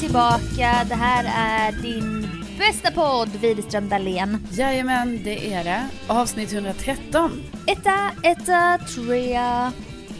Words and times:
Tillbaka. 0.00 0.84
Det 0.88 0.94
här 0.94 1.24
är 1.36 1.72
din 1.82 2.28
bästa 2.58 2.90
podd, 2.90 3.28
Widerström 3.40 3.88
Dahlén. 3.88 4.46
Jajamän, 4.52 5.20
det 5.24 5.52
är 5.52 5.64
det. 5.64 5.88
Avsnitt 6.06 6.52
113. 6.52 7.42
Etta, 7.66 8.10
etta, 8.22 8.78
trea. 8.78 9.72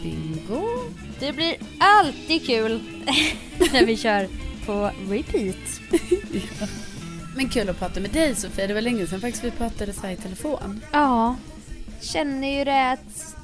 Bingo. 0.03 0.67
Det 1.19 1.33
blir 1.33 1.55
alltid 1.79 2.45
kul 2.45 2.81
när 3.73 3.85
vi 3.85 3.97
kör 3.97 4.27
på 4.65 4.91
repeat. 5.09 5.81
Men 7.35 7.49
kul 7.49 7.69
att 7.69 7.79
prata 7.79 7.99
med 7.99 8.11
dig 8.11 8.35
Sofia. 8.35 8.67
Det 8.67 8.73
var 8.73 8.81
länge 8.81 9.07
sedan 9.07 9.21
faktiskt 9.21 9.43
vi 9.43 9.51
pratade 9.51 9.93
så 9.93 10.01
här 10.01 10.13
i 10.13 10.15
telefon. 10.17 10.81
Ja, 10.91 11.35
känner 12.01 12.57
ju 12.57 12.65
det 12.65 12.91
att 12.91 13.35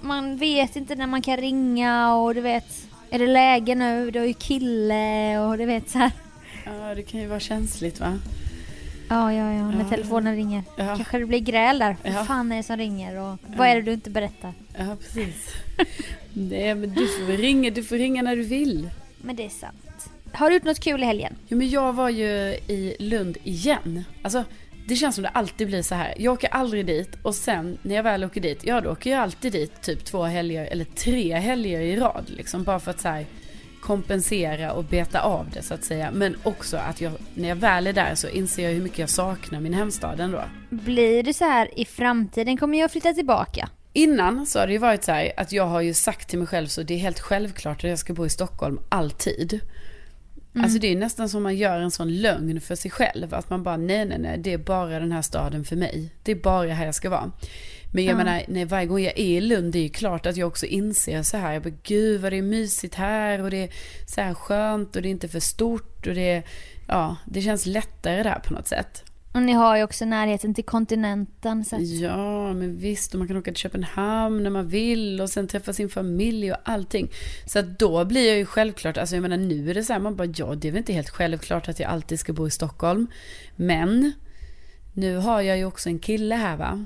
man 0.00 0.36
vet 0.36 0.76
inte 0.76 0.94
när 0.94 1.06
man 1.06 1.22
kan 1.22 1.36
ringa 1.36 2.14
och 2.14 2.34
du 2.34 2.40
vet, 2.40 2.87
är 3.10 3.18
det 3.18 3.26
läge 3.26 3.74
nu? 3.74 4.10
Du 4.10 4.18
har 4.18 4.26
ju 4.26 4.32
kille 4.34 5.38
och 5.38 5.58
du 5.58 5.64
vet 5.66 5.90
så 5.90 5.98
här. 5.98 6.10
Ja, 6.64 6.94
det 6.94 7.02
kan 7.02 7.20
ju 7.20 7.26
vara 7.26 7.40
känsligt 7.40 8.00
va? 8.00 8.18
Ja, 9.08 9.32
ja, 9.32 9.52
ja, 9.52 9.70
när 9.70 9.78
Ja. 9.84 9.88
telefonen 9.90 10.36
ringer. 10.36 10.62
Ja. 10.76 10.96
Kanske 10.96 11.18
det 11.18 11.26
blir 11.26 11.38
gräl 11.38 11.78
där. 11.78 11.96
Vad 12.04 12.12
Ja. 12.12 12.24
fan 12.24 12.52
är 12.52 12.56
det 12.56 12.62
som 12.62 12.76
ringer 12.76 13.16
och 13.20 13.38
vad 13.56 13.68
är 13.68 13.74
det 13.74 13.82
du 13.82 13.92
inte 13.92 14.10
berättar? 14.10 14.52
Ja, 14.78 14.96
precis. 15.00 15.52
Nej, 16.32 16.74
men 16.74 16.94
du 16.94 17.06
får 17.08 17.36
ringa, 17.36 17.70
du 17.70 17.84
får 17.84 17.96
ringa 17.96 18.22
när 18.22 18.36
du 18.36 18.42
vill. 18.42 18.90
Men 19.22 19.36
det 19.36 19.44
är 19.44 19.48
sant. 19.48 20.10
Har 20.32 20.48
du 20.50 20.54
gjort 20.56 20.64
något 20.64 20.80
kul 20.80 21.02
i 21.02 21.06
helgen? 21.06 21.34
Jo, 21.48 21.58
men 21.58 21.68
jag 21.70 21.92
var 21.92 22.08
ju 22.08 22.26
i 22.68 22.96
Lund 22.98 23.36
igen. 23.44 24.04
Alltså, 24.22 24.44
det 24.88 24.96
känns 24.96 25.14
som 25.14 25.22
det 25.22 25.28
alltid 25.28 25.66
blir 25.66 25.82
så 25.82 25.94
här. 25.94 26.14
Jag 26.16 26.32
åker 26.32 26.48
aldrig 26.48 26.86
dit 26.86 27.10
och 27.22 27.34
sen 27.34 27.78
när 27.82 27.94
jag 27.94 28.02
väl 28.02 28.24
åker 28.24 28.40
dit, 28.40 28.64
ja 28.64 28.80
då 28.80 28.90
åker 28.90 29.10
jag 29.10 29.20
alltid 29.20 29.52
dit 29.52 29.82
typ 29.82 30.04
två 30.04 30.22
helger 30.22 30.64
eller 30.64 30.84
tre 30.84 31.34
helger 31.34 31.80
i 31.80 31.96
rad 31.96 32.24
liksom. 32.26 32.62
Bara 32.62 32.80
för 32.80 32.90
att 32.90 33.00
så 33.00 33.08
här, 33.08 33.26
kompensera 33.80 34.72
och 34.72 34.84
beta 34.84 35.20
av 35.20 35.50
det 35.50 35.62
så 35.62 35.74
att 35.74 35.84
säga. 35.84 36.10
Men 36.10 36.36
också 36.42 36.76
att 36.76 37.00
jag, 37.00 37.12
när 37.34 37.48
jag 37.48 37.56
väl 37.56 37.86
är 37.86 37.92
där 37.92 38.14
så 38.14 38.28
inser 38.28 38.62
jag 38.62 38.70
hur 38.70 38.82
mycket 38.82 38.98
jag 38.98 39.10
saknar 39.10 39.60
min 39.60 39.74
hemstad 39.74 40.20
ändå. 40.20 40.44
Blir 40.70 41.22
det 41.22 41.34
så 41.34 41.44
här 41.44 41.78
i 41.78 41.84
framtiden 41.84 42.56
kommer 42.56 42.78
jag 42.78 42.90
flytta 42.90 43.12
tillbaka? 43.12 43.68
Innan 43.92 44.46
så 44.46 44.58
har 44.58 44.66
det 44.66 44.72
ju 44.72 44.78
varit 44.78 45.04
så 45.04 45.12
här 45.12 45.32
att 45.36 45.52
jag 45.52 45.66
har 45.66 45.80
ju 45.80 45.94
sagt 45.94 46.28
till 46.28 46.38
mig 46.38 46.48
själv 46.48 46.66
så 46.66 46.82
det 46.82 46.94
är 46.94 46.98
helt 46.98 47.20
självklart 47.20 47.84
att 47.84 47.90
jag 47.90 47.98
ska 47.98 48.12
bo 48.12 48.26
i 48.26 48.30
Stockholm 48.30 48.80
alltid. 48.88 49.60
Alltså 50.54 50.78
det 50.78 50.92
är 50.92 50.96
nästan 50.96 51.28
som 51.28 51.42
man 51.42 51.56
gör 51.56 51.80
en 51.80 51.90
sån 51.90 52.16
lögn 52.16 52.60
för 52.60 52.74
sig 52.74 52.90
själv. 52.90 53.34
Att 53.34 53.50
man 53.50 53.62
bara 53.62 53.76
nej 53.76 54.04
nej 54.04 54.18
nej 54.18 54.38
det 54.38 54.52
är 54.52 54.58
bara 54.58 54.98
den 54.98 55.12
här 55.12 55.22
staden 55.22 55.64
för 55.64 55.76
mig. 55.76 56.12
Det 56.22 56.32
är 56.32 56.36
bara 56.36 56.72
här 56.72 56.86
jag 56.86 56.94
ska 56.94 57.10
vara. 57.10 57.32
Men 57.92 58.04
jag 58.04 58.16
menar 58.16 58.42
när 58.48 58.64
varje 58.64 58.86
gång 58.86 59.00
jag 59.00 59.18
är 59.18 59.24
i 59.24 59.40
Lund 59.40 59.72
det 59.72 59.78
är 59.78 59.82
ju 59.82 59.88
klart 59.88 60.26
att 60.26 60.36
jag 60.36 60.48
också 60.48 60.66
inser 60.66 61.22
så 61.22 61.36
här. 61.36 61.52
Jag 61.52 61.62
bara 61.62 61.74
gud 61.82 62.20
vad 62.20 62.32
det 62.32 62.36
är 62.36 62.42
mysigt 62.42 62.94
här 62.94 63.42
och 63.42 63.50
det 63.50 63.56
är 63.56 63.70
så 64.06 64.20
här 64.20 64.34
skönt 64.34 64.96
och 64.96 65.02
det 65.02 65.08
är 65.08 65.10
inte 65.10 65.28
för 65.28 65.40
stort 65.40 66.06
och 66.06 66.14
det 66.14 66.30
är, 66.30 66.42
ja 66.88 67.16
det 67.26 67.42
känns 67.42 67.66
lättare 67.66 68.22
där 68.22 68.40
på 68.44 68.52
något 68.52 68.68
sätt. 68.68 69.04
Och 69.38 69.44
ni 69.44 69.52
har 69.52 69.76
ju 69.76 69.82
också 69.82 70.04
närheten 70.04 70.54
till 70.54 70.64
kontinenten. 70.64 71.64
Så 71.64 71.76
att... 71.76 71.82
Ja, 71.82 72.52
men 72.52 72.76
visst. 72.76 73.14
Och 73.14 73.18
man 73.18 73.28
kan 73.28 73.36
åka 73.36 73.50
till 73.50 73.60
Köpenhamn 73.60 74.42
när 74.42 74.50
man 74.50 74.68
vill 74.68 75.20
och 75.20 75.30
sen 75.30 75.48
träffa 75.48 75.72
sin 75.72 75.88
familj 75.88 76.52
och 76.52 76.58
allting. 76.62 77.10
Så 77.46 77.58
att 77.58 77.78
då 77.78 78.04
blir 78.04 78.28
jag 78.28 78.36
ju 78.36 78.46
självklart, 78.46 78.96
alltså 78.96 79.16
jag 79.16 79.22
menar 79.22 79.36
nu 79.36 79.70
är 79.70 79.74
det 79.74 79.84
så 79.84 79.92
här, 79.92 80.00
man 80.00 80.16
bara 80.16 80.28
ja, 80.36 80.54
det 80.54 80.68
är 80.68 80.72
väl 80.72 80.78
inte 80.78 80.92
helt 80.92 81.10
självklart 81.10 81.68
att 81.68 81.80
jag 81.80 81.90
alltid 81.90 82.20
ska 82.20 82.32
bo 82.32 82.46
i 82.46 82.50
Stockholm. 82.50 83.06
Men 83.56 84.12
nu 84.92 85.16
har 85.16 85.40
jag 85.40 85.58
ju 85.58 85.64
också 85.64 85.88
en 85.88 85.98
kille 85.98 86.34
här 86.34 86.56
va. 86.56 86.84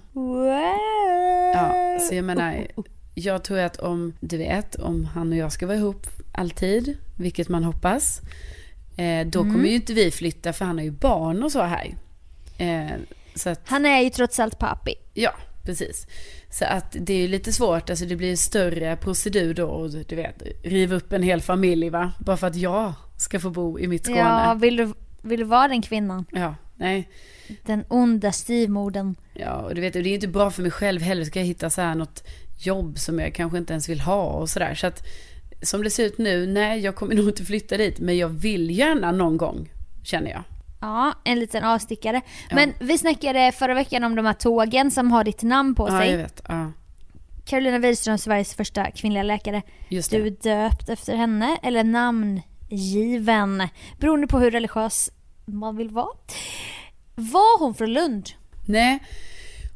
Ja, 1.55 1.99
så 2.01 2.15
jag 2.15 2.25
menar, 2.25 2.67
jag 3.15 3.45
tror 3.45 3.59
att 3.59 3.77
om, 3.77 4.13
du 4.21 4.37
vet, 4.37 4.75
om 4.75 5.05
han 5.05 5.33
och 5.33 5.39
jag 5.39 5.53
ska 5.53 5.67
vara 5.67 5.77
ihop 5.77 6.07
alltid, 6.33 6.97
vilket 7.19 7.49
man 7.49 7.65
hoppas, 7.65 8.21
eh, 8.97 9.27
då 9.27 9.43
kommer 9.43 9.69
ju 9.69 9.75
inte 9.75 9.93
vi 9.93 10.11
flytta 10.11 10.53
för 10.53 10.65
han 10.65 10.79
har 10.79 10.85
ju 10.85 10.91
barn 10.91 11.43
och 11.43 11.53
så 11.53 11.63
här. 11.63 11.95
Eh, 12.63 12.93
att, 13.47 13.61
Han 13.65 13.87
är 13.87 14.01
ju 14.01 14.11
trots 14.11 14.41
allt 14.41 14.59
pappi. 14.59 14.95
Ja, 15.15 15.35
precis. 15.65 16.07
Så 16.51 16.65
att 16.65 16.97
det 17.01 17.13
är 17.13 17.19
ju 17.19 17.29
lite 17.29 17.53
svårt, 17.53 17.91
alltså 17.91 18.05
det 18.05 18.17
blir 18.17 18.31
en 18.31 18.37
större 18.37 18.97
procedur 18.97 19.55
då 19.55 19.67
och 19.67 19.91
du 19.91 20.17
vet, 20.17 20.43
riva 20.63 20.97
upp 20.97 21.13
en 21.13 21.23
hel 21.23 21.41
familj 21.41 21.91
va? 21.91 22.13
Bara 22.19 22.37
för 22.37 22.47
att 22.47 22.57
jag 22.57 22.93
ska 23.17 23.41
få 23.41 23.51
bo 23.51 23.79
i 23.79 23.89
mitt 23.89 24.05
Skåne. 24.05 24.19
Ja, 24.19 24.47
Ja, 24.47 24.55
vill 24.55 24.77
du, 24.77 24.93
vill 25.23 25.41
du 25.41 25.45
vara 25.45 25.69
den 25.69 25.83
kvinnan? 25.83 26.25
nej. 26.77 27.09
Den 27.63 27.85
onda 27.89 28.33
styvmodern. 28.33 29.15
Ja, 29.35 29.53
och 29.53 29.75
du 29.75 29.81
vet, 29.81 29.93
det 29.93 29.99
är 29.99 30.03
ju 30.03 30.15
inte 30.15 30.29
bra 30.29 30.51
för 30.51 30.63
mig 30.63 30.71
själv 30.71 31.01
heller. 31.03 31.25
Ska 31.25 31.39
jag 31.39 31.47
hitta 31.47 31.71
så 31.71 31.81
här 31.81 31.95
något 31.95 32.25
jobb 32.59 32.99
som 32.99 33.19
jag 33.19 33.35
kanske 33.35 33.59
inte 33.59 33.73
ens 33.73 33.89
vill 33.89 34.01
ha 34.01 34.25
och 34.25 34.49
sådär. 34.51 34.75
Så 34.75 34.87
att 34.87 35.03
som 35.63 35.83
det 35.83 35.91
ser 35.91 36.05
ut 36.05 36.19
nu, 36.19 36.47
nej 36.47 36.81
jag 36.81 36.95
kommer 36.95 37.15
nog 37.19 37.29
inte 37.29 37.45
flytta 37.45 37.77
dit. 37.77 38.01
Men 38.01 38.17
jag 38.17 38.29
vill 38.29 38.71
gärna 38.79 39.13
någon 39.13 39.37
gång, 39.37 39.69
känner 40.03 40.31
jag. 40.31 40.43
Ja, 40.83 41.15
en 41.25 41.39
liten 41.39 41.65
avstickare. 41.65 42.21
Men 42.51 42.75
vi 42.81 42.99
snackade 42.99 43.53
förra 43.53 43.75
veckan 43.75 44.05
om 44.05 44.15
de 44.15 44.27
här 44.27 44.33
tågen 44.33 44.91
som 44.91 45.13
har 45.13 45.25
ditt 45.25 45.43
namn 45.43 45.75
på 45.75 45.89
Ja, 45.89 45.99
sig. 45.99 46.11
jag 46.11 46.19
vet. 46.19 46.43
Ja, 46.49 46.73
Carolina 47.45 47.79
Widerström, 47.79 48.19
Sveriges 48.19 48.55
första 48.55 48.91
kvinnliga 48.91 49.23
läkare. 49.23 49.63
just 49.89 50.11
Du 50.11 50.31
det. 50.31 50.51
är 50.51 50.69
döpt 50.71 50.89
efter 50.89 51.17
henne, 51.17 51.59
eller 51.63 51.85
namn 51.85 52.41
given. 52.71 53.69
Beroende 53.99 54.27
på 54.27 54.39
hur 54.39 54.51
religiös 54.51 55.11
man 55.45 55.77
vill 55.77 55.89
vara. 55.91 56.09
Var 57.15 57.59
hon 57.59 57.75
från 57.75 57.93
Lund? 57.93 58.31
Nej, 58.67 59.03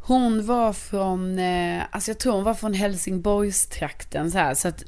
hon 0.03 0.47
var 0.47 0.73
från, 0.73 1.39
eh, 1.39 1.83
alltså 1.91 2.11
jag 2.11 2.19
tror 2.19 2.33
hon 2.33 2.45
var 2.45 2.55
från 2.55 2.75
Helsingborgstrakten 2.75 4.31
så 4.31 4.39
här. 4.39 4.55
Så 4.55 4.69
att 4.69 4.85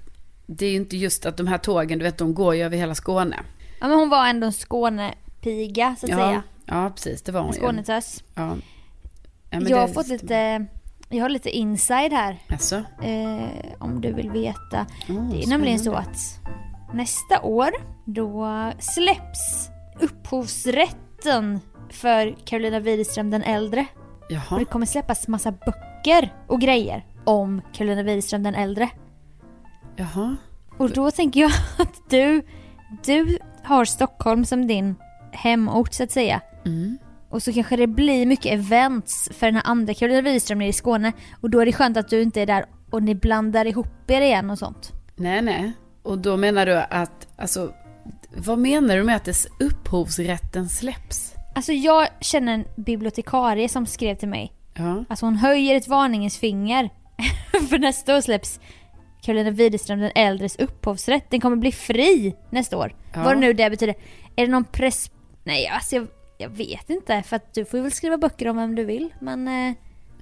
det 0.46 0.66
är 0.66 0.70
ju 0.70 0.76
inte 0.76 0.96
just 0.96 1.26
att 1.26 1.36
de 1.36 1.46
här 1.46 1.58
tågen, 1.58 1.98
du 1.98 2.04
vet 2.04 2.18
de 2.18 2.34
går 2.34 2.54
ju 2.54 2.62
över 2.62 2.76
hela 2.76 2.94
Skåne. 2.94 3.36
Ja 3.80 3.88
men 3.88 3.98
hon 3.98 4.08
var 4.08 4.26
ändå 4.28 4.46
en 4.46 4.52
Skånepiga 5.42 5.96
så 5.98 6.06
att 6.06 6.10
Ja, 6.10 6.16
säga. 6.16 6.42
ja 6.66 6.90
precis 6.94 7.22
det 7.22 7.32
var 7.32 7.40
hon. 7.40 7.52
Skånetös. 7.52 8.24
Ja. 8.34 8.56
Ja, 9.50 9.60
jag 9.60 9.76
har 9.78 9.88
det 9.88 9.94
fått 9.94 10.08
lite, 10.08 10.66
jag 11.08 11.24
har 11.24 11.28
lite 11.28 11.50
inside 11.50 12.12
här. 12.12 12.38
Alltså, 12.48 12.76
Eh, 13.02 13.48
om 13.78 14.00
du 14.00 14.12
vill 14.12 14.30
veta. 14.30 14.86
oh, 15.08 15.30
Det 15.30 15.42
är 15.42 15.48
nämligen 15.48 15.78
så 15.78 15.92
att 15.94 16.40
nästa 16.94 17.40
år 17.42 17.70
då 18.04 18.46
släpps 18.78 19.68
upphovsrätten 20.00 21.60
för 21.90 22.36
Carolina 22.44 22.80
Widerström 22.80 23.30
den 23.30 23.42
äldre. 23.42 23.86
Och 24.20 24.32
Jaha, 24.32 24.58
det 24.58 24.64
kommer 24.64 24.86
släppas 24.86 25.28
massa 25.28 25.52
böcker 25.52 26.34
och 26.46 26.60
grejer 26.60 27.06
om 27.24 27.62
Carolina 27.72 28.02
Widerström 28.02 28.42
den 28.42 28.54
äldre. 28.54 28.90
jaha. 29.96 30.36
Och 30.78 30.90
då 30.90 31.10
tänker 31.10 31.40
jag 31.40 31.50
att 31.78 32.10
du, 32.10 32.42
du 33.04 33.38
har 33.64 33.84
Stockholm 33.84 34.44
som 34.44 34.66
din 34.66 34.94
hemort 35.32 35.92
så 35.92 36.02
att 36.02 36.10
säga. 36.10 36.40
Mm. 36.66 36.98
Och 37.30 37.42
så 37.42 37.52
kanske 37.52 37.76
det 37.76 37.86
blir 37.86 38.26
mycket 38.26 38.52
events 38.52 39.28
för 39.32 39.46
den 39.46 39.54
här 39.54 39.62
andra 39.66 39.94
Carolina 39.94 40.22
Widerström 40.22 40.58
nere 40.58 40.68
i 40.68 40.72
Skåne. 40.72 41.12
Och 41.40 41.50
då 41.50 41.60
är 41.60 41.66
det 41.66 41.72
skönt 41.72 41.96
att 41.96 42.08
du 42.08 42.22
inte 42.22 42.42
är 42.42 42.46
där 42.46 42.66
och 42.90 43.02
ni 43.02 43.14
blandar 43.14 43.64
ihop 43.64 44.10
er 44.10 44.20
igen 44.20 44.50
och 44.50 44.58
sånt. 44.58 44.92
Nej, 45.16 45.42
nej. 45.42 45.72
Och 46.02 46.18
då 46.18 46.36
menar 46.36 46.66
du 46.66 46.76
att, 46.76 47.28
alltså, 47.36 47.72
vad 48.36 48.58
menar 48.58 48.96
du 48.96 49.04
med 49.04 49.16
att 49.16 49.24
dess 49.24 49.46
upphovsrätten 49.60 50.68
släpps? 50.68 51.34
Alltså 51.54 51.72
jag 51.72 52.08
känner 52.20 52.54
en 52.54 52.64
bibliotekarie 52.76 53.68
som 53.68 53.86
skrev 53.86 54.14
till 54.14 54.28
mig. 54.28 54.52
Ja, 54.74 55.04
Alltså 55.08 55.26
hon 55.26 55.36
höjer 55.36 55.74
ett 55.74 55.88
varningens 55.88 56.38
finger. 56.38 56.90
för 57.70 57.78
nästa 57.78 58.16
år 58.16 58.20
släpps 58.20 58.60
Carolina 59.22 59.50
Widerström 59.50 60.00
den 60.00 60.10
äldres 60.14 60.56
upphovsrätt. 60.56 61.30
Den 61.30 61.40
kommer 61.40 61.56
bli 61.56 61.72
fri 61.72 62.34
nästa 62.50 62.76
år. 62.76 62.94
Ja. 63.14 63.22
Vad 63.22 63.38
nu 63.38 63.52
det 63.52 63.70
betyder. 63.70 63.94
Är 64.36 64.46
det 64.46 64.52
någon 64.52 64.64
press... 64.64 65.10
Nej 65.48 65.66
alltså 65.68 65.96
jag, 65.96 66.06
jag 66.38 66.48
vet 66.48 66.90
inte. 66.90 67.22
För 67.22 67.36
att 67.36 67.54
du 67.54 67.64
får 67.64 67.78
väl 67.80 67.92
skriva 67.92 68.18
böcker 68.18 68.48
om 68.48 68.56
vem 68.56 68.74
du 68.74 68.84
vill. 68.84 69.14
Men 69.20 69.48
eh, 69.48 69.74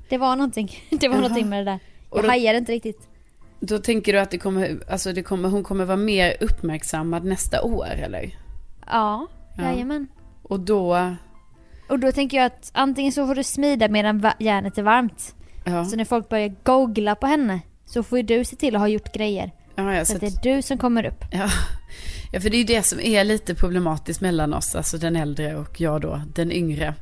det 0.08 0.18
var 0.18 0.36
någonting. 0.36 0.70
Det 0.90 1.08
var 1.08 1.14
Jaha. 1.14 1.22
någonting 1.22 1.48
med 1.48 1.58
det 1.66 1.70
där. 1.70 1.78
Jag 2.12 2.22
då- 2.24 2.28
hajar 2.28 2.54
inte 2.54 2.72
riktigt. 2.72 3.08
då 3.60 3.78
tänker 3.78 4.12
du 4.12 4.18
att 4.18 4.30
det 4.30 4.38
kommer, 4.38 4.78
alltså 4.90 5.12
det 5.12 5.22
kommer, 5.22 5.48
hon 5.48 5.64
kommer 5.64 5.84
vara 5.84 5.96
mer 5.96 6.36
uppmärksammad 6.40 7.24
nästa 7.24 7.62
år 7.62 7.86
eller? 7.90 8.22
Ja, 8.86 9.26
Ja. 9.56 9.62
jajamän. 9.64 10.06
Och 10.42 10.60
då, 10.60 11.14
Och 11.88 11.98
då 11.98 12.12
tänker 12.12 12.36
jag 12.36 12.46
att 12.46 12.70
antingen 12.74 13.12
så 13.12 13.26
får 13.26 13.34
du 13.34 13.44
smida 13.44 13.88
medan 13.88 14.18
va- 14.18 14.34
järnet 14.38 14.78
är 14.78 14.82
varmt. 14.82 15.34
ja, 15.64 15.84
Så 15.84 15.96
när 15.96 16.04
folk 16.04 16.28
börjar 16.28 16.54
googla 16.62 17.14
på 17.14 17.26
henne 17.26 17.60
så 17.84 18.02
får 18.02 18.18
ju 18.18 18.22
du 18.22 18.44
se 18.44 18.56
till 18.56 18.74
att 18.74 18.80
ha 18.80 18.88
gjort 18.88 19.12
grejer. 19.14 19.50
ja, 19.74 20.04
Så 20.04 20.10
så 20.10 20.14
att 20.14 20.20
det 20.20 20.48
är 20.48 20.54
du 20.56 20.62
som 20.62 20.78
kommer 20.78 21.06
upp. 21.06 21.24
ja. 21.32 21.48
Ja, 22.32 22.40
för 22.40 22.50
det 22.50 22.56
är 22.56 22.58
ju 22.58 22.64
det 22.64 22.82
som 22.82 23.00
är 23.00 23.24
lite 23.24 23.54
problematiskt 23.54 24.20
mellan 24.20 24.54
oss, 24.54 24.74
alltså 24.74 24.98
den 24.98 25.16
äldre 25.16 25.56
och 25.56 25.80
jag 25.80 26.00
då, 26.00 26.20
den 26.34 26.52
yngre. 26.52 26.94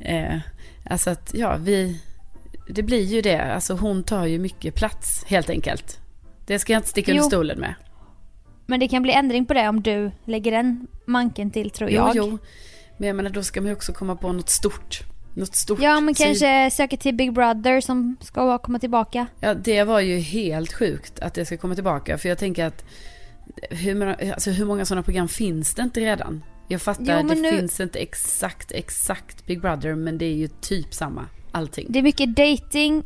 Eh, 0.00 0.38
alltså 0.90 1.10
att, 1.10 1.30
ja, 1.34 1.56
vi, 1.60 2.00
det 2.68 2.82
blir 2.82 3.02
ju 3.04 3.20
det, 3.20 3.42
alltså 3.54 3.74
hon 3.74 4.02
tar 4.04 4.26
ju 4.26 4.38
mycket 4.38 4.74
plats 4.74 5.24
helt 5.26 5.50
enkelt. 5.50 5.98
Det 6.46 6.58
ska 6.58 6.72
jag 6.72 6.78
inte 6.80 6.88
sticka 6.88 7.10
under 7.12 7.24
stolen 7.24 7.58
med. 7.60 7.74
Men 8.66 8.80
det 8.80 8.88
kan 8.88 9.02
bli 9.02 9.12
ändring 9.12 9.46
på 9.46 9.54
det 9.54 9.68
om 9.68 9.82
du 9.82 10.10
lägger 10.24 10.52
den 10.52 10.86
manken 11.06 11.50
till 11.50 11.70
tror 11.70 11.90
Jo, 11.90 11.96
jag. 11.96 12.16
jo. 12.16 12.38
Men 12.96 13.06
jag 13.06 13.16
menar, 13.16 13.30
då 13.30 13.42
ska 13.42 13.60
man 13.60 13.68
ju 13.68 13.74
också 13.76 13.92
komma 13.92 14.16
på 14.16 14.32
något 14.32 14.48
stort. 14.50 15.00
Något 15.34 15.56
stort. 15.56 15.78
Ja 15.82 16.00
men 16.00 16.14
sid- 16.14 16.24
kanske 16.24 16.70
söka 16.70 16.96
till 16.96 17.14
Big 17.14 17.32
Brother 17.32 17.80
som 17.80 18.16
ska 18.20 18.58
komma 18.58 18.78
tillbaka. 18.78 19.26
Ja, 19.40 19.54
det 19.54 19.84
var 19.84 20.00
ju 20.00 20.18
helt 20.18 20.72
sjukt 20.72 21.18
att 21.20 21.34
det 21.34 21.44
ska 21.46 21.56
komma 21.56 21.74
tillbaka. 21.74 22.18
För 22.18 22.28
jag 22.28 22.38
tänker 22.38 22.64
att 22.66 22.84
hur 23.70 23.94
många, 23.94 24.14
alltså 24.32 24.50
hur 24.50 24.64
många 24.64 24.84
sådana 24.84 25.02
program 25.02 25.28
finns 25.28 25.74
det 25.74 25.82
inte 25.82 26.00
redan? 26.00 26.42
Jag 26.68 26.82
fattar, 26.82 27.20
Jo, 27.22 27.28
det 27.28 27.34
nu- 27.34 27.50
finns 27.50 27.80
inte 27.80 27.98
exakt, 27.98 28.72
exakt 28.72 29.46
Big 29.46 29.60
Brother, 29.60 29.94
men 29.94 30.18
det 30.18 30.24
är 30.24 30.34
ju 30.34 30.48
typ 30.48 30.94
samma 30.94 31.26
allting. 31.52 31.86
Det 31.90 31.98
är 31.98 32.02
mycket 32.02 32.36
dating 32.36 33.04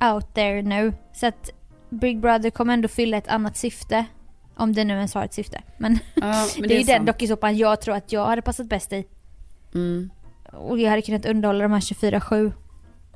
out 0.00 0.34
there 0.34 0.62
nu. 0.62 0.92
Så 1.14 1.26
att 1.26 1.50
Big 1.90 2.20
Brother 2.20 2.50
kommer 2.50 2.74
ändå 2.74 2.88
fylla 2.88 3.16
ett 3.16 3.28
annat 3.28 3.56
syfte. 3.56 4.04
Om 4.56 4.72
det 4.72 4.84
nu 4.84 4.94
ens 4.94 5.14
har 5.14 5.24
ett 5.24 5.34
syfte. 5.34 5.62
Men, 5.78 5.98
Ja, 6.14 6.46
men 6.58 6.68
det 6.68 6.74
är 6.74 6.78
ju 6.78 6.84
den 6.84 7.04
dokusåpan 7.04 7.56
jag 7.56 7.80
tror 7.80 7.94
att 7.94 8.12
jag 8.12 8.26
hade 8.26 8.42
passat 8.42 8.66
bäst 8.66 8.92
i. 8.92 9.06
Mm. 9.74 10.10
Och 10.52 10.78
jag 10.78 10.90
hade 10.90 11.02
kunnat 11.02 11.26
underhålla 11.26 11.62
de 11.62 11.72
här 11.72 11.80
24-7. 11.80 12.52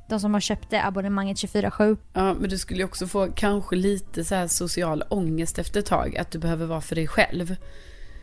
De 0.09 0.19
som 0.19 0.33
har 0.33 0.41
köpt 0.41 0.69
det 0.69 0.85
abonnemanget 0.85 1.37
24-7. 1.37 1.97
Ja, 2.13 2.33
men 2.33 2.49
du 2.49 2.57
skulle 2.57 2.79
ju 2.79 2.85
också 2.85 3.07
få 3.07 3.27
kanske 3.35 3.75
lite 3.75 4.23
så 4.25 4.35
här 4.35 4.47
social 4.47 5.03
ångest 5.09 5.59
efter 5.59 5.79
ett 5.79 5.85
tag. 5.85 6.17
Att 6.17 6.31
du 6.31 6.39
behöver 6.39 6.65
vara 6.65 6.81
för 6.81 6.95
dig 6.95 7.07
själv. 7.07 7.55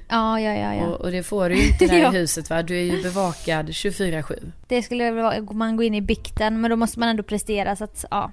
Ja, 0.08 0.40
ja, 0.40 0.54
ja, 0.54 0.74
ja. 0.74 0.86
Och, 0.86 1.00
och 1.00 1.10
det 1.10 1.22
får 1.22 1.48
du 1.48 1.56
ju 1.56 1.66
inte 1.66 1.86
där 1.86 1.98
Ja. 2.02 2.14
i 2.14 2.18
huset 2.18 2.50
va? 2.50 2.62
Du 2.62 2.76
är 2.78 2.82
ju 2.96 3.02
bevakad 3.02 3.68
24-7. 3.68 4.52
Det 4.68 4.82
skulle 4.82 5.10
vara, 5.10 5.40
man 5.52 5.76
går 5.76 5.86
in 5.86 5.94
i 5.94 6.00
bikten 6.02 6.60
men 6.60 6.70
då 6.70 6.76
måste 6.76 6.98
man 6.98 7.08
ändå 7.08 7.22
prestera 7.22 7.76
så 7.76 7.84
att 7.84 8.04
ja. 8.10 8.32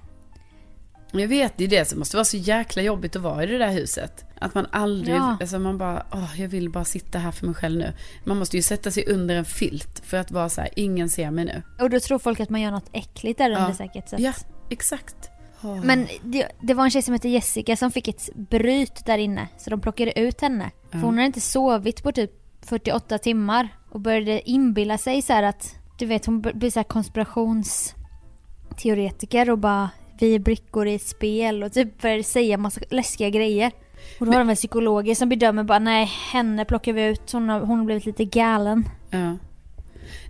Jag 1.12 1.28
vet, 1.28 1.54
det 1.58 1.64
är 1.64 1.68
det 1.68 1.86
som 1.86 2.00
måste 2.00 2.18
vara 2.18 2.26
så 2.26 2.38
jäkla 2.38 2.82
jobbigt 2.82 3.16
att 3.16 3.22
vara 3.22 3.44
i 3.44 3.48
det 3.48 3.58
där 3.58 3.72
huset. 3.72 4.26
Att 4.42 4.56
man 4.56 4.68
aldrig, 4.72 5.16
Ja. 5.16 5.38
alltså 5.42 5.60
man 5.60 5.78
bara, 5.78 6.06
åh, 6.12 6.42
jag 6.42 6.48
vill 6.48 6.70
bara 6.70 6.86
sitta 6.86 7.20
här 7.20 7.32
för 7.32 7.46
mig 7.46 7.56
själv 7.56 7.80
nu. 7.80 7.94
Man 8.24 8.38
måste 8.38 8.58
ju 8.58 8.64
sätta 8.64 8.92
sig 8.92 9.06
under 9.08 9.36
en 9.36 9.46
filt 9.46 10.02
för 10.06 10.18
att 10.18 10.32
vara 10.32 10.50
så 10.50 10.62
här, 10.62 10.70
ingen 10.76 11.10
ser 11.10 11.32
mig 11.32 11.46
nu. 11.46 11.62
Och 11.84 11.90
då 11.90 12.00
tror 12.00 12.20
folk 12.20 12.40
att 12.40 12.50
man 12.50 12.62
gör 12.62 12.72
något 12.72 12.90
äckligt 12.92 13.38
där 13.38 13.50
under 13.50 13.68
Ja. 13.70 13.74
säkert. 13.76 14.10
Så 14.10 14.16
att. 14.16 14.22
Ja, 14.22 14.34
exakt. 14.70 15.16
Åh. 15.64 15.84
Men 15.84 16.08
det, 16.24 16.48
det 16.62 16.74
var 16.74 16.84
en 16.84 16.92
tjej 16.92 17.02
som 17.02 17.14
hette 17.14 17.30
Jessica 17.30 17.76
som 17.76 17.92
fick 17.92 18.08
ett 18.08 18.30
bryt 18.36 19.06
där 19.06 19.18
inne. 19.18 19.48
Så 19.58 19.70
de 19.70 19.82
plockade 19.82 20.20
ut 20.20 20.42
henne. 20.42 20.72
För 20.92 20.98
hon 21.00 21.14
hade 21.14 21.26
inte 21.26 21.42
sovit 21.42 22.04
på 22.04 22.12
typ 22.12 22.32
48 22.62 23.18
timmar. 23.18 23.68
Och 23.92 24.00
började 24.02 24.50
inbilla 24.50 24.98
sig 24.98 25.22
så 25.22 25.34
att, 25.34 25.76
du 26.00 26.06
vet 26.06 26.26
hon 26.26 26.42
blir 26.42 26.72
så 26.72 26.80
här 26.80 26.84
konspirationsteoretiker 26.84 29.50
och 29.50 29.58
bara 29.58 29.90
vi 30.20 30.36
är 30.36 30.40
brickor 30.40 30.88
i 30.88 30.96
ett 30.96 31.08
spel 31.08 31.64
och 31.64 31.74
typ 31.74 32.02
började 32.02 32.24
säga 32.24 32.58
massa 32.58 32.82
läskiga 32.90 33.30
grejer. 33.30 33.72
Och 34.20 34.26
då 34.26 34.32
har 34.32 34.40
de 34.40 34.48
väl 34.48 34.56
psykologer 34.56 35.16
som 35.16 35.30
bedömer 35.30 35.64
bara 35.64 35.80
nej 35.80 36.06
henne 36.32 36.66
plockar 36.66 36.94
vi 36.94 37.06
ut, 37.06 37.32
hon 37.32 37.50
har, 37.50 37.60
hon 37.60 37.78
har 37.80 37.86
blivit 37.86 38.06
lite 38.06 38.26
galen. 38.26 38.90
Ja. 39.10 39.38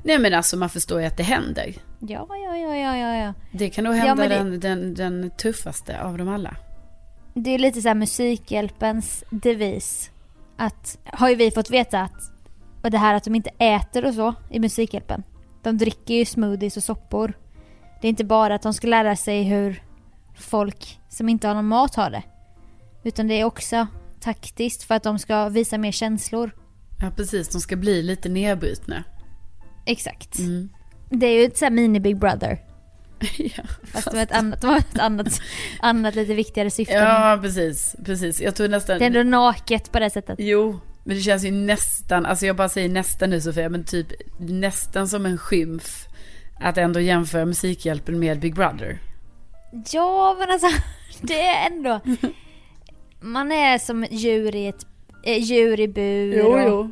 Nej 0.04 0.20
men 0.20 0.34
alltså 0.34 0.58
man 0.58 0.70
förstår 0.70 1.02
ju 1.02 1.08
att 1.08 1.18
det 1.18 1.24
händer. 1.24 1.74
Ja, 2.00 2.28
ja, 2.30 2.58
ja, 2.58 2.76
ja, 2.76 2.98
ja, 2.98 3.16
ja. 3.26 3.34
Det 3.52 3.70
kan 3.70 3.84
nog 3.84 3.94
Ja, 3.94 3.98
hända 3.98 4.16
men 4.16 4.30
det- 4.30 4.58
den, 4.58 4.94
den, 4.94 4.94
den 5.22 5.30
tuffaste 5.38 6.02
av 6.02 6.18
dem 6.18 6.30
alla. 6.30 6.56
Det 7.34 7.50
är 7.56 7.60
lite 7.60 7.82
så 7.82 7.88
här 7.88 7.96
Musikhjälpens 7.96 9.24
devis. 9.30 10.12
Att, 10.58 10.98
har 11.06 11.30
ju 11.30 11.36
vi 11.36 11.52
fått 11.52 11.70
veta 11.70 12.02
att, 12.02 12.32
och 12.84 12.92
det 12.92 12.98
här 12.98 13.14
att 13.16 13.24
de 13.24 13.36
inte 13.36 13.50
äter 13.58 14.06
och 14.06 14.14
så 14.14 14.34
i 14.50 14.60
Musikhjälpen. 14.60 15.24
De 15.64 15.78
dricker 15.78 16.14
ju 16.14 16.26
smoothies 16.26 16.78
och 16.78 16.84
soppor. 16.84 17.34
Det 18.02 18.08
är 18.08 18.10
inte 18.10 18.24
bara 18.26 18.56
att 18.56 18.62
de 18.62 18.74
ska 18.74 18.88
lära 18.88 19.16
sig 19.16 19.44
hur 19.44 19.84
folk 20.36 21.00
som 21.10 21.30
inte 21.30 21.48
har 21.48 21.56
någon 21.56 21.68
mat 21.68 21.96
har 21.96 22.10
det. 22.10 22.24
Utan 23.08 23.28
det 23.28 23.34
är 23.34 23.44
också 23.44 23.88
taktiskt 24.20 24.84
för 24.84 24.96
att 24.96 25.04
de 25.04 25.20
ska 25.20 25.50
visa 25.50 25.78
mer 25.78 25.92
känslor. 25.92 26.52
Ja 27.02 27.12
precis, 27.16 27.48
de 27.50 27.60
ska 27.60 27.76
bli 27.76 28.04
lite 28.04 28.30
nedbrutna. 28.30 29.04
Exakt. 29.86 30.40
Mm. 30.40 30.70
Det 31.10 31.26
är 31.26 31.40
ju 31.40 31.46
ett 31.46 31.58
så 31.58 31.66
här 31.66 31.72
mini 31.72 32.00
Big 32.00 32.20
Brother. 32.20 32.60
ja, 33.38 33.64
Fast 33.84 34.12
det 34.12 34.16
var 34.16 34.24
ett 34.24 34.32
annat, 34.32 34.64
var 34.64 34.78
ett 34.78 35.00
annat, 35.00 35.42
annat 35.80 36.16
lite 36.16 36.34
viktigare 36.34 36.70
syfte. 36.70 36.94
ja 36.94 37.40
precis, 37.42 37.96
precis. 38.06 38.42
Jag 38.42 38.56
tror 38.56 38.68
nästan... 38.68 39.00
Det 39.00 39.06
är 39.06 39.16
ändå 39.16 39.24
naket 39.24 39.92
på 39.92 40.00
det 40.00 40.10
sättet. 40.10 40.36
Jo, 40.40 40.80
men 41.04 41.16
det 41.16 41.22
känns 41.22 41.44
ju 41.44 41.52
nästan, 41.52 42.26
alltså 42.26 42.46
jag 42.46 42.56
bara 42.56 42.70
säger 42.70 42.90
nästan 42.90 43.30
nu 43.30 43.42
Sofia, 43.42 43.70
men 43.70 43.84
typ 43.84 44.08
nästan 44.38 45.08
som 45.08 45.26
en 45.26 45.38
skymf 45.38 46.08
att 46.60 46.78
ändå 46.78 47.00
jämföra 47.00 47.46
Musikhjälpen 47.46 48.20
med 48.20 48.40
Big 48.40 48.56
Brother. 48.56 49.00
Ja 49.92 50.36
men 50.40 50.52
alltså 50.52 50.68
det 51.22 51.42
är 51.42 51.68
ändå 51.68 52.02
Man 53.20 53.52
är 53.52 53.78
som 53.78 54.06
djur 54.12 54.56
i 54.56 54.68
ett 54.68 54.86
eh, 55.24 55.38
djur 55.44 55.80
i 55.80 55.88
bur 55.88 56.72
och 56.72 56.88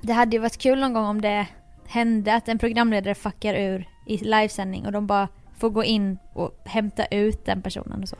Det 0.00 0.12
hade 0.12 0.36
ju 0.36 0.40
varit 0.42 0.58
kul 0.58 0.80
någon 0.80 0.92
gång 0.92 1.04
om 1.04 1.20
det 1.20 1.46
hände 1.86 2.34
att 2.34 2.48
en 2.48 2.58
programledare 2.58 3.14
fuckar 3.14 3.54
ur 3.54 3.88
i 4.06 4.16
livesändning 4.16 4.86
och 4.86 4.92
de 4.92 5.06
bara 5.06 5.28
får 5.58 5.70
gå 5.70 5.84
in 5.84 6.18
och 6.32 6.62
hämta 6.64 7.04
ut 7.06 7.44
den 7.44 7.62
personen 7.62 8.02
och 8.02 8.08
så. 8.08 8.16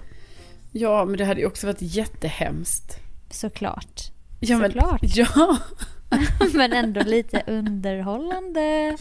Ja, 0.72 1.04
men 1.04 1.16
det 1.16 1.24
hade 1.24 1.40
ju 1.40 1.46
också 1.46 1.66
varit 1.66 1.82
jättehemskt. 1.82 2.98
Såklart. 3.30 4.00
Ja, 4.40 4.58
men, 4.58 4.72
Såklart. 4.72 5.00
Ja, 5.16 5.58
Men 6.54 6.72
ändå 6.72 7.00
lite 7.02 7.42
underhållande. 7.46 8.96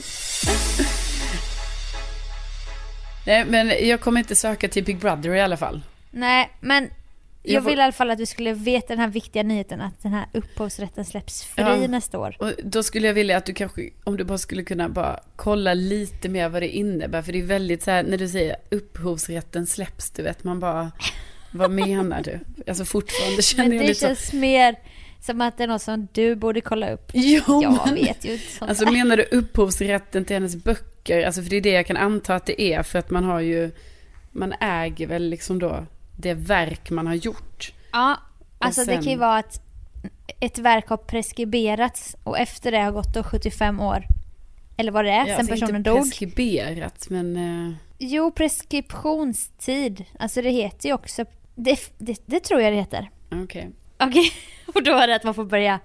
nej 3.25 3.45
men 3.45 3.87
jag 3.87 4.01
kommer 4.01 4.19
inte 4.19 4.35
söka 4.35 4.67
till 4.67 4.83
Big 4.83 4.99
Brother 4.99 5.29
i 5.33 5.41
alla 5.41 5.57
fall. 5.57 5.81
Nej 6.11 6.51
men 6.59 6.89
Jag 7.43 7.53
Jag 7.55 7.61
vill 7.61 7.79
i 7.79 7.81
alla 7.81 7.91
fall 7.91 8.11
att 8.11 8.17
du 8.17 8.25
skulle 8.25 8.53
veta 8.53 8.87
den 8.87 8.99
här 8.99 9.07
viktiga 9.07 9.43
nyheten 9.43 9.81
att 9.81 10.01
den 10.03 10.13
här 10.13 10.25
upphovsrätten 10.33 11.05
släpps 11.05 11.43
fri 11.43 11.63
Ja. 11.63 11.87
nästa 11.87 12.19
år. 12.19 12.35
Och 12.39 12.51
då 12.63 12.83
skulle 12.83 13.07
jag 13.07 13.13
vilja 13.13 13.37
att 13.37 13.45
du 13.45 13.53
kanske, 13.53 13.89
om 14.03 14.17
du 14.17 14.23
bara 14.23 14.37
skulle 14.37 14.63
kunna 14.63 14.89
bara 14.89 15.19
kolla 15.35 15.73
lite 15.73 16.29
mer 16.29 16.49
vad 16.49 16.61
det 16.61 16.67
innebär. 16.69 17.21
För 17.21 17.31
det 17.33 17.39
är 17.39 17.43
väldigt 17.43 17.83
så 17.83 17.91
här, 17.91 18.03
när 18.03 18.17
du 18.17 18.27
säger 18.27 18.55
upphovsrätten 18.71 19.65
släpps, 19.65 20.11
du 20.11 20.23
vet, 20.23 20.43
man 20.43 20.59
bara, 20.59 20.91
vad 21.51 21.71
menar 21.71 22.21
du? 22.23 22.39
Alltså 22.67 22.85
fortfarande 22.85 23.41
känner 23.41 23.63
Men 23.69 23.77
jag 23.77 23.83
det 23.83 23.87
lite 23.87 23.99
så, 23.99 24.05
känns 24.07 24.33
mer 24.33 24.75
som 25.21 25.41
att 25.41 25.57
det 25.57 25.63
är 25.63 25.67
något 25.67 25.81
som 25.81 26.07
du 26.11 26.35
borde 26.35 26.61
kolla 26.61 26.91
upp. 26.91 27.11
jo, 27.13 27.41
Jag 27.63 27.79
men- 27.85 27.95
vet 27.95 28.25
ju 28.25 28.33
inte 28.33 28.45
sånt 28.51 28.69
Alltså 28.69 28.85
där. 28.85 28.91
menar 28.91 29.17
du 29.17 29.23
upphovsrätten 29.31 30.25
till 30.25 30.33
hennes 30.35 30.55
böcker? 30.55 31.25
Alltså 31.25 31.41
för 31.41 31.49
det 31.49 31.55
är 31.55 31.61
det 31.61 31.71
jag 31.71 31.85
kan 31.87 31.97
anta 31.97 32.35
att 32.35 32.45
det 32.45 32.61
är, 32.61 32.83
för 32.83 32.99
att 32.99 33.09
man 33.09 33.23
har 33.23 33.39
ju, 33.39 33.71
man 34.31 34.53
äger 34.59 35.07
väl 35.07 35.29
liksom 35.29 35.59
då 35.59 35.85
det 36.21 36.33
verk 36.33 36.89
man 36.89 37.07
har 37.07 37.13
gjort. 37.15 37.73
Ja, 37.91 38.17
alltså 38.59 38.81
det 38.81 38.85
sen- 38.85 39.03
kan 39.03 39.11
ju 39.11 39.17
vara 39.17 39.37
att 39.37 39.61
ett 40.39 40.57
verk 40.59 40.87
har 40.87 40.97
preskriberats 40.97 42.15
och 42.23 42.39
efter 42.39 42.71
det 42.71 42.79
har 42.79 42.91
gått 42.91 43.13
då 43.13 43.23
75 43.23 43.79
år. 43.79 44.03
Eller 44.77 44.91
vad 44.91 45.05
det 45.05 45.11
är, 45.11 45.25
sen 45.25 45.35
alltså 45.35 45.53
personen 45.53 45.75
inte 45.75 45.89
dog. 45.89 46.01
preskriberat, 46.01 47.09
men... 47.09 47.37
eh, 47.69 47.73
Jo, 47.99 48.31
preskriptionstid. 48.31 50.05
Alltså 50.19 50.41
det 50.41 50.49
heter 50.49 50.89
ju 50.89 50.95
också... 50.95 51.25
Det, 51.55 51.79
det, 51.97 52.21
det 52.25 52.39
tror 52.39 52.61
jag 52.61 52.73
det 52.73 52.77
heter. 52.77 53.09
Okej. 53.31 53.69
Okej, 53.99 54.31
och 54.75 54.83
då 54.83 54.91
är 54.91 55.07
det 55.07 55.15
att 55.15 55.23
man 55.23 55.33
får 55.33 55.45
börja 55.45 55.79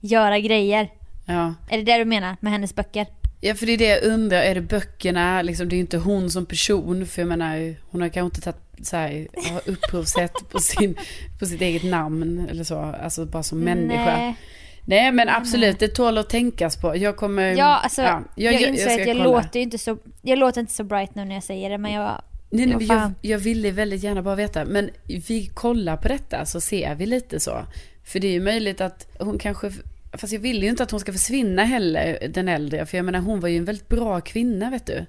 göra 0.00 0.38
grejer. 0.38 0.90
Ja. 1.26 1.54
Är 1.68 1.78
det 1.78 1.84
det 1.84 1.98
du 1.98 2.04
menar 2.04 2.36
med 2.40 2.52
hennes 2.52 2.74
böcker? 2.74 3.06
Ja, 3.40 3.54
för 3.54 3.66
det 3.66 3.72
är 3.72 3.78
det 3.78 3.84
jag 3.88 4.02
undrar. 4.04 4.38
Är 4.42 4.54
det 4.54 4.60
böckerna? 4.60 5.42
Liksom, 5.42 5.68
det 5.68 5.74
är 5.74 5.76
ju 5.76 5.80
inte 5.80 5.98
hon 5.98 6.30
som 6.30 6.46
person. 6.46 7.06
För 7.06 7.22
jag 7.22 7.28
menar, 7.28 7.74
hon 7.90 8.00
har 8.02 8.08
kanske 8.08 8.24
inte 8.36 8.40
tagit 8.40 8.69
så 8.82 8.96
här, 8.96 9.28
har 9.52 9.62
upphovsrätt 9.66 10.48
på, 10.48 10.58
sin, 10.60 10.96
på 11.38 11.46
sitt 11.46 11.60
eget 11.60 11.84
namn 11.84 12.46
eller 12.50 12.64
så. 12.64 12.78
Alltså 12.78 13.26
bara 13.26 13.42
som 13.42 13.58
människa. 13.58 14.16
Nej, 14.16 14.36
Nej. 14.84 15.12
men 15.12 15.28
absolut, 15.28 15.78
det 15.78 15.88
tål 15.88 16.18
att 16.18 16.30
tänkas 16.30 16.76
på. 16.76 16.96
Jag 16.96 17.16
kommer... 17.16 17.56
Ja, 17.56 17.80
alltså 17.82 18.02
ja, 18.02 18.22
jag, 18.34 18.60
inser 18.60 18.84
ska 18.84 18.92
att 18.92 18.98
jag 18.98 19.16
kolla. 19.16 19.24
låter 19.24 19.60
inte 19.60 19.78
så... 19.78 19.98
Jag 20.22 20.38
låter 20.38 20.60
inte 20.60 20.72
så 20.72 20.84
bright 20.84 21.14
nu 21.14 21.24
när 21.24 21.34
jag 21.34 21.44
säger 21.44 21.70
det, 21.70 21.78
men 21.78 21.92
jag... 21.92 22.22
Nej, 22.50 22.66
nej, 22.66 22.86
jag, 22.86 23.12
jag 23.20 23.38
ville 23.38 23.70
väldigt 23.70 24.02
gärna 24.02 24.22
bara 24.22 24.34
veta. 24.34 24.64
Men 24.64 24.90
vi 25.06 25.50
kollar 25.54 25.96
på 25.96 26.08
detta 26.08 26.46
så 26.46 26.60
ser 26.60 26.94
vi 26.94 27.06
lite 27.06 27.40
så. 27.40 27.64
För 28.04 28.20
det 28.20 28.28
är 28.28 28.32
ju 28.32 28.40
möjligt 28.40 28.80
att 28.80 29.08
hon 29.18 29.38
kanske... 29.38 29.72
Fast 30.12 30.32
jag 30.32 30.40
vill 30.40 30.62
ju 30.62 30.68
inte 30.68 30.82
att 30.82 30.90
hon 30.90 31.00
ska 31.00 31.12
försvinna 31.12 31.64
heller, 31.64 32.28
den 32.28 32.48
äldre. 32.48 32.86
För 32.86 32.96
jag 32.98 33.04
menar, 33.04 33.20
hon 33.20 33.40
var 33.40 33.48
ju 33.48 33.56
en 33.56 33.64
väldigt 33.64 33.88
bra 33.88 34.20
kvinna, 34.20 34.70
vet 34.70 34.86
du. 34.86 35.06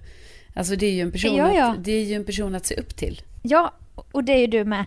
Alltså 0.53 0.75
det 0.75 0.85
är 0.85 0.91
ju 0.91 1.01
en 1.01 1.11
person, 1.11 1.35
Ja, 1.35 1.53
ja. 1.53 1.71
Att, 1.71 1.83
det 1.83 1.91
är 1.91 2.03
ju 2.03 2.15
en 2.15 2.25
person 2.25 2.55
att 2.55 2.65
se 2.65 2.75
upp 2.75 2.95
till. 2.95 3.21
Ja, 3.41 3.73
och 4.11 4.23
det 4.23 4.31
är 4.33 4.37
ju 4.39 4.47
du 4.47 4.65
med. 4.65 4.85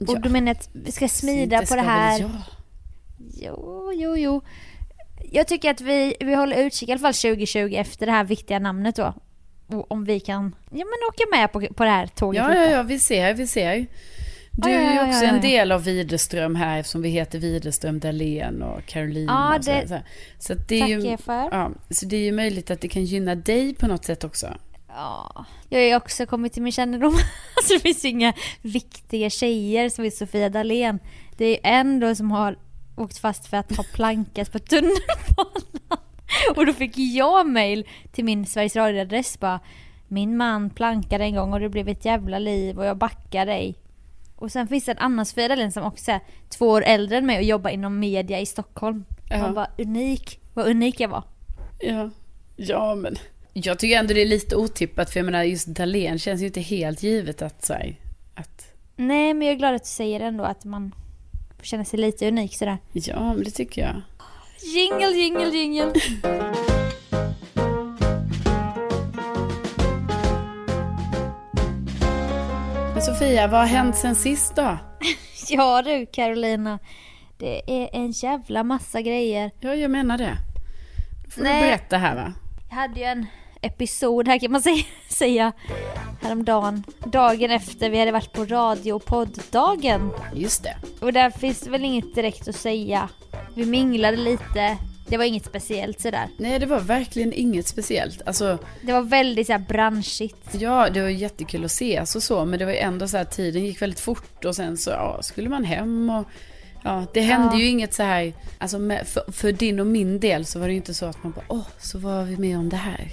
Och 0.00 0.06
Ja. 0.08 0.18
du 0.18 0.28
menar 0.28 0.52
att 0.52 0.68
vi 0.72 0.92
ska 0.92 1.08
smida 1.08 1.62
på 1.66 1.74
det 1.74 1.80
här? 1.80 2.20
jag. 2.20 2.30
Jo, 3.34 3.92
jo, 3.94 4.16
jo. 4.16 4.40
Jag 5.32 5.48
tycker 5.48 5.70
att 5.70 5.80
vi, 5.80 6.16
vi 6.20 6.34
håller 6.34 6.56
utkik 6.66 6.88
i 6.88 6.92
alla 6.92 6.98
fall 7.00 7.14
2020 7.14 7.74
efter 7.76 8.06
det 8.06 8.12
här 8.12 8.24
viktiga 8.24 8.58
namnet 8.58 8.96
då. 8.96 9.14
Och 9.66 9.92
om 9.92 10.04
vi 10.04 10.20
kan 10.20 10.54
ja, 10.70 10.76
men 10.84 11.08
åka 11.08 11.24
med 11.36 11.52
på, 11.52 11.74
på 11.74 11.84
det 11.84 11.90
här 11.90 12.06
tåget 12.06 12.42
Ja, 12.42 12.54
ja, 12.54 12.70
ja, 12.70 12.82
vi 12.82 12.98
ser, 12.98 13.34
vi 13.34 13.46
ser. 13.46 13.86
Du 14.52 14.70
Ja, 14.70 14.80
ja, 14.80 14.88
är 14.88 14.90
ju 14.92 14.96
ja, 14.96 15.08
också 15.08 15.24
ja, 15.24 15.28
en 15.30 15.34
ja. 15.36 15.42
del 15.42 15.72
av 15.72 15.84
Widerström 15.84 16.54
här 16.56 16.78
eftersom 16.80 17.02
vi 17.02 17.08
heter 17.08 17.38
Widerström, 17.38 17.98
Dahlén 18.00 18.62
och 18.62 18.86
Caroline. 18.86 19.26
Ja, 19.28 19.56
och 19.58 19.64
så, 19.64 19.70
det- 19.70 19.88
så. 19.88 19.98
så 20.38 20.52
att 20.52 20.68
det 20.68 20.76
är 20.76 20.80
Tackar 20.80 20.94
ju, 20.94 21.10
jag 21.10 21.20
för. 21.20 21.48
Ja, 21.52 21.70
så 21.90 22.06
det 22.06 22.16
är 22.16 22.20
ju 22.20 22.32
möjligt 22.32 22.70
att 22.70 22.80
det 22.80 22.88
kan 22.88 23.04
gynna 23.04 23.34
dig 23.34 23.74
på 23.74 23.86
något 23.86 24.04
sätt 24.04 24.24
också. 24.24 24.54
Ja, 24.98 25.44
jag 25.68 25.78
har 25.78 25.84
ju 25.84 25.96
också 25.96 26.26
kommit 26.26 26.52
till 26.52 26.62
min 26.62 26.72
kännedom. 26.72 27.12
Alltså 27.56 27.74
det 27.74 27.80
finns 27.80 28.04
ju 28.04 28.08
inga 28.08 28.32
viktiga 28.62 29.30
tjejer 29.30 29.88
som 29.88 30.04
är 30.04 30.10
Sofia 30.10 30.48
Dalén. 30.48 30.98
Det 31.36 31.44
är 31.44 31.48
ju 31.48 31.58
en 31.62 32.00
då 32.00 32.14
som 32.14 32.30
har 32.30 32.58
åkt 32.96 33.18
fast 33.18 33.46
för 33.46 33.56
att 33.56 33.76
ha 33.76 33.84
plankat 33.94 34.52
på 34.52 34.58
tunnelbanan. 34.58 35.98
Och 36.56 36.66
då 36.66 36.72
fick 36.72 36.98
jag 36.98 37.46
mail 37.46 37.88
till 38.12 38.24
min 38.24 38.46
Sveriges 38.46 38.76
Radio-adress 38.76 39.40
bara 39.40 39.60
Min 40.08 40.36
man 40.36 40.70
plankade 40.70 41.24
en 41.24 41.34
gång 41.34 41.52
och 41.52 41.60
det 41.60 41.68
blev 41.68 41.88
ett 41.88 42.04
jävla 42.04 42.38
liv 42.38 42.78
och 42.78 42.84
jag 42.84 42.96
backar 42.96 43.46
dig. 43.46 43.74
Och 44.36 44.52
sen 44.52 44.68
finns 44.68 44.84
det 44.84 44.92
en 44.92 44.98
annan 44.98 45.26
Sofia 45.26 45.48
Dalén 45.48 45.72
som 45.72 45.84
också 45.84 46.10
är 46.10 46.20
två 46.48 46.68
år 46.68 46.82
äldre 46.82 47.18
än 47.18 47.26
mig 47.26 47.36
och 47.36 47.44
jobbar 47.44 47.70
inom 47.70 47.98
media 47.98 48.40
i 48.40 48.46
Stockholm. 48.46 49.04
Ja. 49.30 49.38
Man 49.38 49.54
bara 49.54 49.70
unik, 49.78 50.40
vad 50.54 50.66
unik 50.66 51.00
jag 51.00 51.08
var. 51.08 51.22
Ja, 51.80 52.10
ja 52.56 52.94
men 52.94 53.16
jag 53.52 53.78
tycker 53.78 53.96
ändå 53.98 54.14
det 54.14 54.22
är 54.22 54.26
lite 54.26 54.56
otippat 54.56 55.10
för 55.10 55.20
jag 55.20 55.24
menar 55.24 55.42
just 55.42 55.66
Dahlén 55.66 56.18
känns 56.18 56.42
ju 56.42 56.46
inte 56.46 56.60
helt 56.60 57.02
givet 57.02 57.42
att 57.42 57.64
så 57.64 57.72
här, 57.72 57.96
att 58.34 58.72
Nej 58.96 59.34
men 59.34 59.46
jag 59.46 59.54
är 59.54 59.58
glad 59.58 59.74
att 59.74 59.82
du 59.82 59.88
säger 59.88 60.20
ändå 60.20 60.44
att 60.44 60.64
man 60.64 60.94
känna 61.62 61.84
sig 61.84 61.98
lite 61.98 62.28
unik 62.28 62.58
sådär. 62.58 62.78
ja 62.92 63.34
men 63.34 63.44
det 63.44 63.50
tycker 63.50 63.82
jag. 63.82 64.00
Jingle, 64.74 65.10
jingle, 65.10 65.48
jingle. 65.48 65.92
Men 72.94 73.02
Sofia, 73.02 73.46
vad 73.46 73.60
har 73.60 73.66
hänt 73.66 73.96
sen 73.96 74.14
sist 74.14 74.56
då? 74.56 74.78
Ja 75.50 75.82
du 75.82 76.06
Carolina. 76.06 76.78
Det 77.38 77.82
är 77.82 77.88
en 77.92 78.10
jävla 78.10 78.64
massa 78.64 79.00
grejer. 79.00 79.50
Ja, 79.60 79.74
jag 79.74 79.90
menar 79.90 80.18
det. 80.18 80.36
Då 81.24 81.30
får 81.30 81.42
Nej. 81.42 81.62
du 81.62 81.66
berätta 81.66 81.96
här 81.96 82.14
va? 82.14 82.32
Jag 82.70 82.76
hade 82.76 83.00
ju 83.00 83.06
en 83.06 83.26
episod 83.62 84.28
här 84.28 84.38
kan 84.38 84.52
man 84.52 84.62
säga, 84.62 84.84
säga 85.08 85.52
häromdagen. 86.22 86.84
Dagen 87.06 87.50
efter 87.50 87.90
vi 87.90 87.98
hade 87.98 88.12
varit 88.12 88.32
på 88.32 88.44
radio 88.44 88.92
och 88.92 89.04
podddagen. 89.04 90.10
Just 90.34 90.62
det. 90.62 90.76
Och 91.00 91.12
där 91.12 91.30
finns 91.30 91.60
det 91.60 91.70
väl 91.70 91.84
inget 91.84 92.14
direkt 92.14 92.48
att 92.48 92.56
säga. 92.56 93.08
Vi 93.54 93.66
minglade 93.66 94.16
lite. 94.16 94.78
Det 95.08 95.16
var 95.16 95.24
inget 95.24 95.44
speciellt 95.44 96.00
sådär. 96.00 96.28
Nej, 96.36 96.58
det 96.58 96.66
var 96.66 96.80
verkligen 96.80 97.32
inget 97.32 97.66
speciellt. 97.66 98.22
Alltså, 98.26 98.58
Det 98.82 98.92
var 98.92 99.02
väldigt 99.02 99.46
såhär 99.46 99.58
branschigt. 99.68 100.54
ja, 100.54 100.90
det 100.90 101.00
var 101.02 101.08
jättekul 101.08 101.64
att 101.64 101.70
ses 101.70 102.16
och 102.16 102.22
så, 102.22 102.44
men 102.44 102.58
det 102.58 102.64
var 102.64 102.72
ju 102.72 102.78
ändå 102.78 103.08
så 103.08 103.16
här, 103.16 103.24
tiden 103.24 103.64
gick 103.64 103.82
väldigt 103.82 104.00
fort 104.00 104.44
och 104.44 104.56
sen 104.56 104.76
så 104.76 104.90
ja, 104.90 105.18
skulle 105.22 105.48
man 105.48 105.64
hem 105.64 106.10
och 106.10 106.28
ja, 106.84 107.04
det 107.14 107.20
hände 107.20 107.48
Ja. 107.56 107.60
ju 107.60 107.66
inget 107.66 107.94
så 107.94 108.02
här, 108.02 108.32
alltså 108.58 108.78
med, 108.78 109.06
för, 109.06 109.32
för 109.32 109.52
din 109.52 109.80
och 109.80 109.86
min 109.86 110.20
del 110.20 110.44
så 110.46 110.58
var 110.58 110.66
det 110.66 110.72
ju 110.72 110.76
inte 110.76 110.94
så 110.94 111.06
att 111.06 111.22
man 111.22 111.32
bara, 111.32 111.44
åh, 111.48 111.66
så 111.78 111.98
var 111.98 112.22
vi 112.24 112.36
med 112.36 112.58
om 112.58 112.68
det 112.68 112.76
här. 112.76 113.12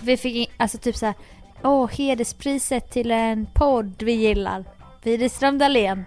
Vi 0.00 0.16
fick 0.16 0.34
in- 0.36 0.46
alltså 0.56 0.78
typ 0.78 0.96
såhär, 0.96 1.14
åh 1.62 1.90
hederspriset 1.90 2.90
till 2.90 3.10
en 3.10 3.46
podd 3.54 4.02
vi 4.02 4.12
gillar. 4.12 4.64
Widerström 5.02 5.58
Dahlén. 5.58 6.04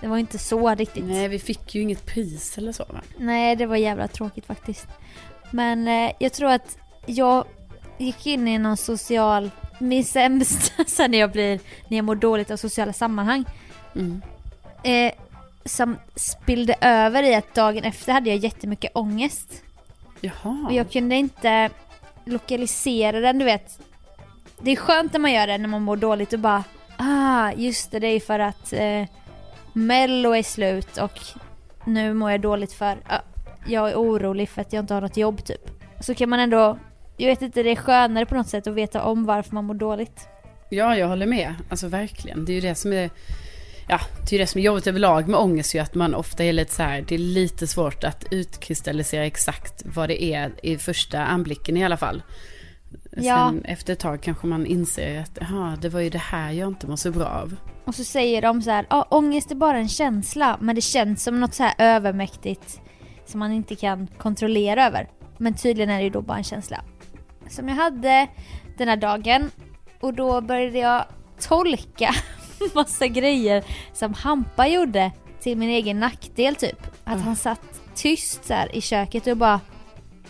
Det 0.00 0.08
var 0.08 0.18
inte 0.18 0.38
så 0.38 0.74
riktigt. 0.74 1.04
Nej, 1.04 1.28
vi 1.28 1.38
fick 1.38 1.74
ju 1.74 1.82
inget 1.82 2.06
pris 2.06 2.58
eller 2.58 2.72
så 2.72 2.84
va? 2.84 3.00
Nej, 3.16 3.56
det 3.56 3.66
var 3.66 3.76
jävla 3.76 4.08
tråkigt 4.08 4.46
faktiskt. 4.46 4.86
Men 5.50 5.88
eh, 5.88 6.12
jag 6.18 6.32
tror 6.32 6.50
att 6.50 6.78
jag 7.06 7.44
gick 7.98 8.26
in 8.26 8.48
i 8.48 8.58
någon 8.58 8.76
social... 8.76 9.50
Min 9.78 10.04
sämsta 10.04 10.84
sen 10.86 11.10
när 11.10 11.18
jag 11.18 11.32
blir... 11.32 11.60
När 11.88 11.96
jag 11.98 12.04
mår 12.04 12.14
dåligt 12.14 12.50
av 12.50 12.56
sociala 12.56 12.92
sammanhang. 12.92 13.44
Mm. 13.94 14.22
Eh, 14.82 15.12
som 15.64 15.96
spillde 16.16 16.74
över 16.80 17.22
i 17.22 17.34
att 17.34 17.54
dagen 17.54 17.84
efter 17.84 18.12
hade 18.12 18.30
jag 18.30 18.38
jättemycket 18.38 18.90
ångest. 18.94 19.62
Jaha. 20.20 20.66
Och 20.66 20.72
jag 20.72 20.90
kunde 20.90 21.14
inte 21.14 21.70
lokalisera 22.24 23.20
den, 23.20 23.38
du 23.38 23.44
vet. 23.44 23.78
Det 24.60 24.70
är 24.70 24.76
skönt 24.76 25.12
när 25.12 25.20
man 25.20 25.32
gör 25.32 25.46
det 25.46 25.58
när 25.58 25.68
man 25.68 25.82
mår 25.82 25.96
dåligt 25.96 26.32
och 26.32 26.38
bara 26.38 26.64
Ah, 26.96 27.52
just 27.52 27.90
det, 27.90 27.98
det 27.98 28.06
är 28.06 28.20
för 28.20 28.38
att 28.38 28.72
eh, 28.72 29.04
Mello 29.72 30.32
är 30.32 30.42
slut 30.42 30.96
och 30.98 31.20
nu 31.84 32.14
mår 32.14 32.30
jag 32.30 32.40
dåligt 32.40 32.72
för 32.72 32.98
ah, 33.06 33.20
jag 33.66 33.90
är 33.90 33.94
orolig 33.94 34.48
för 34.48 34.60
att 34.60 34.72
jag 34.72 34.82
inte 34.82 34.94
har 34.94 35.00
något 35.00 35.16
jobb 35.16 35.44
typ. 35.44 35.70
Så 36.00 36.14
kan 36.14 36.28
man 36.28 36.40
ändå, 36.40 36.78
jag 37.16 37.26
vet 37.26 37.42
inte, 37.42 37.62
det 37.62 37.70
är 37.70 37.76
skönare 37.76 38.26
på 38.26 38.34
något 38.34 38.48
sätt 38.48 38.66
att 38.66 38.74
veta 38.74 39.02
om 39.02 39.24
varför 39.24 39.54
man 39.54 39.64
mår 39.64 39.74
dåligt. 39.74 40.28
Ja, 40.68 40.96
jag 40.96 41.08
håller 41.08 41.26
med. 41.26 41.54
Alltså 41.68 41.88
verkligen. 41.88 42.44
Det 42.44 42.52
är 42.52 42.54
ju 42.54 42.60
det 42.60 42.74
som 42.74 42.92
är... 42.92 43.10
Ja, 43.88 44.00
det 44.30 44.36
är 44.36 44.40
det 44.40 44.46
som 44.46 44.58
är 44.58 44.62
jobbigt 44.62 44.86
överlag 44.86 45.28
med 45.28 45.40
ångest 45.40 45.74
ju 45.74 45.78
att 45.78 45.94
man 45.94 46.14
ofta 46.14 46.44
är 46.44 46.52
lite 46.52 46.72
så 46.74 46.82
här, 46.82 47.04
det 47.08 47.14
är 47.14 47.18
lite 47.18 47.66
svårt 47.66 48.04
att 48.04 48.24
utkristallisera 48.30 49.26
exakt 49.26 49.82
vad 49.84 50.08
det 50.08 50.22
är 50.24 50.52
i 50.62 50.78
första 50.78 51.24
anblicken 51.24 51.76
i 51.76 51.84
alla 51.84 51.96
fall. 51.96 52.22
Ja. 53.16 53.48
Sen 53.48 53.64
efter 53.64 53.92
ett 53.92 53.98
tag 53.98 54.22
kanske 54.22 54.46
man 54.46 54.66
inser 54.66 55.20
att, 55.20 55.38
jaha, 55.40 55.78
det 55.80 55.88
var 55.88 56.00
ju 56.00 56.10
det 56.10 56.18
här 56.18 56.52
jag 56.52 56.68
inte 56.68 56.86
mår 56.86 56.96
så 56.96 57.10
bra 57.10 57.26
av. 57.26 57.56
Och 57.84 57.94
så 57.94 58.04
säger 58.04 58.42
de 58.42 58.62
så 58.62 58.70
här, 58.70 58.86
ah, 58.90 59.02
ångest 59.02 59.50
är 59.50 59.54
bara 59.54 59.78
en 59.78 59.88
känsla, 59.88 60.58
men 60.60 60.74
det 60.74 60.80
känns 60.80 61.22
som 61.22 61.40
något 61.40 61.54
så 61.54 61.62
här 61.62 61.74
övermäktigt 61.78 62.80
som 63.26 63.38
man 63.38 63.52
inte 63.52 63.74
kan 63.74 64.06
kontrollera 64.06 64.86
över. 64.86 65.08
Men 65.38 65.54
tydligen 65.54 65.90
är 65.90 65.98
det 65.98 66.04
ju 66.04 66.10
då 66.10 66.22
bara 66.22 66.38
en 66.38 66.44
känsla. 66.44 66.84
Som 67.48 67.68
jag 67.68 67.76
hade 67.76 68.26
den 68.78 68.88
här 68.88 68.96
dagen 68.96 69.50
och 70.00 70.14
då 70.14 70.40
började 70.40 70.78
jag 70.78 71.04
tolka 71.40 72.14
massa 72.74 73.06
grejer 73.06 73.64
som 73.92 74.14
Hampa 74.14 74.66
gjorde 74.66 75.12
till 75.40 75.58
min 75.58 75.70
egen 75.70 76.00
nackdel 76.00 76.54
typ. 76.54 76.86
Att 77.04 77.20
han 77.20 77.36
satt 77.36 77.80
tyst 77.94 78.44
så 78.44 78.54
här 78.54 78.76
i 78.76 78.80
köket 78.80 79.26
och 79.26 79.36
bara, 79.36 79.60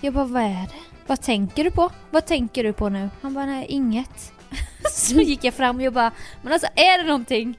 jag 0.01 0.15
bara 0.15 0.25
vad 0.25 0.43
är 0.43 0.63
det? 0.63 0.83
Vad 1.07 1.21
tänker 1.21 1.65
du 1.65 1.71
på? 1.71 1.91
Vad 2.11 2.27
tänker 2.27 2.65
du 2.65 2.73
på 2.73 2.89
nu? 2.89 3.09
Han 3.23 3.35
bara 3.35 3.47
nej 3.47 3.67
inget. 3.69 4.33
Så 4.93 5.15
gick 5.15 5.45
jag 5.45 5.55
fram 5.55 5.77
och 5.77 5.83
jag 5.83 5.93
bara, 5.93 6.13
men 6.43 6.53
alltså 6.53 6.69
är 6.75 6.99
det 6.99 7.05
någonting? 7.05 7.59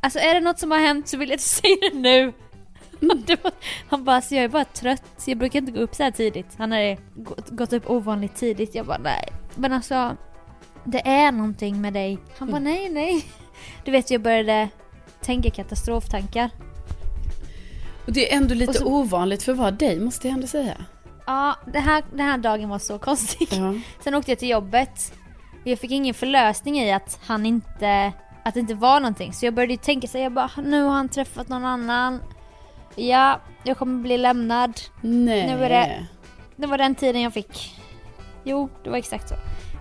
alltså 0.00 0.18
är 0.18 0.34
det 0.34 0.40
något 0.40 0.58
som 0.58 0.70
har 0.70 0.78
hänt 0.78 1.08
så 1.08 1.16
vill 1.16 1.28
jag 1.28 1.34
att 1.34 1.40
du 1.40 1.48
säger 1.48 1.90
det 1.90 1.98
nu. 1.98 2.32
Var, 3.42 3.52
han 3.88 4.04
bara, 4.04 4.16
alltså 4.16 4.34
jag 4.34 4.44
är 4.44 4.48
bara 4.48 4.64
trött, 4.64 5.22
jag 5.26 5.38
brukar 5.38 5.58
inte 5.58 5.72
gå 5.72 5.80
upp 5.80 5.94
så 5.94 6.02
här 6.02 6.10
tidigt. 6.10 6.46
Han 6.58 6.72
hade 6.72 6.96
gått, 7.50 7.72
upp 7.72 7.90
ovanligt 7.90 8.34
tidigt. 8.34 8.74
Jag 8.74 8.86
bara 8.86 8.98
nej. 8.98 9.28
Men 9.54 9.72
alltså, 9.72 10.16
det 10.84 11.08
är 11.08 11.32
någonting 11.32 11.80
med 11.80 11.92
dig. 11.92 12.18
Han 12.38 12.50
bara 12.50 12.60
nej, 12.60 12.88
nej. 12.88 13.24
Du 13.84 13.90
vet 13.90 14.10
jag 14.10 14.20
började 14.22 14.68
tänka 15.20 15.50
katastroftankar. 15.50 16.50
Och 18.06 18.12
det 18.12 18.32
är 18.32 18.36
ändå 18.36 18.54
lite 18.54 18.72
så- 18.74 18.86
ovanligt 18.86 19.42
för 19.42 19.52
att 19.52 19.58
vara 19.58 19.70
dig, 19.70 20.00
måste 20.00 20.28
jag 20.28 20.34
ändå 20.34 20.46
säga. 20.46 20.74
Ja, 21.26 21.56
det 21.72 21.78
här, 21.78 22.02
den 22.10 22.26
här 22.26 22.38
dagen 22.38 22.68
var 22.68 22.78
så 22.78 22.98
konstig. 22.98 23.48
Ja. 23.50 23.74
Sen 24.04 24.14
åkte 24.14 24.30
jag 24.30 24.38
till 24.38 24.48
jobbet. 24.50 25.12
Jag 25.64 25.78
fick 25.78 25.90
ingen 25.90 26.14
förlösning 26.14 26.78
i 26.80 26.92
att 26.92 27.18
han 27.26 27.46
inte, 27.46 28.12
att 28.44 28.54
det 28.54 28.60
inte 28.60 28.74
var 28.74 29.00
någonting. 29.00 29.32
Så 29.32 29.46
jag 29.46 29.54
började 29.54 29.76
tänka 29.76 30.06
så 30.08 30.18
här, 30.18 30.22
jag 30.24 30.32
bara, 30.32 30.50
nu 30.64 30.82
har 30.82 30.90
han 30.90 31.08
träffat 31.08 31.48
någon 31.48 31.64
annan. 31.64 32.20
Ja, 32.96 33.40
jag 33.64 33.78
kommer 33.78 34.02
bli 34.02 34.18
lämnad. 34.18 34.80
Nej. 35.00 35.46
Nu 35.46 35.64
är 35.64 35.68
det- 35.68 36.06
Det 36.56 36.66
var 36.66 36.78
den 36.78 36.94
tiden 36.94 37.22
jag 37.22 37.32
fick. 37.34 37.76
Jo, 38.44 38.68
det 38.84 38.90
var 38.90 38.96
exakt 38.96 39.28
så. 39.28 39.34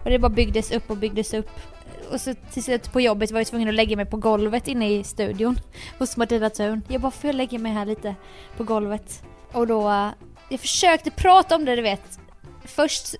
Och 0.03 0.09
det 0.09 0.19
bara 0.19 0.29
byggdes 0.29 0.71
upp 0.71 0.89
och 0.89 0.97
byggdes 0.97 1.33
upp. 1.33 1.49
Och 2.11 2.21
så 2.21 2.33
till 2.53 2.63
slut 2.63 2.91
på 2.91 3.01
jobbet 3.01 3.31
var 3.31 3.39
jag 3.39 3.47
tvungen 3.47 3.69
att 3.69 3.73
lägga 3.73 3.95
mig 3.95 4.05
på 4.05 4.17
golvet 4.17 4.67
inne 4.67 4.89
i 4.89 5.03
studion 5.03 5.59
hos 5.99 6.17
Martina 6.17 6.49
Thun. 6.49 6.81
Jag 6.87 7.01
bara, 7.01 7.11
får 7.11 7.27
jag 7.27 7.35
lägga 7.35 7.59
mig 7.59 7.71
här 7.71 7.85
lite 7.85 8.15
på 8.57 8.63
golvet? 8.63 9.23
Och 9.53 9.67
då, 9.67 9.89
eh, 9.89 10.09
jag 10.49 10.59
försökte 10.59 11.11
prata 11.11 11.55
om 11.55 11.65
det 11.65 11.75
du 11.75 11.81
vet. 11.81 12.19
Först 12.65 13.15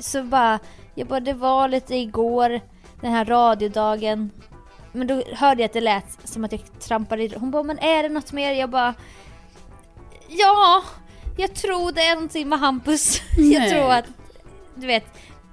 så 0.00 0.22
bara, 0.22 0.58
jag 0.94 1.06
bara, 1.06 1.20
det 1.20 1.32
var 1.32 1.68
lite 1.68 1.96
igår, 1.96 2.60
den 3.00 3.12
här 3.12 3.24
radiodagen. 3.24 4.30
Men 4.92 5.06
då 5.06 5.22
hörde 5.32 5.62
jag 5.62 5.66
att 5.66 5.72
det 5.72 5.80
lät 5.80 6.28
som 6.28 6.44
att 6.44 6.52
jag 6.52 6.60
trampade 6.80 7.22
i 7.22 7.34
Hon 7.36 7.50
bara, 7.50 7.62
men 7.62 7.78
är 7.78 8.02
det 8.02 8.08
något 8.08 8.32
mer? 8.32 8.52
Jag 8.52 8.70
bara, 8.70 8.94
ja, 10.28 10.82
jag 11.36 11.54
tror 11.54 11.92
det 11.92 12.02
är 12.02 12.14
någonting 12.14 12.48
med 12.48 12.58
Hampus. 12.58 13.22
jag 13.36 13.60
Nej. 13.60 13.70
tror 13.70 13.92
att, 13.92 14.06
du 14.74 14.86
vet. 14.86 15.04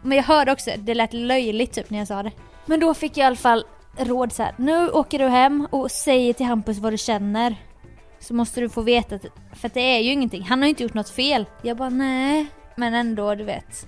Men 0.02 0.18
jag 0.18 0.24
hörde 0.24 0.52
också, 0.52 0.72
det 0.78 0.94
lät 0.94 1.14
löjligt 1.14 1.74
typ 1.74 1.90
när 1.90 1.98
jag 1.98 2.08
sa 2.08 2.24
det. 2.24 2.32
Men 2.70 2.80
då 2.80 2.94
fick 2.94 3.18
jag 3.18 3.24
i 3.24 3.28
alla 3.28 3.36
fall 3.36 3.66
råd 3.98 4.34
så 4.34 4.44
här. 4.44 4.54
Nu 4.58 4.90
åker 4.90 5.20
du 5.20 5.26
hem 5.26 5.68
och 5.72 5.92
säger 5.92 6.34
till 6.34 6.46
Hampus 6.46 6.78
vad 6.78 6.94
du 6.94 6.98
känner. 6.98 7.56
Så 8.20 8.34
måste 8.34 8.62
du 8.62 8.70
få 8.70 8.82
veta, 8.82 9.16
att, 9.16 9.26
för 9.54 9.68
att 9.68 9.74
det 9.74 9.80
är 9.80 10.00
ju 10.00 10.12
ingenting. 10.12 10.44
Han 10.44 10.60
har 10.60 10.66
ju 10.66 10.70
inte 10.70 10.84
gjort 10.84 10.94
något 10.94 11.10
fel. 11.10 11.46
Jag 11.62 11.78
bara 11.78 11.90
nej, 11.90 12.46
men 12.76 12.94
ändå 12.94 13.36
du 13.36 13.44
vet. 13.44 13.88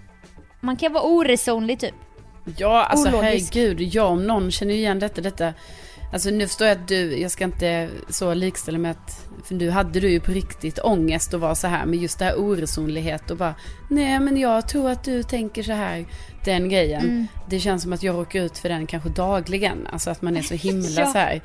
Man 0.61 0.77
kan 0.77 0.93
vara 0.93 1.03
oresonlig 1.03 1.79
typ. 1.79 1.93
Ja, 2.57 2.83
alltså 2.83 3.09
Ologisk. 3.09 3.55
herregud, 3.55 3.81
jag 3.81 4.11
om 4.11 4.27
någon 4.27 4.51
känner 4.51 4.73
ju 4.73 4.79
igen 4.79 4.99
detta, 4.99 5.21
detta. 5.21 5.53
Alltså 6.13 6.29
nu 6.29 6.47
förstår 6.47 6.67
jag 6.67 6.77
att 6.77 6.87
du, 6.87 7.17
jag 7.19 7.31
ska 7.31 7.43
inte 7.43 7.89
så 8.09 8.33
likställa 8.33 8.77
med 8.77 8.91
att, 8.91 9.27
för 9.43 9.55
nu 9.55 9.69
hade 9.69 9.99
du 9.99 10.09
ju 10.09 10.19
på 10.19 10.31
riktigt 10.31 10.79
ångest 10.79 11.33
och 11.33 11.39
var 11.39 11.55
så 11.55 11.67
här, 11.67 11.85
men 11.85 11.99
just 11.99 12.19
det 12.19 12.25
här 12.25 12.35
oresonlighet 12.39 13.31
och 13.31 13.37
bara, 13.37 13.55
nej 13.89 14.19
men 14.19 14.37
jag 14.37 14.67
tror 14.67 14.89
att 14.89 15.03
du 15.03 15.23
tänker 15.23 15.63
så 15.63 15.71
här, 15.71 16.05
den 16.45 16.69
grejen. 16.69 17.01
Mm. 17.01 17.27
Det 17.49 17.59
känns 17.59 17.83
som 17.83 17.93
att 17.93 18.03
jag 18.03 18.15
råkar 18.15 18.39
ut 18.39 18.57
för 18.57 18.69
den 18.69 18.87
kanske 18.87 19.09
dagligen, 19.09 19.87
alltså 19.91 20.09
att 20.09 20.21
man 20.21 20.37
är 20.37 20.41
så 20.41 20.53
himla 20.53 20.89
Ja. 21.01 21.05
så 21.05 21.17
här. 21.17 21.41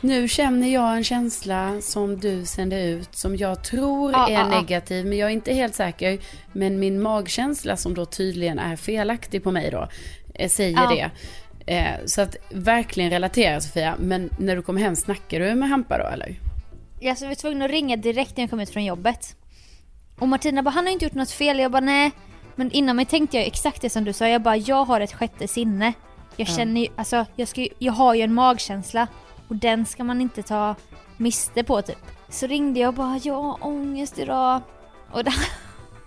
Nu 0.00 0.28
känner 0.28 0.68
jag 0.74 0.96
en 0.96 1.04
känsla 1.04 1.80
som 1.80 2.18
du 2.20 2.44
sände 2.44 2.82
ut, 2.84 3.08
som 3.14 3.36
jag 3.36 3.64
tror 3.64 4.12
Ja, 4.12 4.28
är 4.28 4.32
ja. 4.32 4.60
negativ, 4.60 5.06
men 5.06 5.18
jag 5.18 5.28
är 5.28 5.32
inte 5.32 5.54
helt 5.54 5.74
säker. 5.74 6.18
Men 6.52 6.78
min 6.78 7.02
magkänsla 7.02 7.76
som 7.76 7.94
då 7.94 8.04
tydligen 8.06 8.58
är 8.58 8.76
felaktig 8.76 9.44
på 9.44 9.50
mig 9.50 9.70
då, 9.70 9.88
eh, 10.34 10.48
säger 10.48 10.76
Ja. 10.76 10.88
det. 10.88 11.10
Eh, 11.68 11.94
så 12.06 12.20
att 12.20 12.36
verkligen 12.50 13.10
relatera 13.10 13.60
Sofia, 13.60 13.96
men 13.98 14.30
när 14.38 14.56
du 14.56 14.62
kommer 14.62 14.80
hem, 14.80 14.96
snackar 14.96 15.40
du 15.40 15.54
med 15.54 15.68
Hampa 15.68 15.98
då 15.98 16.04
eller? 16.06 16.40
Jag 17.00 17.20
var 17.20 17.34
tvungen 17.34 17.62
att 17.62 17.70
ringa 17.70 17.96
direkt 17.96 18.36
när 18.36 18.42
jag 18.44 18.50
kom 18.50 18.60
ut 18.60 18.70
från 18.70 18.84
jobbet. 18.84 19.36
Och 20.18 20.28
Martina 20.28 20.62
bara, 20.62 20.70
han 20.70 20.86
har 20.86 20.92
inte 20.92 21.04
gjort 21.04 21.14
något 21.14 21.30
fel. 21.30 21.58
Jag 21.58 21.70
bara, 21.72 21.80
nej. 21.80 22.10
Men 22.54 22.70
innan 22.70 22.96
mig 22.96 23.04
tänkte 23.04 23.36
jag 23.36 23.46
exakt 23.46 23.82
det 23.82 23.90
som 23.90 24.04
du 24.04 24.12
sa. 24.12 24.28
Jag 24.28 24.42
bara, 24.42 24.56
jag 24.56 24.84
har 24.84 25.00
ett 25.00 25.12
sjätte 25.12 25.48
sinne. 25.48 25.92
Jag 26.36 26.48
Ja. 26.48 26.54
känner 26.56 26.80
ju, 26.80 26.86
alltså, 26.96 27.26
jag, 27.36 27.48
ska, 27.48 27.66
jag 27.78 27.92
har 27.92 28.14
ju 28.14 28.22
en 28.22 28.34
magkänsla. 28.34 29.06
Och 29.48 29.56
den 29.56 29.86
ska 29.86 30.04
man 30.04 30.20
inte 30.20 30.42
ta 30.42 30.74
miste 31.16 31.64
på 31.64 31.82
typ. 31.82 31.98
Så 32.28 32.46
ringde 32.46 32.80
jag 32.80 32.88
och 32.88 32.94
bara, 32.94 33.20
jag 33.24 33.42
har 33.42 33.58
ångest 33.66 34.18
idag. 34.18 34.60
Och 35.10 35.24
det, 35.24 35.32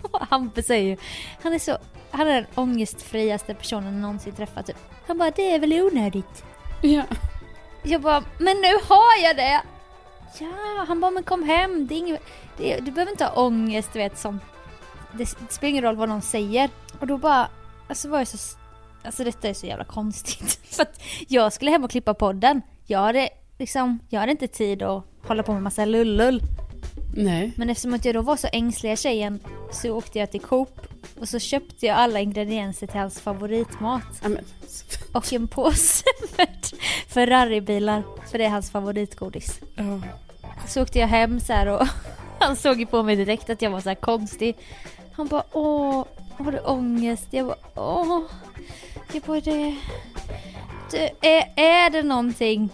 Hampus 0.29 0.65
säger 0.65 0.87
ju, 0.87 0.97
han 1.43 1.53
är 1.53 1.59
så, 1.59 1.77
han 2.11 2.27
är 2.27 2.33
den 2.33 2.45
ångestfriaste 2.55 3.53
personen 3.53 3.93
jag 3.93 4.01
någonsin 4.01 4.33
träffat 4.33 4.65
typ. 4.65 4.77
Han 5.07 5.17
bara, 5.17 5.31
det 5.31 5.51
är 5.51 5.59
väl 5.59 5.73
onödigt. 5.73 6.43
Ja. 6.81 7.03
Jag 7.83 8.01
bara, 8.01 8.23
men 8.37 8.57
nu 8.57 8.73
har 8.87 9.23
jag 9.23 9.35
det! 9.35 9.61
Ja, 10.39 10.85
han 10.87 10.99
bara, 10.99 11.11
men 11.11 11.23
kom 11.23 11.43
hem, 11.43 11.87
det 11.87 11.95
är 11.95 11.97
inget, 11.97 12.21
det, 12.57 12.79
du 12.79 12.91
behöver 12.91 13.11
inte 13.11 13.25
ha 13.25 13.45
ångest, 13.45 13.89
du 13.93 13.99
vet 13.99 14.17
som, 14.17 14.39
det, 15.11 15.17
det 15.39 15.53
spelar 15.53 15.69
ingen 15.69 15.83
roll 15.83 15.95
vad 15.95 16.09
någon 16.09 16.21
säger. 16.21 16.69
Och 16.99 17.07
då 17.07 17.17
bara, 17.17 17.49
alltså 17.87 18.09
var 18.09 18.17
jag 18.17 18.27
så, 18.27 18.57
alltså 19.03 19.23
detta 19.23 19.49
är 19.49 19.53
så 19.53 19.65
jävla 19.65 19.85
konstigt. 19.85 20.59
För 20.75 20.81
att 20.83 21.01
jag 21.27 21.53
skulle 21.53 21.71
hem 21.71 21.83
och 21.83 21.91
klippa 21.91 22.13
podden. 22.13 22.61
Jag 22.85 22.99
hade 22.99 23.29
liksom, 23.57 23.99
jag 24.09 24.19
hade 24.19 24.31
inte 24.31 24.47
tid 24.47 24.83
att 24.83 25.03
hålla 25.27 25.43
på 25.43 25.53
med 25.53 25.63
massa 25.63 25.85
lullull. 25.85 26.41
Nej. 27.15 27.53
Men 27.55 27.69
eftersom 27.69 27.93
att 27.93 28.05
jag 28.05 28.15
då 28.15 28.21
var 28.21 28.35
så 28.35 28.47
ängsliga 28.51 28.95
tjejen 28.95 29.39
så 29.71 29.91
åkte 29.91 30.19
jag 30.19 30.31
till 30.31 30.41
Coop 30.41 30.81
och 31.19 31.29
så 31.29 31.39
köpte 31.39 31.85
jag 31.85 31.97
alla 31.97 32.19
ingredienser 32.19 32.87
till 32.87 32.99
hans 32.99 33.19
favoritmat. 33.21 34.03
Ja, 34.21 34.29
men, 34.29 34.45
Och 35.11 35.33
en 35.33 35.47
påse 35.47 36.03
med 36.37 36.65
Ferrari-bilar, 37.07 38.03
för 38.31 38.37
det 38.37 38.45
är 38.45 38.49
hans 38.49 38.71
favoritgodis. 38.71 39.59
ja. 39.75 39.99
Så 40.67 40.81
åkte 40.81 40.99
jag 40.99 41.07
hem 41.07 41.39
så 41.39 41.53
här 41.53 41.67
och 41.67 41.87
han 42.39 42.55
såg 42.55 42.79
ju 42.79 42.85
på 42.85 43.03
mig 43.03 43.15
direkt 43.15 43.49
att 43.49 43.61
jag 43.61 43.71
var 43.71 43.81
så 43.81 43.89
här 43.89 43.95
konstig. 43.95 44.55
Han 45.13 45.27
bara 45.27 45.43
åh, 45.51 46.05
har 46.37 46.51
du 46.51 46.59
ångest? 46.59 47.27
Jag 47.29 47.45
bara 47.47 47.57
åh. 47.75 48.21
Jag 49.13 49.23
bara 49.23 49.39
det... 49.41 49.75
det 50.91 51.11
är, 51.21 51.53
är 51.55 51.89
det 51.89 52.03
någonting? 52.03 52.69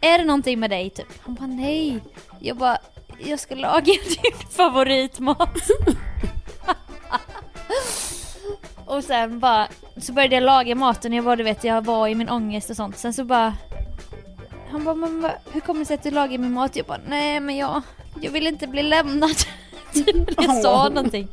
Är 0.00 0.18
det 0.18 0.24
någonting 0.24 0.60
med 0.60 0.70
dig 0.70 0.90
typ? 0.90 1.06
Han 1.20 1.34
bara 1.34 1.46
nej. 1.46 2.00
Jag 2.40 2.56
bara 2.56 2.78
jag 3.24 3.40
ska 3.40 3.54
laga 3.54 3.84
din 4.22 4.48
favoritmat. 4.50 5.58
Och 8.88 9.04
sen 9.04 9.38
bara 9.40 9.68
så 9.96 10.12
började 10.12 10.34
jag 10.34 10.42
laga 10.44 10.74
maten. 10.74 11.12
Jag 11.12 11.24
bara 11.24 11.36
du 11.36 11.44
vet 11.44 11.64
jag 11.64 11.84
var 11.84 12.08
i 12.08 12.14
min 12.14 12.28
ångest 12.28 12.70
och 12.70 12.76
sånt. 12.76 12.98
Sen 12.98 13.12
så 13.14 13.24
bara 13.24 13.56
han 14.70 14.84
bara, 14.84 14.94
men 14.94 15.30
hur 15.52 15.60
kommer 15.60 15.80
det 15.80 15.86
sig 15.86 15.94
att 15.94 16.02
du 16.02 16.10
lagar 16.10 16.38
min 16.38 16.52
mat? 16.52 16.76
Jag 16.76 16.86
bara, 16.86 17.00
nej 17.08 17.40
men 17.40 17.56
jag, 17.56 17.82
jag 18.20 18.30
vill 18.30 18.46
inte 18.46 18.66
bli 18.66 18.82
lämnad. 18.82 19.30
Typ, 19.92 20.16
jag 20.36 20.62
sa 20.62 20.88
någonting. 20.88 21.28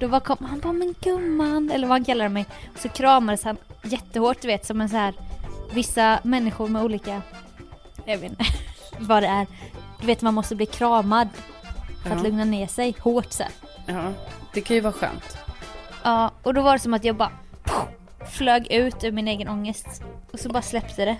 Då 0.00 0.08
bara 0.08 0.20
kom 0.20 0.36
han 0.50 0.60
bara, 0.60 0.72
men 0.72 0.94
gumman, 1.00 1.70
eller 1.70 1.86
vad 1.88 1.94
han 1.94 2.04
kallar 2.04 2.28
mig. 2.28 2.46
Så 2.78 2.88
kramades 2.88 3.44
han 3.44 3.56
jättehårt, 3.82 4.40
du 4.40 4.48
vet, 4.48 4.66
som 4.66 4.80
en 4.80 4.88
så 4.88 4.96
här 4.96 5.14
vissa 5.72 6.18
människor 6.22 6.68
med 6.68 6.82
olika, 6.84 7.22
jag 8.04 8.18
vet 8.18 8.30
inte 8.30 8.44
vad 8.98 9.22
det 9.22 9.26
är. 9.26 9.46
Du 10.00 10.06
vet, 10.06 10.22
man 10.22 10.34
måste 10.34 10.56
bli 10.56 10.66
kramad 10.66 11.28
för 12.02 12.10
att 12.10 12.16
Ja. 12.16 12.22
lugna 12.22 12.44
ner 12.44 12.66
sig, 12.66 12.94
hårt 13.00 13.32
så 13.32 13.42
här. 13.42 13.52
ja, 13.86 14.02
det 14.54 14.60
kan 14.60 14.76
ju 14.76 14.80
vara 14.80 14.92
skönt. 14.92 15.36
Ja, 16.04 16.32
och 16.42 16.54
då 16.54 16.62
var 16.62 16.72
det 16.72 16.78
som 16.78 16.94
att 16.94 17.04
jag 17.04 17.16
bara 17.16 17.32
flög 18.32 18.72
ut 18.72 19.04
ur 19.04 19.12
min 19.12 19.28
egen 19.28 19.48
ångest. 19.48 20.02
Och 20.32 20.40
så 20.40 20.48
bara 20.48 20.62
släppte 20.62 21.04
det. 21.04 21.16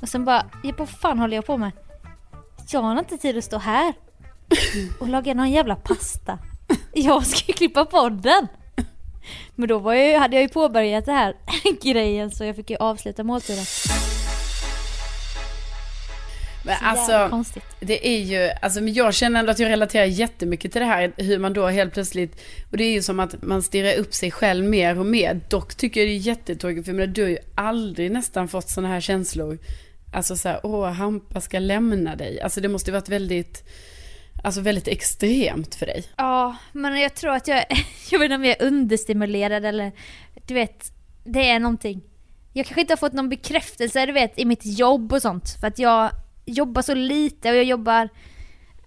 Och 0.00 0.08
sen 0.08 0.24
bara, 0.24 0.46
ja, 0.62 0.72
vad 0.78 0.88
fan 0.88 1.18
håller 1.18 1.36
jag 1.36 1.46
på 1.46 1.56
med? 1.56 1.72
Jag 2.70 2.82
har 2.82 2.98
inte 2.98 3.18
tid 3.18 3.38
att 3.38 3.44
stå 3.44 3.58
här 3.58 3.94
och 5.00 5.08
laga 5.08 5.34
någon 5.34 5.50
jävla 5.50 5.76
pasta. 5.76 6.38
Jag 6.94 7.26
ska 7.26 7.46
ju 7.46 7.52
klippa 7.52 7.84
podden. 7.84 8.48
Men 9.54 9.68
då 9.68 9.78
var 9.78 9.94
jag, 9.94 10.20
hade 10.20 10.36
jag 10.36 10.42
ju 10.42 10.48
påbörjat 10.48 11.04
det 11.04 11.12
här 11.12 11.36
grejen 11.82 12.30
så 12.30 12.44
jag 12.44 12.56
fick 12.56 12.70
ju 12.70 12.76
avsluta 12.76 13.24
måltiden. 13.24 13.64
Men 16.64 16.78
Så 16.78 16.84
alltså, 16.84 17.28
konstigt. 17.30 17.64
det 17.80 18.08
är 18.08 18.18
ju, 18.20 18.50
alltså 18.62 18.80
men 18.80 18.94
jag 18.94 19.14
känner 19.14 19.40
ändå 19.40 19.52
att 19.52 19.58
jag 19.58 19.70
relaterar 19.70 20.04
jättemycket 20.04 20.72
till 20.72 20.80
det 20.80 20.86
här, 20.86 21.12
hur 21.16 21.38
man 21.38 21.52
då 21.52 21.66
helt 21.66 21.92
plötsligt, 21.92 22.40
och 22.70 22.76
det 22.76 22.84
är 22.84 22.92
ju 22.92 23.02
som 23.02 23.20
att 23.20 23.42
man 23.42 23.62
stirrar 23.62 23.94
upp 23.96 24.14
sig 24.14 24.30
själv 24.30 24.64
mer 24.64 24.98
och 24.98 25.06
mer. 25.06 25.40
Dock 25.50 25.74
tycker 25.74 26.00
jag 26.00 26.08
det 26.08 26.12
är 26.14 26.18
jättetråkigt, 26.18 26.84
för 26.84 26.92
jag 26.92 26.96
menar, 26.96 27.14
du 27.14 27.22
har 27.22 27.28
ju 27.28 27.38
aldrig 27.54 28.10
nästan 28.10 28.48
fått 28.48 28.68
sådana 28.68 28.88
här 28.94 29.00
känslor. 29.00 29.58
Alltså 30.12 30.36
så 30.36 30.48
här, 30.48 30.60
åh, 30.62 30.90
Hampa 30.90 31.40
ska 31.40 31.58
lämna 31.58 32.16
dig. 32.16 32.40
Alltså 32.40 32.60
det 32.60 32.68
måste 32.68 32.90
ju 32.90 32.92
varit 32.92 33.08
väldigt, 33.08 33.64
alltså 34.44 34.60
väldigt 34.60 34.88
extremt 34.88 35.74
för 35.74 35.86
dig. 35.86 36.04
Ja, 36.16 36.56
men 36.72 37.00
jag 37.00 37.14
tror 37.14 37.32
att 37.34 37.48
jag, 37.48 37.64
jag 38.10 38.18
vet 38.18 38.24
inte 38.24 38.34
om 38.34 38.44
jag 38.44 38.60
är 38.60 38.66
understimulerad 38.66 39.64
eller 39.64 39.92
du 40.46 40.54
vet, 40.54 40.92
det 41.24 41.48
är 41.48 41.58
någonting. 41.58 42.02
Jag 42.52 42.66
kanske 42.66 42.80
inte 42.80 42.92
har 42.92 42.96
fått 42.98 43.12
någon 43.12 43.28
bekräftelse 43.28 44.06
du 44.06 44.12
vet 44.12 44.38
i 44.38 44.44
mitt 44.44 44.66
jobb 44.78 45.12
och 45.12 45.22
sånt 45.22 45.56
för 45.60 45.66
att 45.66 45.78
jag 45.78 46.10
jobbar 46.44 46.82
så 46.82 46.94
lite 46.94 47.50
och 47.50 47.56
jag 47.56 47.64
jobbar, 47.64 48.08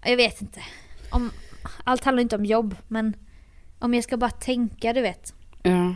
jag 0.06 0.18
vet 0.18 0.42
inte. 0.42 0.62
Om, 1.10 1.32
allt 1.84 2.04
handlar 2.04 2.22
inte 2.22 2.36
om 2.36 2.46
jobb 2.46 2.76
men 2.88 3.14
om 3.80 3.94
jag 3.94 4.04
ska 4.04 4.18
bara 4.18 4.32
tänka 4.32 4.94
du 4.94 5.02
vet. 5.02 5.34
Ja. 5.64 5.96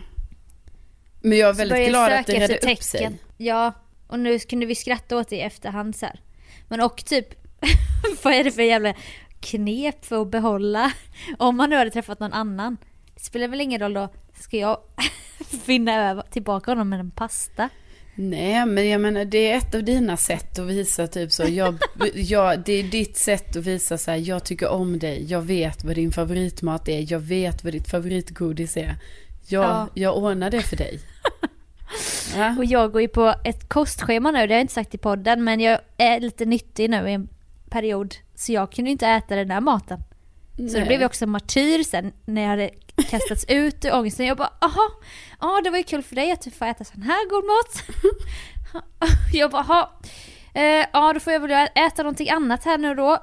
Men 1.21 1.37
jag 1.37 1.49
är 1.49 1.53
väldigt 1.53 1.89
glad 1.89 2.11
att 2.11 2.27
det 2.27 2.47
redde 2.47 2.73
upp 2.73 2.83
sig. 2.83 3.11
Ja, 3.37 3.73
och 4.07 4.19
nu 4.19 4.39
kunde 4.39 4.65
vi 4.65 4.75
skratta 4.75 5.17
åt 5.17 5.29
det 5.29 5.35
i 5.35 5.41
efterhand 5.41 5.95
så 5.95 6.05
här. 6.05 6.19
Men 6.67 6.81
och 6.81 7.05
typ, 7.05 7.27
vad 8.23 8.33
är 8.33 8.43
det 8.43 8.51
för 8.51 8.61
jävla 8.61 8.93
knep 9.39 10.05
för 10.05 10.21
att 10.21 10.31
behålla? 10.31 10.91
Om 11.37 11.57
man 11.57 11.69
nu 11.69 11.75
hade 11.75 11.91
träffat 11.91 12.19
någon 12.19 12.33
annan. 12.33 12.77
Det 13.15 13.21
spelar 13.21 13.47
väl 13.47 13.61
ingen 13.61 13.79
roll 13.79 13.93
då, 13.93 14.09
ska 14.39 14.57
jag 14.57 14.77
finna 15.65 16.09
över, 16.09 16.21
tillbaka 16.21 16.71
honom 16.71 16.89
med 16.89 16.99
en 16.99 17.11
pasta? 17.11 17.69
Nej, 18.15 18.65
men 18.65 18.89
jag 18.89 19.01
menar 19.01 19.25
det 19.25 19.51
är 19.51 19.57
ett 19.57 19.75
av 19.75 19.83
dina 19.83 20.17
sätt 20.17 20.59
att 20.59 20.65
visa 20.65 21.07
typ 21.07 21.31
så. 21.31 21.43
Jag, 21.47 21.75
jag, 22.15 22.59
det 22.65 22.73
är 22.73 22.83
ditt 22.83 23.17
sätt 23.17 23.55
att 23.55 23.65
visa 23.65 23.97
så 23.97 24.11
här, 24.11 24.17
jag 24.17 24.43
tycker 24.43 24.69
om 24.69 24.99
dig, 24.99 25.25
jag 25.29 25.41
vet 25.41 25.83
vad 25.83 25.95
din 25.95 26.11
favoritmat 26.11 26.87
är, 26.87 27.11
jag 27.11 27.19
vet 27.19 27.63
vad 27.63 27.73
ditt 27.73 27.87
favoritgodis 27.89 28.77
är. 28.77 28.95
Jag, 29.47 29.63
Ja. 29.65 29.87
jag 29.93 30.17
ordnar 30.17 30.49
det 30.49 30.61
för 30.61 30.77
dig. 30.77 30.99
Ja. 32.35 32.55
Och 32.57 32.65
jag 32.65 32.91
går 32.91 33.01
ju 33.01 33.07
på 33.07 33.35
ett 33.43 33.69
kostschema 33.69 34.31
nu, 34.31 34.47
det 34.47 34.53
har 34.53 34.57
jag 34.57 34.61
inte 34.61 34.73
sagt 34.73 34.95
i 34.95 34.97
podden, 34.97 35.43
men 35.43 35.59
jag 35.59 35.79
är 35.97 36.19
lite 36.19 36.45
nyttig 36.45 36.89
nu 36.89 37.09
i 37.09 37.13
en 37.13 37.29
period. 37.69 38.15
Så 38.35 38.51
jag 38.51 38.71
kunde 38.71 38.91
inte 38.91 39.07
äta 39.07 39.35
den 39.35 39.47
där 39.47 39.61
maten. 39.61 40.03
Så 40.69 40.73
Nej. 40.73 40.81
det 40.81 40.85
blev 40.87 41.01
jag 41.01 41.09
också 41.09 41.27
martyr 41.27 41.83
sen 41.83 42.11
när 42.25 42.41
jag 42.41 42.49
hade 42.49 42.69
kastats 43.09 43.45
ut 43.47 43.85
ur 43.85 43.93
ångesten. 43.93 44.25
Jag 44.25 44.37
bara, 44.37 44.53
aha, 44.61 44.89
ja 45.41 45.61
det 45.63 45.69
var 45.69 45.77
ju 45.77 45.83
kul 45.83 46.03
för 46.03 46.15
dig 46.15 46.31
att 46.31 46.41
du 46.41 46.51
får 46.51 46.65
äta 46.65 46.83
sån 46.83 47.01
här 47.01 47.29
god 47.29 47.43
mat. 47.45 47.83
jag 49.33 49.51
bara, 49.51 49.61
aha, 49.61 49.99
eh, 50.53 50.85
ja 50.93 51.13
då 51.13 51.19
får 51.19 51.33
jag 51.33 51.39
väl 51.39 51.67
äta 51.75 52.03
någonting 52.03 52.29
annat 52.29 52.65
här 52.65 52.77
nu 52.77 52.95
då. 52.95 53.17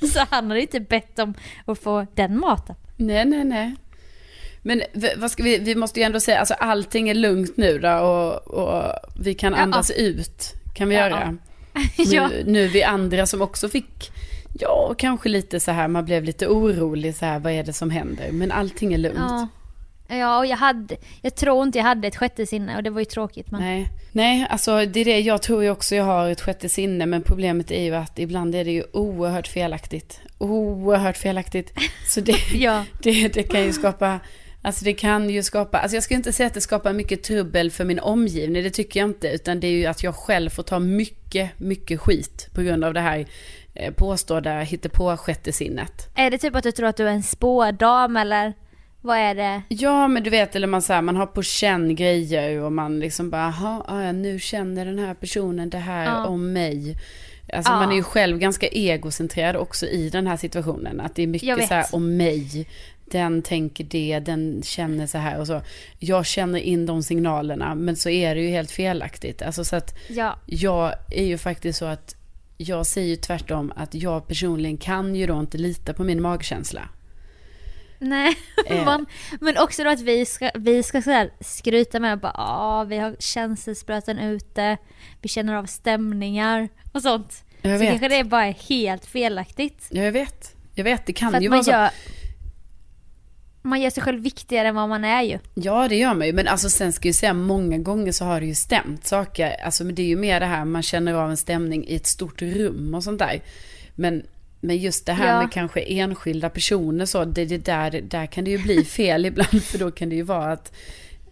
Så 0.12 0.26
han 0.30 0.48
hade 0.48 0.60
inte 0.60 0.80
bett 0.80 1.18
om 1.18 1.34
att 1.64 1.78
få 1.82 2.06
den 2.14 2.38
maten. 2.40 2.76
Nej, 2.96 3.24
nej, 3.24 3.44
nej. 3.44 3.74
Men 4.62 4.82
vad 5.16 5.30
ska 5.30 5.42
vi, 5.42 5.58
vi 5.58 5.74
måste 5.74 6.00
ju 6.00 6.04
ändå 6.06 6.20
säga, 6.20 6.38
alltså 6.38 6.54
allting 6.54 7.08
är 7.08 7.14
lugnt 7.14 7.56
nu 7.56 7.78
då 7.78 7.92
och, 7.98 8.48
och 8.48 8.92
vi 9.20 9.34
kan 9.34 9.52
Ja. 9.52 9.58
andas 9.58 9.90
ut. 9.90 10.54
Kan 10.74 10.88
vi 10.88 10.94
Ja. 10.94 11.00
göra. 11.08 11.38
Ja. 11.96 12.28
Nu, 12.28 12.42
nu 12.46 12.68
vi 12.68 12.82
andra 12.82 13.26
som 13.26 13.42
också 13.42 13.68
fick, 13.68 14.10
ja 14.60 14.94
kanske 14.98 15.28
lite 15.28 15.60
så 15.60 15.70
här, 15.70 15.88
man 15.88 16.04
blev 16.04 16.24
lite 16.24 16.48
orolig 16.48 17.14
så 17.14 17.24
här, 17.24 17.38
vad 17.38 17.52
är 17.52 17.64
det 17.64 17.72
som 17.72 17.90
händer? 17.90 18.32
Men 18.32 18.52
allting 18.52 18.92
är 18.92 18.98
lugnt. 18.98 19.18
Ja. 19.18 19.48
Ja, 20.12 20.38
och 20.38 20.46
jag 20.46 20.56
hade, 20.56 20.96
jag 21.22 21.34
tror 21.34 21.62
inte 21.62 21.78
jag 21.78 21.84
hade 21.84 22.08
ett 22.08 22.16
sjätte 22.16 22.46
sinne 22.46 22.76
och 22.76 22.82
det 22.82 22.90
var 22.90 23.00
ju 23.00 23.04
tråkigt 23.04 23.50
men. 23.50 23.60
Nej. 23.60 23.88
Nej, 24.12 24.46
alltså 24.50 24.86
det 24.86 25.00
är 25.00 25.04
det, 25.04 25.20
jag 25.20 25.42
tror 25.42 25.62
ju 25.62 25.70
också 25.70 25.94
jag 25.94 26.04
har 26.04 26.28
ett 26.28 26.40
sjätte 26.40 26.68
sinne, 26.68 27.06
men 27.06 27.22
problemet 27.22 27.70
är 27.70 27.82
ju 27.82 27.94
att 27.94 28.18
ibland 28.18 28.54
är 28.54 28.64
det 28.64 28.70
ju 28.70 28.84
oerhört 28.92 29.48
felaktigt. 29.48 30.20
Oerhört 30.38 31.16
felaktigt. 31.16 31.72
Så 32.08 32.20
det, 32.20 32.36
Ja. 32.54 32.84
det, 33.02 33.28
det 33.28 33.42
kan 33.42 33.62
ju 33.62 33.72
skapa, 33.72 34.20
alltså 34.62 34.84
det 34.84 34.92
kan 34.92 35.30
ju 35.30 35.42
skapa, 35.42 35.78
alltså 35.78 35.96
jag 35.96 36.04
ska 36.04 36.14
inte 36.14 36.32
säga 36.32 36.46
att 36.46 36.54
det 36.54 36.60
skapar 36.60 36.92
mycket 36.92 37.22
trubbel 37.22 37.70
för 37.70 37.84
min 37.84 37.98
omgivning, 38.00 38.62
det 38.62 38.70
tycker 38.70 39.00
jag 39.00 39.08
inte, 39.08 39.28
utan 39.28 39.60
det 39.60 39.66
är 39.66 39.72
ju 39.72 39.86
att 39.86 40.02
jag 40.02 40.14
själv 40.14 40.50
får 40.50 40.62
ta 40.62 40.78
mycket, 40.78 41.58
mycket 41.58 42.00
skit 42.00 42.48
på 42.54 42.62
grund 42.62 42.84
av 42.84 42.94
det 42.94 43.00
här 43.00 43.26
påstådda 43.96 44.60
hittepå 44.60 45.16
sjätte 45.16 45.52
sinnet. 45.52 46.08
Är 46.14 46.30
det 46.30 46.38
typ 46.38 46.54
att 46.56 46.62
du 46.64 46.72
tror 46.72 46.86
att 46.86 46.96
du 46.96 47.08
är 47.08 47.12
en 47.12 47.22
spådam 47.22 48.16
eller 48.16 48.52
vad 49.00 49.16
är 49.18 49.34
det? 49.34 49.62
Ja, 49.68 50.08
men 50.08 50.22
du 50.22 50.30
vet, 50.30 50.56
eller 50.56 50.66
man, 50.66 50.82
så 50.82 50.92
här, 50.92 51.02
man 51.02 51.16
har 51.16 51.26
på 51.26 51.42
känn 51.42 51.94
grejer 51.96 52.60
och 52.60 52.72
man 52.72 53.00
liksom 53.00 53.30
bara, 53.30 53.42
jaha, 53.42 53.82
ah, 53.88 54.02
ja, 54.02 54.12
nu 54.12 54.38
känner 54.38 54.84
den 54.84 54.98
här 54.98 55.14
personen 55.14 55.70
det 55.70 55.78
här 55.78 56.04
Ja. 56.04 56.26
om 56.26 56.52
mig. 56.52 56.96
Alltså 57.52 57.72
Ja. 57.72 57.76
man 57.80 57.90
är 57.92 57.96
ju 57.96 58.02
själv 58.02 58.38
ganska 58.38 58.66
egocentrerad 58.68 59.56
också 59.56 59.86
i 59.86 60.08
den 60.08 60.26
här 60.26 60.36
situationen. 60.36 61.00
Att 61.00 61.14
det 61.14 61.22
är 61.22 61.26
mycket 61.26 61.68
så 61.68 61.74
här 61.74 61.86
om 61.92 62.16
mig. 62.16 62.66
Den 63.10 63.42
tänker 63.42 63.84
det, 63.84 64.18
den 64.18 64.62
känner 64.64 65.06
så 65.06 65.18
här 65.18 65.40
och 65.40 65.46
så. 65.46 65.60
Jag 65.98 66.26
känner 66.26 66.58
in 66.58 66.86
de 66.86 67.02
signalerna, 67.02 67.74
men 67.74 67.96
så 67.96 68.08
är 68.10 68.34
det 68.34 68.40
ju 68.40 68.48
helt 68.48 68.70
felaktigt. 68.70 69.42
Alltså 69.42 69.64
så 69.64 69.76
att 69.76 69.94
Ja. 70.08 70.36
jag 70.46 70.92
är 71.10 71.24
ju 71.24 71.38
faktiskt 71.38 71.78
så 71.78 71.84
att 71.84 72.16
jag 72.62 72.86
säger 72.86 73.08
ju 73.08 73.16
tvärtom 73.16 73.72
att 73.76 73.94
jag 73.94 74.28
personligen 74.28 74.76
kan 74.76 75.14
ju 75.14 75.26
då 75.26 75.40
inte 75.40 75.58
lita 75.58 75.94
på 75.94 76.04
min 76.04 76.22
magkänsla. 76.22 76.88
Nej, 77.98 78.36
Eh. 78.66 78.84
man, 78.84 79.06
men 79.40 79.58
också 79.58 79.84
då 79.84 79.90
att 79.90 80.00
vi 80.00 80.26
ska, 80.26 80.50
vi 80.54 80.82
ska 80.82 81.02
så 81.02 81.10
här 81.10 81.30
skryta 81.40 82.00
med 82.00 82.20
bara 82.20 82.32
ja 82.36 82.84
vi 82.84 82.98
har 82.98 83.16
känselspröten 83.18 84.18
ute, 84.18 84.76
vi 85.22 85.28
känner 85.28 85.54
av 85.54 85.66
stämningar 85.66 86.68
och 86.92 87.02
sånt. 87.02 87.44
Jag 87.62 87.72
så 87.72 87.78
vet. 87.78 87.90
kanske 87.90 88.08
det 88.08 88.24
bara 88.24 88.46
är 88.46 88.52
helt 88.68 89.06
felaktigt. 89.06 89.88
Ja, 89.90 90.02
jag 90.02 90.12
vet. 90.12 90.56
Jag 90.74 90.84
vet, 90.84 91.06
det 91.06 91.12
kan 91.12 91.34
att 91.34 91.42
ju 91.42 91.48
vara 91.48 91.62
så. 91.62 91.88
Man 93.62 93.80
gör 93.80 93.90
sig 93.90 94.02
själv 94.02 94.22
viktigare 94.22 94.68
än 94.68 94.74
vad 94.74 94.88
man 94.88 95.04
är 95.04 95.22
ju. 95.22 95.38
Ja, 95.54 95.88
det 95.88 95.96
gör 95.96 96.14
man 96.14 96.26
ju. 96.26 96.32
Men 96.32 96.48
alltså 96.48 96.70
sen 96.70 96.92
ska 96.92 97.06
jag 97.06 97.10
ju 97.10 97.14
säga, 97.14 97.34
många 97.34 97.78
gånger 97.78 98.12
så 98.12 98.24
har 98.24 98.40
det 98.40 98.46
ju 98.46 98.54
stämt 98.54 99.06
saker. 99.06 99.56
Alltså 99.64 99.84
men 99.84 99.94
det 99.94 100.02
är 100.02 100.06
ju 100.06 100.16
mer 100.16 100.40
det 100.40 100.46
här, 100.46 100.64
man 100.64 100.82
känner 100.82 101.14
av 101.14 101.30
en 101.30 101.36
stämning 101.36 101.86
i 101.88 101.94
ett 101.96 102.06
stort 102.06 102.42
rum 102.42 102.94
och 102.94 103.04
sånt 103.04 103.18
där. 103.18 103.42
Men, 103.94 104.22
men 104.60 104.76
just 104.76 105.06
det 105.06 105.12
här 105.12 105.34
Ja. 105.34 105.40
med 105.42 105.52
kanske 105.52 105.80
enskilda 105.80 106.50
personer 106.50 107.06
så, 107.06 107.24
det, 107.24 107.44
det 107.44 107.58
där, 107.58 107.90
där 107.90 108.26
kan 108.26 108.44
det 108.44 108.50
ju 108.50 108.58
bli 108.58 108.84
fel 108.84 109.26
ibland. 109.30 109.62
För 109.62 109.78
då 109.78 109.90
kan 109.90 110.08
det 110.08 110.16
ju 110.16 110.22
vara 110.22 110.52
att, 110.52 110.72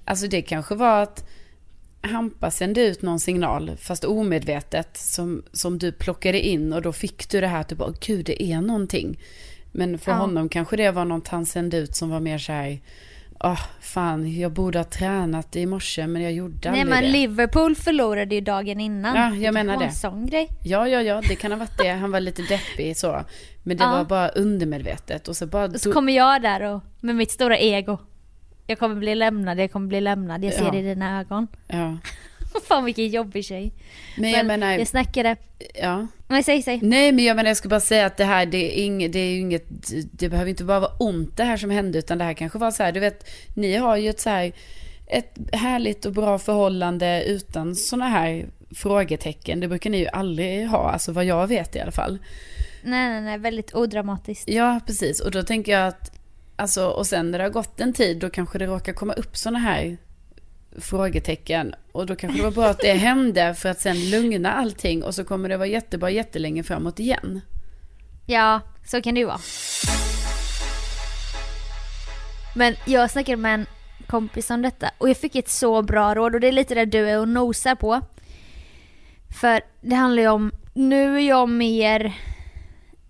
alltså 0.04 0.26
det 0.26 0.42
kanske 0.42 0.74
var 0.74 1.02
att 1.02 1.24
Hampa 2.00 2.50
sände 2.50 2.80
ut 2.80 3.02
någon 3.02 3.20
signal, 3.20 3.76
fast 3.80 4.04
omedvetet, 4.04 4.96
som, 4.96 5.42
som 5.52 5.78
du 5.78 5.92
plockade 5.92 6.40
in 6.40 6.72
och 6.72 6.82
då 6.82 6.92
fick 6.92 7.30
du 7.30 7.40
det 7.40 7.46
här 7.46 7.60
att 7.60 7.68
du 7.68 7.74
bara, 7.74 7.94
gud 8.00 8.26
det 8.26 8.42
är 8.42 8.60
någonting. 8.60 9.18
Men 9.72 9.98
för 9.98 10.12
Ja. 10.12 10.18
honom 10.18 10.48
kanske 10.48 10.76
det 10.76 10.90
var 10.90 11.04
något 11.04 11.28
han 11.28 11.46
sände 11.46 11.76
ut 11.76 11.96
som 11.96 12.10
var 12.10 12.20
mer 12.20 12.38
så 12.38 12.52
här, 12.52 12.80
åh 13.40 13.60
fan, 13.80 14.38
jag 14.38 14.52
borde 14.52 14.78
ha 14.78 14.84
tränat 14.84 15.56
i 15.56 15.66
morse 15.66 16.06
men 16.06 16.22
jag 16.22 16.32
gjorde 16.32 16.70
Nej 16.70 16.80
aldrig 16.80 16.86
men 16.96 17.02
det. 17.04 17.10
Liverpool 17.10 17.74
förlorade 17.74 18.34
ju 18.34 18.40
dagen 18.40 18.80
innan. 18.80 19.16
Ja, 19.16 19.28
jag 19.28 19.40
Det 19.40 19.52
menar 19.52 19.74
vara 19.74 19.84
det. 19.84 19.88
En 19.90 19.94
sån 19.94 20.26
grej. 20.26 20.48
Ja, 20.64 20.88
ja, 20.88 21.02
ja, 21.02 21.22
det 21.28 21.36
kan 21.36 21.52
ha 21.52 21.58
varit 21.58 21.78
det. 21.78 21.88
Han 21.88 22.10
var 22.10 22.20
lite 22.20 22.42
deppig 22.42 22.96
så. 22.96 23.24
Men 23.62 23.76
det 23.76 23.84
Ja. 23.84 23.90
var 23.90 24.04
bara 24.04 24.28
undermedvetet 24.28 25.28
och 25.28 25.36
så 25.36 25.46
bara... 25.46 25.64
Och 25.64 25.80
så 25.80 25.92
kommer 25.92 26.12
jag 26.12 26.42
där 26.42 26.62
och 26.62 26.80
med 27.00 27.16
mitt 27.16 27.30
stora 27.30 27.58
ego. 27.58 27.98
Jag 28.66 28.78
kommer 28.78 28.94
bli 28.94 29.14
lämnad, 29.14 29.58
jag 29.58 29.72
kommer 29.72 29.86
bli 29.86 30.00
lämnad. 30.00 30.44
Jag 30.44 30.52
ser 30.54 30.64
Ja. 30.64 30.70
det 30.70 30.78
i 30.78 30.82
dina 30.82 31.20
ögon. 31.20 31.46
Ja. 31.66 31.96
Fan 32.68 32.84
vilken 32.84 33.08
jobbig 33.08 33.44
tjej. 33.44 33.72
Men 34.16 34.30
jag 34.30 34.46
menar, 34.46 34.72
jag 34.72 34.88
snackade... 34.88 35.36
ja. 35.74 36.06
Nej, 36.28 36.42
säg, 36.42 36.62
säg. 36.62 36.80
Nej, 36.82 37.12
men 37.12 37.24
jag 37.24 37.36
menar, 37.36 37.50
jag 37.50 37.56
ska 37.56 37.68
bara 37.68 37.80
säga 37.80 38.06
att 38.06 38.16
det 38.16 38.24
här, 38.24 38.46
det 38.46 38.80
är, 38.80 38.84
inget, 38.84 39.12
det 39.12 39.18
är 39.18 39.38
inget, 39.38 39.66
det 40.12 40.28
behöver 40.28 40.50
inte 40.50 40.64
bara 40.64 40.80
vara 40.80 40.92
ont 40.98 41.36
det 41.36 41.44
här 41.44 41.56
som 41.56 41.70
hände, 41.70 41.98
utan 41.98 42.18
det 42.18 42.24
här 42.24 42.34
kanske 42.34 42.58
var 42.58 42.70
så 42.70 42.82
här, 42.82 42.92
du 42.92 43.00
vet, 43.00 43.30
ni 43.54 43.76
har 43.76 43.96
ju 43.96 44.10
ett 44.10 44.20
så 44.20 44.30
här, 44.30 44.52
ett 45.06 45.38
härligt 45.52 46.06
och 46.06 46.12
bra 46.12 46.38
förhållande 46.38 47.24
utan 47.26 47.74
sådana 47.74 48.08
här 48.08 48.46
frågetecken. 48.70 49.60
Det 49.60 49.68
brukar 49.68 49.90
ni 49.90 49.98
ju 49.98 50.06
aldrig 50.06 50.68
ha, 50.68 50.90
alltså 50.90 51.12
vad 51.12 51.24
jag 51.24 51.46
vet 51.46 51.76
i 51.76 51.80
alla 51.80 51.92
fall. 51.92 52.18
Nej, 52.82 53.08
nej, 53.08 53.20
nej. 53.20 53.38
Väldigt 53.38 53.74
odramatiskt. 53.74 54.48
Ja, 54.48 54.80
precis. 54.86 55.20
Och 55.20 55.30
då 55.30 55.42
tänker 55.42 55.72
jag 55.72 55.88
att, 55.88 56.12
alltså, 56.56 56.86
och 56.88 57.06
sen 57.06 57.30
när 57.30 57.38
det 57.38 57.44
har 57.44 57.50
gått 57.50 57.80
en 57.80 57.92
tid, 57.92 58.18
då 58.18 58.30
kanske 58.30 58.58
det 58.58 58.66
råkar 58.66 58.92
komma 58.92 59.12
upp 59.12 59.36
sådana 59.36 59.58
här 59.58 59.96
frågetecken. 60.76 61.74
Och 61.92 62.06
då 62.06 62.16
kanske 62.16 62.38
det 62.38 62.44
var 62.44 62.50
bra 62.50 62.66
att 62.66 62.80
det 62.80 62.92
hände 62.92 63.54
för 63.54 63.68
att 63.68 63.80
sen 63.80 64.10
lugna 64.10 64.52
allting 64.52 65.02
och 65.02 65.14
så 65.14 65.24
kommer 65.24 65.48
det 65.48 65.56
vara 65.56 65.68
jättebra 65.68 66.10
jättelänge 66.10 66.62
framåt 66.62 66.98
igen. 66.98 67.40
Ja, 68.26 68.60
så 68.86 69.02
kan 69.02 69.14
det 69.14 69.20
ju 69.20 69.26
vara. 69.26 69.40
Men 72.56 72.74
jag 72.86 73.10
snackade 73.10 73.36
med 73.36 73.54
en 73.54 73.66
kompis 74.06 74.50
om 74.50 74.62
detta 74.62 74.90
och 74.98 75.08
jag 75.08 75.16
fick 75.16 75.36
ett 75.36 75.48
så 75.48 75.82
bra 75.82 76.14
råd 76.14 76.34
och 76.34 76.40
det 76.40 76.48
är 76.48 76.52
lite 76.52 76.74
det 76.74 76.84
du 76.84 77.08
är 77.08 77.20
och 77.20 77.28
nosar 77.28 77.74
på. 77.74 78.00
För 79.40 79.60
det 79.80 79.94
handlar 79.94 80.22
ju 80.22 80.28
om, 80.28 80.52
nu 80.74 81.16
är 81.16 81.28
jag 81.28 81.48
mer, 81.48 82.12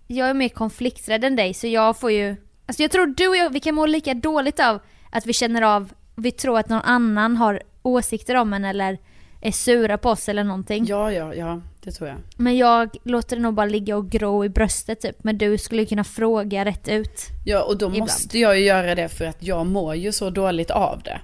jag 0.07 0.29
är 0.29 0.33
mer 0.33 0.49
konflikträdd 0.49 1.23
än 1.23 1.35
dig 1.35 1.53
så 1.53 1.67
jag 1.67 1.99
får 1.99 2.11
ju, 2.11 2.35
alltså 2.65 2.83
jag 2.83 2.91
tror 2.91 3.07
du 3.07 3.27
och 3.27 3.37
jag, 3.37 3.49
vi 3.49 3.59
kan 3.59 3.75
må 3.75 3.85
lika 3.85 4.13
dåligt 4.13 4.59
av 4.59 4.79
att 5.09 5.25
vi 5.25 5.33
känner 5.33 5.61
av, 5.61 5.93
vi 6.21 6.31
tror 6.31 6.59
att 6.59 6.69
någon 6.69 6.81
annan 6.81 7.35
har 7.37 7.61
åsikter 7.81 8.35
om 8.35 8.53
en 8.53 8.65
eller 8.65 8.97
är 9.41 9.51
sura 9.51 9.97
på 9.97 10.09
oss 10.09 10.29
eller 10.29 10.43
någonting. 10.43 10.85
Ja, 10.85 11.11
ja, 11.11 11.33
ja, 11.33 11.61
det 11.83 11.91
tror 11.91 12.09
jag. 12.09 12.17
Men 12.37 12.57
jag 12.57 12.89
låter 13.03 13.35
det 13.35 13.41
nog 13.41 13.53
bara 13.53 13.65
ligga 13.65 13.97
och 13.97 14.09
gro 14.09 14.45
i 14.45 14.49
bröstet 14.49 15.01
typ. 15.01 15.23
Men 15.23 15.37
du 15.37 15.57
skulle 15.57 15.85
kunna 15.85 16.03
fråga 16.03 16.65
rätt 16.65 16.87
ut. 16.87 17.21
Ja, 17.45 17.61
och 17.63 17.77
då 17.77 17.85
Ibland. 17.85 17.99
måste 18.01 18.39
jag 18.39 18.59
ju 18.59 18.65
göra 18.65 18.95
det 18.95 19.09
för 19.09 19.25
att 19.25 19.43
jag 19.43 19.65
mår 19.65 19.95
ju 19.95 20.11
så 20.11 20.29
dåligt 20.29 20.71
av 20.71 21.01
det. 21.03 21.19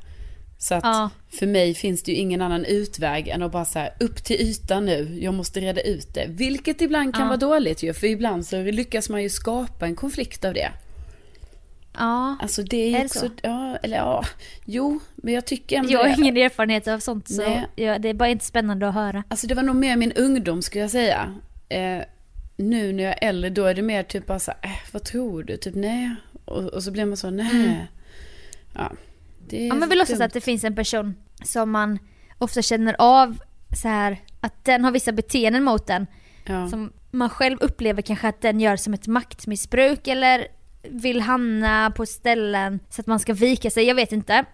Så 0.58 0.76
att 0.76 0.84
Ja. 0.84 1.10
för 1.40 1.48
mig 1.48 1.74
finns 1.74 2.04
det 2.04 2.12
ju 2.12 2.18
ingen 2.18 2.42
annan 2.42 2.66
utväg 2.66 3.28
än 3.28 3.42
att 3.44 3.52
bara 3.52 3.66
säga 3.66 3.90
upp 4.00 4.24
till 4.24 4.36
ytan 4.42 4.86
nu, 4.86 5.18
jag 5.22 5.34
måste 5.34 5.60
reda 5.60 5.82
ut 5.82 6.14
det. 6.14 6.26
Vilket 6.30 6.82
ibland 6.82 7.14
kan 7.14 7.22
Ja. 7.22 7.28
vara 7.28 7.38
dåligt 7.38 7.84
ju, 7.84 7.94
för 7.94 8.08
ibland 8.08 8.46
så 8.46 8.62
lyckas 8.62 9.10
man 9.10 9.24
ju 9.24 9.30
skapa 9.30 9.86
en 9.86 9.96
konflikt 9.96 10.46
av 10.46 10.54
det. 10.54 10.72
Ja. 11.98 12.38
Alltså 12.42 12.64
det 12.64 12.78
är 12.78 12.96
Är 12.96 13.00
det 13.00 13.06
också, 13.06 13.20
så? 13.20 13.30
ja, 13.42 13.78
eller 13.84 13.98
ja, 13.98 14.26
jo, 14.66 15.00
men 15.16 15.34
jag 15.34 15.46
tycker 15.46 15.78
ändå 15.78 15.92
Jag 15.92 16.00
har 16.00 16.20
ingen 16.20 16.38
erfarenhet 16.38 16.88
av 16.88 17.00
sånt 17.00 17.30
så 17.30 17.64
ja, 17.76 18.00
det 18.00 18.10
är 18.10 18.14
bara 18.14 18.30
inte 18.30 18.46
spännande 18.46 18.88
att 18.88 18.94
höra. 18.94 19.24
Alltså 19.28 19.48
det 19.48 19.56
var 19.56 19.64
nog 19.64 19.76
mer 19.76 19.98
min 19.98 20.12
ungdom 20.12 20.62
skulle 20.62 20.82
jag 20.82 20.92
säga. 20.92 21.34
Eh, 21.70 22.02
nu 22.58 22.94
när 22.94 23.04
jag 23.04 23.24
är 23.24 23.30
äldre 23.30 23.50
då 23.50 23.66
är 23.66 23.74
det 23.74 23.82
mer 23.82 24.04
typ 24.04 24.26
bara 24.26 24.40
så 24.40 24.52
här, 24.62 24.72
äh, 24.72 24.78
vad 24.92 25.04
tror 25.04 25.44
du? 25.44 25.58
Typ 25.58 25.76
nej. 25.76 26.16
Och, 26.46 26.64
och 26.64 26.84
så 26.84 26.92
blir 26.92 27.06
man 27.06 27.18
så, 27.18 27.30
nej. 27.30 27.88
Ja, 28.74 28.92
det 29.50 29.58
Mm. 29.58 29.68
Ja 29.68 29.76
men 29.76 29.90
vi 29.90 29.96
låtsas 29.96 30.20
att 30.20 30.34
det 30.34 30.42
finns 30.42 30.64
en 30.64 30.76
person 30.76 31.16
som 31.44 31.72
man 31.72 32.00
ofta 32.38 32.62
känner 32.62 32.96
av 33.00 33.38
så 33.82 33.88
här 33.88 34.22
att 34.42 34.66
den 34.66 34.84
har 34.84 34.92
vissa 34.92 35.12
beteenden 35.12 35.64
mot 35.64 35.88
den. 35.88 36.08
Ja. 36.46 36.70
Som 36.70 36.94
man 37.12 37.30
själv 37.30 37.58
upplever 37.62 38.02
kanske 38.02 38.28
att 38.28 38.42
den 38.42 38.60
gör 38.60 38.76
som 38.76 38.94
ett 38.94 39.08
maktmissbruk 39.08 40.08
eller 40.08 40.48
vill 40.90 41.22
hamna 41.22 41.92
på 41.92 42.06
ställen 42.06 42.80
så 42.90 43.02
att 43.02 43.08
man 43.08 43.20
ska 43.20 43.34
vika 43.34 43.70
sig, 43.70 43.84
jag 43.84 43.96
vet 43.96 44.12
inte. 44.12 44.46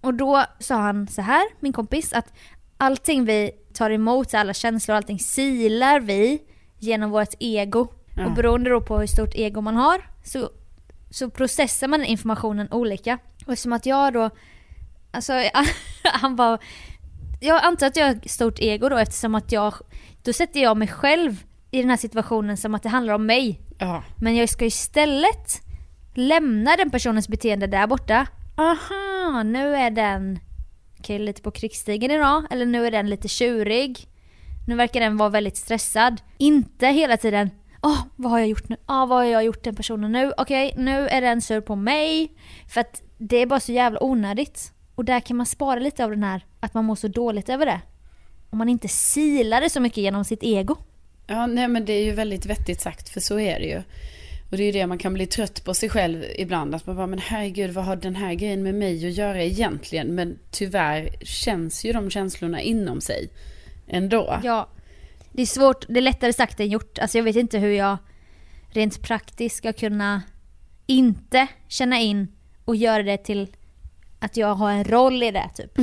Och 0.00 0.14
då 0.14 0.44
sa 0.58 0.74
han 0.74 1.08
så 1.08 1.22
här, 1.22 1.42
min 1.60 1.72
kompis, 1.72 2.12
att 2.12 2.32
allting 2.76 3.24
vi 3.24 3.50
tar 3.72 3.90
emot, 3.90 4.34
alla 4.34 4.54
känslor, 4.54 4.96
allting 4.96 5.18
silar 5.18 6.00
vi 6.00 6.42
genom 6.78 7.10
vårt 7.10 7.34
ego. 7.38 7.88
Ja. 8.16 8.26
Och 8.26 8.32
beroende 8.32 8.70
då 8.70 8.80
på 8.80 8.98
hur 8.98 9.06
stort 9.06 9.34
ego 9.34 9.60
man 9.60 9.76
har 9.76 10.02
så, 10.24 10.50
så 11.10 11.30
processar 11.30 11.88
man 11.88 12.04
informationen 12.04 12.68
olika. 12.70 13.18
Och 13.46 13.58
som 13.58 13.72
att 13.72 13.86
jag 13.86 14.12
då, 14.12 14.30
alltså 15.10 15.32
han 16.04 16.36
var, 16.36 16.58
jag 17.40 17.64
antar 17.64 17.86
att 17.86 17.96
jag 17.96 18.06
har 18.06 18.28
stort 18.28 18.58
ego 18.58 18.88
då 18.88 18.96
eftersom 18.96 19.34
att 19.34 19.52
jag, 19.52 19.74
då 20.22 20.32
sätter 20.32 20.60
jag 20.60 20.76
mig 20.76 20.88
själv 20.88 21.44
i 21.70 21.80
den 21.80 21.90
här 21.90 21.96
situationen 21.96 22.56
som 22.56 22.74
att 22.74 22.82
det 22.82 22.88
handlar 22.88 23.14
om 23.14 23.26
mig. 23.26 23.60
Ja. 23.78 24.02
Men 24.16 24.36
jag 24.36 24.48
ska 24.48 24.64
istället 24.64 25.69
lämna 26.20 26.76
den 26.76 26.90
personens 26.90 27.28
beteende 27.28 27.66
där 27.66 27.86
borta. 27.86 28.26
Aha, 28.56 29.42
nu 29.42 29.74
är 29.74 29.90
den 29.90 30.38
okej, 30.98 31.18
lite 31.18 31.42
på 31.42 31.50
krigsstigen 31.50 32.10
idag. 32.10 32.44
Eller 32.50 32.66
nu 32.66 32.86
är 32.86 32.90
den 32.90 33.10
lite 33.10 33.28
tjurig. 33.28 34.06
Nu 34.68 34.74
verkar 34.74 35.00
den 35.00 35.16
vara 35.16 35.28
väldigt 35.28 35.56
stressad. 35.56 36.20
Inte 36.38 36.86
hela 36.86 37.16
tiden 37.16 37.50
Åh, 37.82 38.02
vad 38.16 38.32
har 38.32 38.38
jag 38.38 38.48
gjort 38.48 38.68
nu? 38.68 38.76
Ah, 38.86 39.06
vad 39.06 39.18
har 39.18 39.24
jag 39.24 39.44
gjort 39.44 39.64
den 39.64 39.74
personen 39.74 40.12
nu? 40.12 40.32
Okej, 40.36 40.74
nu 40.76 41.08
är 41.08 41.20
den 41.20 41.40
sur 41.40 41.60
på 41.60 41.76
mig. 41.76 42.32
För 42.68 42.80
att 42.80 43.02
det 43.18 43.36
är 43.36 43.46
bara 43.46 43.60
så 43.60 43.72
jävla 43.72 44.02
onödigt. 44.02 44.72
Och 44.94 45.04
där 45.04 45.20
kan 45.20 45.36
man 45.36 45.46
spara 45.46 45.80
lite 45.80 46.04
av 46.04 46.10
den 46.10 46.22
här, 46.22 46.44
att 46.60 46.74
man 46.74 46.84
mår 46.84 46.94
så 46.94 47.08
dåligt 47.08 47.48
över 47.48 47.66
det. 47.66 47.80
Om 48.50 48.58
man 48.58 48.68
inte 48.68 48.88
silar 48.88 49.60
det 49.60 49.70
så 49.70 49.80
mycket 49.80 49.98
genom 49.98 50.24
sitt 50.24 50.42
ego. 50.42 50.76
Ja, 51.26 51.46
nej 51.46 51.68
men 51.68 51.84
det 51.84 51.92
är 51.92 52.04
ju 52.04 52.12
väldigt 52.12 52.46
vettigt 52.46 52.80
sagt, 52.80 53.08
för 53.08 53.20
så 53.20 53.38
är 53.38 53.60
det 53.60 53.66
ju. 53.66 53.82
Och 54.50 54.56
det 54.56 54.62
är 54.62 54.66
ju 54.66 54.72
det 54.72 54.86
man 54.86 54.98
kan 54.98 55.14
bli 55.14 55.26
trött 55.26 55.64
på 55.64 55.74
sig 55.74 55.88
själv 55.88 56.24
ibland. 56.38 56.74
Att 56.74 56.86
man 56.86 56.96
bara, 56.96 57.06
men 57.06 57.18
herregud, 57.18 57.70
vad 57.70 57.84
har 57.84 57.96
den 57.96 58.16
här 58.16 58.34
grejen 58.34 58.62
med 58.62 58.74
mig 58.74 59.06
att 59.06 59.12
göra 59.12 59.42
egentligen? 59.42 60.14
Men 60.14 60.38
tyvärr 60.50 61.10
känns 61.22 61.84
ju 61.84 61.92
de 61.92 62.10
känslorna 62.10 62.60
inom 62.60 63.00
sig 63.00 63.30
ändå. 63.88 64.40
Ja, 64.44 64.68
det 65.32 65.42
är 65.42 65.46
svårt, 65.46 65.84
det 65.88 65.98
är 65.98 66.02
lättare 66.02 66.32
sagt 66.32 66.60
än 66.60 66.68
gjort. 66.68 66.98
Alltså 66.98 67.18
jag 67.18 67.24
vet 67.24 67.36
inte 67.36 67.58
hur 67.58 67.72
jag 67.72 67.96
rent 68.68 69.02
praktiskt 69.02 69.56
ska 69.56 69.72
kunna 69.72 70.22
inte 70.86 71.46
känna 71.68 72.00
in 72.00 72.28
och 72.64 72.76
göra 72.76 73.02
det 73.02 73.16
till 73.16 73.48
att 74.18 74.36
jag 74.36 74.54
har 74.54 74.70
en 74.70 74.84
roll 74.84 75.22
i 75.22 75.30
det 75.30 75.50
typ. 75.54 75.78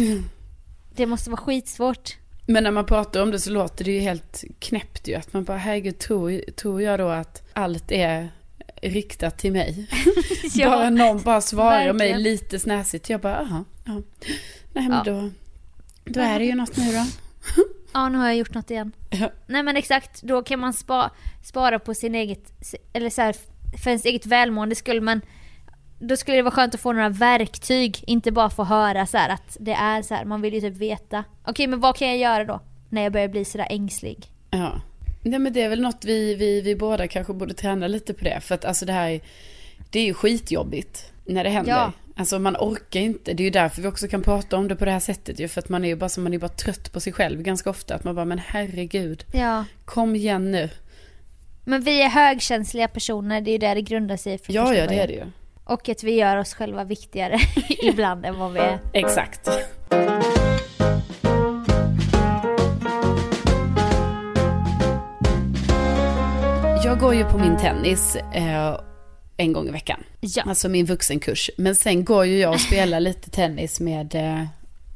Det 0.95 1.05
måste 1.05 1.29
vara 1.29 1.41
skitsvårt. 1.41 2.17
Men 2.45 2.63
när 2.63 2.71
man 2.71 2.85
pratar 2.85 3.23
om 3.23 3.31
det 3.31 3.39
så 3.39 3.51
låter 3.51 3.85
det 3.85 3.91
ju 3.91 3.99
helt 3.99 4.43
knäppt 4.59 5.07
ju. 5.07 5.15
Att 5.15 5.33
man 5.33 5.43
bara, 5.43 5.57
herregud, 5.57 5.99
tror, 5.99 6.51
tror 6.51 6.81
jag 6.81 6.99
då 6.99 7.07
att 7.07 7.43
allt 7.53 7.91
är 7.91 8.29
riktat 8.81 9.37
till 9.37 9.51
mig? 9.51 9.87
Ja, 10.53 10.69
bara 10.69 10.89
någon 10.89 11.21
bara 11.21 11.41
svarar 11.41 11.79
mig 11.93 12.07
verkligen. 12.07 12.23
lite 12.23 12.59
snäsigt. 12.59 13.09
Jag 13.09 13.21
bara, 13.21 13.39
aha, 13.39 13.63
ja. 13.85 13.93
Nej 14.73 14.87
men 14.89 14.91
Ja. 14.91 15.03
då, 15.05 15.29
då 16.05 16.19
är 16.19 16.39
det 16.39 16.45
ju 16.45 16.55
något 16.55 16.77
nu 16.77 16.91
då. 16.91 17.05
Ja, 17.93 18.09
nu 18.09 18.17
har 18.17 18.27
jag 18.27 18.35
gjort 18.35 18.53
något 18.53 18.71
igen. 18.71 18.91
Ja. 19.09 19.31
Nej 19.47 19.63
men 19.63 19.77
exakt, 19.77 20.21
då 20.21 20.43
kan 20.43 20.59
man 20.59 20.73
spa, 20.73 21.11
spara 21.43 21.79
på 21.79 21.93
sin 21.93 22.15
eget, 22.15 22.51
eller 22.93 23.09
så 23.09 23.21
här, 23.21 23.35
för 23.83 23.89
ens 23.89 24.05
eget 24.05 24.25
välmående 24.25 24.75
skull 24.75 25.01
men 25.01 25.21
då 25.99 26.17
skulle 26.17 26.37
det 26.37 26.43
vara 26.43 26.51
skönt 26.55 26.75
att 26.75 26.81
få 26.81 26.91
några 26.91 27.09
verktyg, 27.09 28.03
inte 28.07 28.31
bara 28.31 28.49
få 28.49 28.63
höra 28.63 29.05
så 29.05 29.17
här 29.17 29.29
att 29.29 29.57
det 29.59 29.73
är 29.73 30.01
så 30.01 30.13
här. 30.15 30.25
man 30.25 30.41
vill 30.41 30.53
ju 30.53 30.61
typ 30.61 30.77
veta. 30.77 31.23
Okej 31.43 31.67
men 31.67 31.79
vad 31.79 31.95
kan 31.95 32.07
jag 32.07 32.17
göra 32.17 32.45
då? 32.45 32.59
När 32.89 33.01
jag 33.03 33.13
börjar 33.13 33.27
bli 33.27 33.45
sådär 33.45 33.67
ängslig. 33.69 34.31
Ja. 34.49 34.81
Nej 35.27 35.39
men 35.39 35.53
det 35.53 35.61
är 35.61 35.69
väl 35.69 35.81
något 35.81 36.05
vi, 36.05 36.35
vi, 36.35 36.61
vi 36.61 36.75
båda 36.75 37.07
kanske 37.07 37.33
borde 37.33 37.53
träna 37.53 37.87
lite 37.87 38.13
på 38.13 38.23
det. 38.23 38.39
För 38.41 38.55
att 38.55 38.65
alltså 38.65 38.85
det 38.85 38.93
här, 38.93 39.19
det 39.89 39.99
är 39.99 40.05
ju 40.05 40.13
skitjobbigt 40.13 41.11
när 41.25 41.43
det 41.43 41.49
händer. 41.49 41.71
Ja. 41.71 41.91
Alltså 42.15 42.39
man 42.39 42.55
orkar 42.59 42.99
inte. 42.99 43.33
Det 43.33 43.43
är 43.43 43.45
ju 43.45 43.49
därför 43.51 43.81
vi 43.81 43.87
också 43.87 44.07
kan 44.07 44.21
prata 44.21 44.57
om 44.57 44.67
det 44.67 44.75
på 44.75 44.85
det 44.85 44.91
här 44.91 44.99
sättet 44.99 45.39
ju. 45.39 45.47
För 45.47 45.59
att 45.61 45.69
man 45.69 45.83
är 45.85 45.87
ju 45.89 45.95
bara, 45.95 46.09
så 46.09 46.21
man 46.21 46.33
är 46.33 46.37
bara 46.37 46.47
trött 46.47 46.91
på 46.91 46.99
sig 46.99 47.13
själv 47.13 47.41
ganska 47.41 47.69
ofta. 47.69 47.95
Att 47.95 48.03
man 48.03 48.15
bara, 48.15 48.25
men 48.25 48.39
herregud, 48.39 49.23
Ja. 49.33 49.65
kom 49.85 50.15
igen 50.15 50.51
nu. 50.51 50.69
Men 51.65 51.81
vi 51.81 52.01
är 52.01 52.09
högkänsliga 52.09 52.87
personer, 52.87 53.41
det 53.41 53.49
är 53.49 53.53
ju 53.53 53.57
där 53.57 53.75
det 53.75 53.81
grundar 53.81 54.17
sig 54.17 54.37
från 54.37 54.55
Ja, 54.55 54.75
ja 54.75 54.87
det 54.87 54.99
är 54.99 55.07
det 55.07 55.13
ju. 55.13 55.23
Och 55.63 55.89
att 55.89 56.03
vi 56.03 56.11
gör 56.11 56.37
oss 56.37 56.53
själva 56.53 56.83
viktigare 56.83 57.39
ibland 57.83 58.25
än 58.25 58.39
vad 58.39 58.53
vi 58.53 58.59
är. 58.59 58.79
Exakt. 58.93 59.49
Jag 66.87 66.99
går 66.99 67.15
ju 67.15 67.23
på 67.23 67.37
min 67.37 67.57
tennis 67.57 68.15
eh, 68.15 68.79
en 69.37 69.53
gång 69.53 69.67
i 69.67 69.71
veckan. 69.71 70.03
Ja. 70.19 70.43
Alltså 70.45 70.69
min 70.69 70.85
vuxenkurs. 70.85 71.49
Men 71.57 71.75
sen 71.75 72.05
går 72.05 72.25
ju 72.25 72.39
jag 72.39 72.53
och 72.53 72.59
spelar 72.61 72.99
lite 72.99 73.29
tennis 73.29 73.79
med 73.79 74.15
eh, 74.15 74.41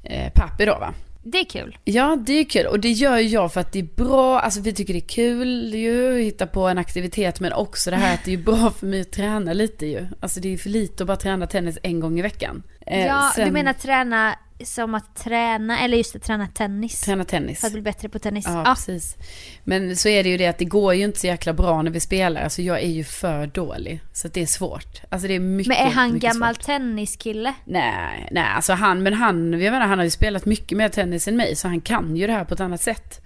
eh, 0.03 0.31
Pappi 0.33 0.65
då 0.65 0.71
va. 0.79 0.93
Det 1.23 1.39
är 1.39 1.45
kul. 1.45 1.77
Ja, 1.83 2.17
det 2.25 2.33
är 2.33 2.43
kul. 2.43 2.65
Och 2.65 2.79
det 2.79 2.91
gör 2.91 3.17
ju 3.17 3.27
jag 3.27 3.53
för 3.53 3.61
att 3.61 3.71
det 3.71 3.79
är 3.79 3.87
bra. 3.95 4.39
Alltså 4.39 4.61
vi 4.61 4.73
tycker 4.73 4.93
det 4.93 4.99
är 4.99 5.07
kul 5.07 5.73
ju 5.73 6.13
att 6.19 6.25
hitta 6.25 6.47
på 6.47 6.67
en 6.67 6.77
aktivitet. 6.77 7.39
Men 7.39 7.53
också 7.53 7.89
det 7.91 7.97
här 7.97 8.13
att 8.13 8.25
det 8.25 8.33
är 8.33 8.37
bra 8.37 8.71
för 8.79 8.87
mig 8.87 9.01
att 9.01 9.11
träna 9.11 9.53
lite 9.53 9.85
ju. 9.85 10.07
Alltså 10.19 10.39
det 10.39 10.47
är 10.47 10.51
ju 10.51 10.57
för 10.57 10.69
lite 10.69 11.03
att 11.03 11.07
bara 11.07 11.17
träna 11.17 11.47
tennis 11.47 11.77
en 11.83 11.99
gång 11.99 12.19
i 12.19 12.21
veckan. 12.21 12.63
Eh, 12.87 13.05
ja, 13.05 13.31
sen- 13.35 13.45
du 13.45 13.51
menar 13.51 13.73
träna 13.73 14.35
som 14.65 14.95
att 14.95 15.15
träna, 15.15 15.79
eller 15.79 15.97
just 15.97 16.13
det, 16.13 16.19
träna 16.19 16.47
tennis. 16.47 17.01
Träna 17.01 17.23
tennis. 17.23 17.59
För 17.59 17.67
att 17.67 17.73
bli 17.73 17.81
bättre 17.81 18.09
på 18.09 18.19
tennis. 18.19 18.45
Ja, 18.47 18.63
Ja, 18.65 18.75
precis. 18.75 19.15
Men 19.63 19.95
så 19.95 20.09
är 20.09 20.23
det 20.23 20.29
ju 20.29 20.37
det 20.37 20.47
att 20.47 20.57
det 20.57 20.65
går 20.65 20.93
ju 20.93 21.03
inte 21.03 21.19
så 21.19 21.27
jäkla 21.27 21.53
bra 21.53 21.81
när 21.81 21.91
vi 21.91 21.99
spelar. 21.99 22.41
Alltså 22.41 22.61
jag 22.61 22.81
är 22.81 22.89
ju 22.89 23.03
för 23.03 23.47
dålig. 23.47 23.99
Så 24.13 24.27
att 24.27 24.33
det 24.33 24.41
är 24.41 24.45
svårt. 24.45 25.01
Alltså 25.09 25.27
det 25.27 25.33
är 25.35 25.39
mycket, 25.39 25.67
Men 25.77 25.87
är 25.87 25.91
han 25.91 26.19
gammal 26.19 26.55
svårt. 26.55 26.65
tenniskille? 26.65 27.53
Nej, 27.65 28.27
nej, 28.31 28.43
alltså 28.55 28.73
han, 28.73 29.03
men 29.03 29.13
han, 29.13 29.61
jag 29.61 29.71
menar 29.71 29.87
han 29.87 29.97
har 29.97 30.05
ju 30.05 30.11
spelat 30.11 30.45
mycket 30.45 30.77
mer 30.77 30.89
tennis 30.89 31.27
än 31.27 31.37
mig. 31.37 31.55
Så 31.55 31.67
han 31.67 31.81
kan 31.81 32.15
ju 32.15 32.27
det 32.27 32.33
här 32.33 32.45
på 32.45 32.53
ett 32.53 32.59
annat 32.59 32.81
sätt. 32.81 33.21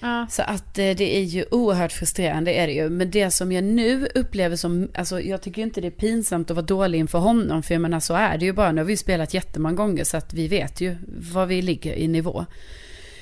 Ja. 0.00 0.26
Så 0.30 0.42
att 0.42 0.78
eh, 0.78 0.90
det 0.90 1.16
är 1.16 1.22
ju 1.22 1.44
oerhört 1.50 1.92
frustrerande 1.92 2.52
är 2.52 2.66
det 2.66 2.72
ju. 2.72 2.90
Men 2.90 3.10
det 3.10 3.30
som 3.30 3.52
jag 3.52 3.64
nu 3.64 4.08
upplever 4.14 4.56
som, 4.56 4.88
alltså 4.94 5.20
jag 5.20 5.42
tycker 5.42 5.62
inte 5.62 5.80
det 5.80 5.86
är 5.86 5.90
pinsamt 5.90 6.50
att 6.50 6.56
vara 6.56 6.66
dålig 6.66 6.98
inför 6.98 7.18
honom. 7.18 7.62
För 7.62 7.74
jag 7.74 7.80
menar 7.80 8.00
så 8.00 8.14
är 8.14 8.38
det 8.38 8.44
ju 8.44 8.52
bara. 8.52 8.72
Nu 8.72 8.80
har 8.80 8.86
vi 8.86 8.96
spelat 8.96 9.34
jättemånga 9.34 9.74
gånger 9.74 10.04
så 10.04 10.16
att 10.16 10.34
vi 10.34 10.48
vet 10.48 10.80
ju 10.80 10.96
var 11.32 11.46
vi 11.46 11.62
ligger 11.62 11.94
i 11.94 12.08
nivå. 12.08 12.46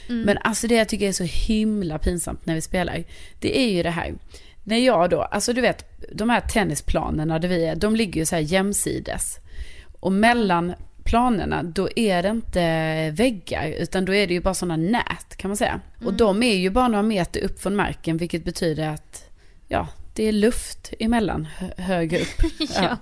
Men 0.09 0.39
alltså 0.39 0.67
det 0.67 0.75
jag 0.75 0.89
tycker 0.89 1.09
är 1.09 1.13
så 1.13 1.25
himla 1.25 1.99
pinsamt 1.99 2.47
när 2.47 2.55
vi 2.55 2.61
spelar. 2.61 3.05
Det 3.41 3.59
är 3.59 3.71
ju 3.71 3.83
det 3.83 3.91
här. 3.91 4.15
När 4.65 4.79
jag 4.79 5.11
då, 5.11 5.23
alltså 5.23 5.53
du 5.53 5.61
vet 5.61 5.85
de 6.13 6.31
här 6.31 6.41
tennisplanerna 6.41 7.39
där 7.39 7.49
vi 7.49 7.65
är, 7.65 7.77
de 7.77 7.97
ligger 7.97 8.21
ju 8.21 8.27
så 8.27 8.35
här 8.35 8.43
jämsides. 8.43 9.39
Och 10.01 10.13
mellan 10.13 10.75
planerna 11.07 11.63
då 11.63 11.89
är 11.97 12.23
det 12.23 12.29
inte 12.29 13.11
väggar 13.11 13.69
utan 13.69 14.05
då 14.05 14.15
är 14.15 14.27
det 14.27 14.35
ju 14.35 14.41
bara 14.41 14.55
sådana 14.55 14.77
nät 14.77 15.37
kan 15.37 15.49
man 15.49 15.57
säga. 15.57 15.81
Och 16.05 16.15
de 16.15 16.43
är 16.43 16.57
ju 16.57 16.71
bara 16.71 16.89
några 16.89 17.03
meter 17.03 17.41
upp 17.45 17.61
från 17.61 17.77
marken 17.77 18.17
vilket 18.17 18.45
betyder 18.45 18.89
att 18.89 19.31
ja, 19.69 19.89
det 20.15 20.25
är 20.25 20.33
luft 20.33 20.93
emellan 20.99 21.45
hö- 21.45 21.83
högre 21.83 22.19
upp. 22.19 22.43
ja. 22.77 22.97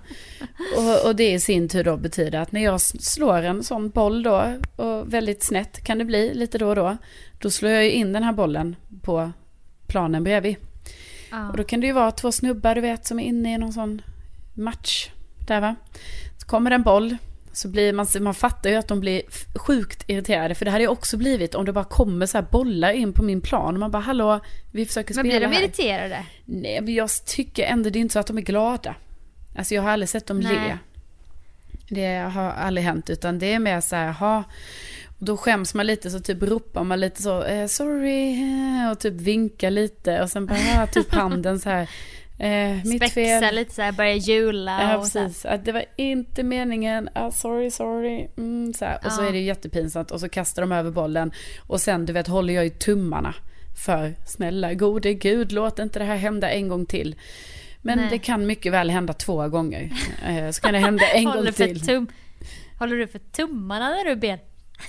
och, 0.76 1.06
och 1.06 1.16
det 1.16 1.32
i 1.32 1.40
sin 1.40 1.68
tur 1.68 1.84
då 1.84 1.96
betyder 1.96 2.40
att 2.40 2.52
när 2.52 2.64
jag 2.64 2.80
slår 2.80 3.42
en 3.42 3.62
sån 3.64 3.90
boll 3.90 4.22
då 4.22 4.54
och 4.76 5.14
väldigt 5.14 5.42
snett 5.42 5.84
kan 5.84 5.98
det 5.98 6.04
bli 6.04 6.34
lite 6.34 6.58
då 6.58 6.68
och 6.68 6.76
då. 6.76 6.96
Då 7.38 7.50
slår 7.50 7.72
jag 7.72 7.84
ju 7.84 7.90
in 7.90 8.12
den 8.12 8.22
här 8.22 8.32
bollen 8.32 8.76
på 9.02 9.32
planen 9.86 10.24
bredvid. 10.24 10.56
Ja. 11.30 11.50
Och 11.50 11.56
då 11.56 11.64
kan 11.64 11.80
det 11.80 11.86
ju 11.86 11.92
vara 11.92 12.10
två 12.10 12.32
snubbar 12.32 12.74
du 12.74 12.80
vet 12.80 13.06
som 13.06 13.20
är 13.20 13.24
inne 13.24 13.54
i 13.54 13.58
någon 13.58 13.72
sån 13.72 14.02
match 14.54 15.10
där 15.46 15.60
va. 15.60 15.74
Så 16.38 16.46
kommer 16.46 16.70
en 16.70 16.82
boll. 16.82 17.16
Så 17.54 17.68
blir 17.68 17.92
man, 17.92 18.06
man 18.20 18.34
fattar 18.34 18.70
ju 18.70 18.76
att 18.76 18.88
de 18.88 19.00
blir 19.00 19.22
sjukt 19.58 20.04
irriterade. 20.06 20.54
För 20.54 20.64
det 20.64 20.70
hade 20.70 20.84
ju 20.84 20.88
också 20.88 21.16
blivit 21.16 21.54
om 21.54 21.64
det 21.64 21.72
bara 21.72 21.84
kommer 21.84 22.26
så 22.26 22.38
här 22.38 22.46
bollar 22.50 22.90
in 22.92 23.12
på 23.12 23.22
min 23.22 23.40
plan. 23.40 23.74
Och 23.74 23.80
man 23.80 23.90
bara 23.90 24.02
hallå, 24.02 24.40
vi 24.72 24.86
försöker 24.86 25.14
Men 25.14 25.24
spela 25.24 25.38
blir 25.38 25.48
de 25.48 25.56
här. 25.56 25.62
irriterade? 25.64 26.24
Nej 26.44 26.80
men 26.80 26.94
jag 26.94 27.10
tycker 27.26 27.64
ändå 27.64 27.90
det 27.90 27.98
är 27.98 28.00
inte 28.00 28.12
så 28.12 28.18
att 28.18 28.26
de 28.26 28.38
är 28.38 28.42
glada. 28.42 28.94
Alltså 29.56 29.74
jag 29.74 29.82
har 29.82 29.90
aldrig 29.90 30.08
sett 30.08 30.26
dem 30.26 30.40
Nej. 30.40 30.52
le. 30.54 30.78
Det 31.88 32.16
har 32.16 32.50
aldrig 32.50 32.84
hänt 32.86 33.10
utan 33.10 33.38
det 33.38 33.52
är 33.52 33.58
mer 33.58 33.80
så 33.80 33.96
här, 33.96 34.12
ha. 34.12 34.44
Då 35.18 35.36
skäms 35.36 35.74
man 35.74 35.86
lite 35.86 36.10
så 36.10 36.20
typ 36.20 36.42
ropar 36.42 36.84
man 36.84 37.00
lite 37.00 37.22
så, 37.22 37.42
eh, 37.42 37.66
sorry, 37.66 38.36
och 38.92 38.98
typ 39.00 39.14
vinkar 39.14 39.70
lite 39.70 40.22
och 40.22 40.30
sen 40.30 40.46
bara 40.46 40.86
typ 40.86 41.12
handen 41.14 41.60
så 41.60 41.70
här. 41.70 41.90
Eh, 42.38 42.82
Spexa 42.82 43.14
fel. 43.14 43.54
lite 43.54 43.74
såhär, 43.74 43.92
börja 43.92 44.14
jula 44.14 44.82
Ja, 44.82 44.96
och 44.96 45.06
så 45.06 45.18
precis. 45.18 45.44
Att 45.44 45.64
det 45.64 45.72
var 45.72 45.84
inte 45.96 46.42
meningen. 46.42 47.08
Ah, 47.14 47.30
sorry, 47.30 47.70
sorry. 47.70 48.28
Mm, 48.36 48.74
så 48.74 48.84
här. 48.84 48.98
Och 49.06 49.12
så 49.12 49.22
Ja. 49.22 49.28
är 49.28 49.32
det 49.32 49.40
jättepinsamt. 49.40 50.10
Och 50.10 50.20
så 50.20 50.28
kastar 50.28 50.62
de 50.62 50.72
över 50.72 50.90
bollen. 50.90 51.32
Och 51.66 51.80
sen, 51.80 52.06
du 52.06 52.12
vet, 52.12 52.26
håller 52.28 52.54
jag 52.54 52.64
ju 52.64 52.70
tummarna. 52.70 53.34
För 53.86 54.14
snälla 54.26 54.74
gode 54.74 55.14
gud, 55.14 55.52
låt 55.52 55.78
inte 55.78 55.98
det 55.98 56.04
här 56.04 56.16
hända 56.16 56.50
en 56.50 56.68
gång 56.68 56.86
till. 56.86 57.16
Men 57.82 57.98
Nej. 57.98 58.06
det 58.10 58.18
kan 58.18 58.46
mycket 58.46 58.72
väl 58.72 58.90
hända 58.90 59.12
två 59.12 59.48
gånger. 59.48 59.90
Eh, 60.26 60.50
så 60.50 60.60
kan 60.60 60.72
det 60.72 60.78
hända 60.78 61.06
en 61.06 61.24
gång 61.34 61.44
för 61.44 61.52
till. 61.52 61.80
tum- 61.80 62.08
Håller 62.78 62.96
du 62.96 63.06
för 63.06 63.18
tummarna 63.18 63.88
när 63.90 64.04
du 64.04 64.16
ber? 64.16 64.38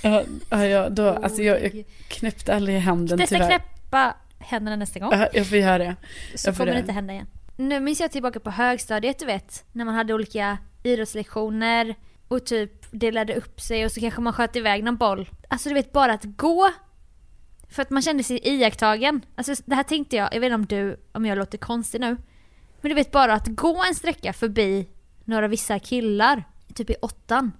Ja, 0.02 0.22
ja, 0.64 0.88
då, 0.88 1.08
alltså 1.08 1.42
jag, 1.42 1.64
jag 1.64 1.84
knäppte 2.08 2.54
aldrig 2.54 2.78
handen 2.80 3.18
tyvärr. 3.28 3.46
knäppa 3.46 4.16
händerna 4.38 4.76
nästa 4.76 5.00
gång. 5.00 5.08
Ja, 5.12 5.28
Jag 5.32 5.46
får 5.46 5.58
göra 5.58 5.78
det. 5.78 5.96
Så 6.34 6.52
kommer 6.52 6.72
det. 6.72 6.78
inte 6.78 6.92
hända 6.92 7.12
igen. 7.12 7.26
Nu 7.56 7.80
minns 7.80 8.00
jag 8.00 8.12
tillbaka 8.12 8.40
på 8.40 8.50
högstadiet 8.50 9.18
du 9.18 9.26
vet. 9.26 9.64
När 9.72 9.84
man 9.84 9.94
hade 9.94 10.14
olika 10.14 10.58
idrottslektioner 10.82 11.94
och 12.28 12.46
typ 12.46 12.86
delade 12.90 13.34
upp 13.34 13.60
sig 13.60 13.84
och 13.84 13.92
så 13.92 14.00
kanske 14.00 14.20
man 14.20 14.32
sköt 14.32 14.56
iväg 14.56 14.84
någon 14.84 14.96
boll. 14.96 15.30
Alltså 15.48 15.68
du 15.68 15.74
vet 15.74 15.92
bara 15.92 16.12
att 16.12 16.24
gå. 16.24 16.70
För 17.70 17.82
att 17.82 17.90
man 17.90 18.02
kände 18.02 18.22
sig 18.22 18.40
iakttagen. 18.42 19.20
Alltså 19.34 19.54
det 19.66 19.74
här 19.74 19.82
tänkte 19.82 20.16
jag, 20.16 20.34
jag 20.34 20.40
vet 20.40 20.52
inte 20.52 20.54
om 20.54 20.66
du, 20.66 21.00
om 21.12 21.26
jag 21.26 21.38
låter 21.38 21.58
konstig 21.58 22.00
nu. 22.00 22.16
Men 22.80 22.88
du 22.88 22.94
vet 22.94 23.10
bara 23.10 23.34
att 23.34 23.46
gå 23.46 23.84
en 23.88 23.94
sträcka 23.94 24.32
förbi 24.32 24.88
några 25.24 25.48
vissa 25.48 25.78
killar, 25.78 26.44
typ 26.74 26.90
i 26.90 26.94
åttan. 27.02 27.52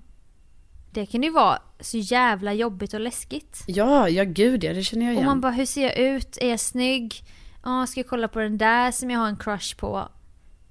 Det 0.91 1.07
kan 1.07 1.23
ju 1.23 1.31
vara 1.31 1.59
så 1.81 1.99
jävla 1.99 2.53
jobbigt 2.53 2.95
och 2.95 3.01
läskigt. 3.01 3.65
Ja, 3.67 4.09
ja 4.09 4.25
gud 4.25 4.65
ja, 4.65 4.73
det 4.73 4.83
känner 4.83 5.07
jag 5.07 5.13
Och 5.13 5.17
igen. 5.17 5.27
man 5.27 5.41
bara, 5.41 5.53
hur 5.53 5.67
ser 5.67 5.83
jag 5.83 5.99
ut? 5.99 6.39
Är 6.41 6.51
jag 6.51 6.61
snygg? 6.61 7.25
Ja, 7.67 7.87
ska 7.87 8.01
jag 8.01 8.07
kolla 8.09 8.29
på 8.29 8.39
den 8.39 8.59
där 8.59 8.91
som 8.91 9.11
jag 9.11 9.21
har 9.21 9.29
en 9.29 9.37
crush 9.37 9.77
på? 9.77 10.09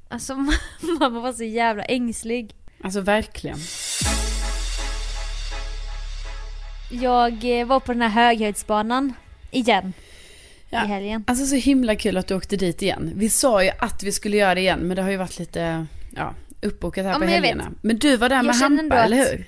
Alltså 0.10 0.36
man 1.00 1.14
var 1.14 1.34
så 1.34 1.44
jävla 1.44 1.84
ängslig. 1.84 2.56
Alltså 2.84 3.02
verkligen. 3.02 3.58
Jag 6.92 7.60
eh, 7.60 7.68
var 7.68 7.80
på 7.80 7.94
den 7.94 8.02
här 8.02 8.10
höghöjdsbanan 8.10 9.14
igen 9.52 9.94
Ja. 10.70 10.86
i 10.86 10.88
helgen. 10.88 11.24
Alltså 11.28 11.46
så 11.46 11.56
himla 11.56 11.96
kul 11.96 12.18
att 12.18 12.28
du 12.28 12.36
åkte 12.36 12.56
dit 12.58 12.82
igen. 12.82 13.12
Vi 13.16 13.30
sa 13.30 13.64
ju 13.64 13.70
att 13.80 14.04
vi 14.04 14.12
skulle 14.12 14.38
göra 14.38 14.56
det 14.56 14.62
igen, 14.62 14.80
men 14.80 14.96
det 14.96 15.02
har 15.02 15.10
ju 15.10 15.18
varit 15.18 15.40
lite 15.40 15.86
ja, 16.16 16.34
uppbokat 16.62 17.04
här 17.06 17.12
Ja, 17.12 17.14
på 17.14 17.20
men 17.20 17.30
helgerna. 17.30 17.72
Men 17.82 17.98
du 17.98 18.18
var 18.18 18.30
där 18.30 18.36
Jag 18.36 18.46
med 18.46 18.56
Hampa, 18.56 18.96
eller 18.96 19.18
hur? 19.18 19.46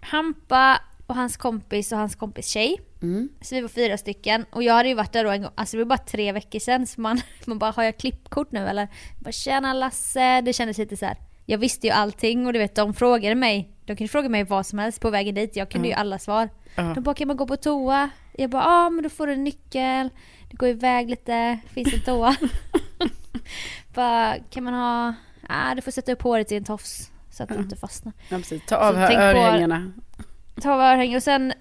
Hampa 0.00 0.80
och 1.12 1.16
hans 1.16 1.36
kompis 1.36 1.92
och 1.92 1.98
hans 1.98 2.14
kompis 2.14 2.46
tjej. 2.46 2.80
Mm. 3.02 3.28
Så 3.40 3.54
vi 3.54 3.60
var 3.60 3.68
fyra 3.68 3.98
stycken 3.98 4.44
och 4.50 4.62
jag 4.62 4.74
hade 4.74 4.88
ju 4.88 4.94
varit 4.94 5.12
där 5.12 5.24
då 5.24 5.30
en 5.30 5.42
gång, 5.42 5.50
alltså 5.54 5.76
det 5.76 5.84
var 5.84 5.88
bara 5.88 5.98
tre 6.06 6.32
veckor 6.32 6.58
sedan 6.58 6.86
så 6.86 7.00
man, 7.00 7.20
man 7.44 7.58
bara 7.58 7.70
har 7.70 7.82
jag 7.82 7.98
klippkort 7.98 8.52
nu 8.52 8.68
eller? 8.68 8.82
Jag 8.82 9.24
bara 9.24 9.32
tjena 9.32 9.72
Lasse, 9.72 10.40
det 10.40 10.52
kändes 10.52 10.78
lite 10.78 10.96
så 10.96 11.06
här. 11.06 11.16
Jag 11.46 11.58
visste 11.58 11.86
ju 11.86 11.92
allting 11.92 12.46
och 12.46 12.52
du 12.52 12.58
vet 12.58 12.74
de 12.74 12.94
frågade 12.94 13.34
mig, 13.34 13.70
de 13.86 13.96
kunde 13.96 14.08
fråga 14.08 14.28
mig 14.28 14.44
vad 14.44 14.66
som 14.66 14.78
helst 14.78 15.00
på 15.00 15.10
vägen 15.10 15.34
dit, 15.34 15.56
jag 15.56 15.70
kunde 15.70 15.88
ju 15.88 15.94
alla 15.94 16.18
svar. 16.18 16.48
Ja. 16.74 16.82
De 16.94 17.00
bara 17.00 17.14
kan 17.14 17.28
man 17.28 17.36
gå 17.36 17.46
på 17.46 17.56
toa? 17.56 18.10
Jag 18.32 18.50
bara 18.50 18.62
ja 18.62 18.90
men 18.90 19.02
då 19.02 19.08
får 19.08 19.26
du 19.26 19.32
en 19.32 19.44
nyckel, 19.44 20.10
det 20.50 20.56
går 20.56 20.68
iväg 20.68 21.10
lite, 21.10 21.58
finns 21.74 21.94
en 21.94 22.00
toa. 22.00 22.36
bara 23.94 24.36
kan 24.50 24.64
man 24.64 24.74
ha, 24.74 25.14
ah, 25.48 25.74
du 25.74 25.82
får 25.82 25.90
sätta 25.90 26.12
upp 26.12 26.22
håret 26.22 26.52
i 26.52 26.56
en 26.56 26.64
tofs 26.64 27.10
så 27.30 27.42
att 27.42 27.48
det 27.48 27.54
inte 27.54 27.76
fastnar. 27.76 28.12
Ja, 28.28 28.36
precis. 28.36 28.62
Ta 28.66 28.76
av 28.76 28.92
tänk 28.92 29.10
på- 29.10 29.22
örhängena. 29.22 29.92
Ta 30.60 30.72
av 30.74 30.80
örhängen 30.80 31.16
och 31.16 31.22
sen 31.22 31.52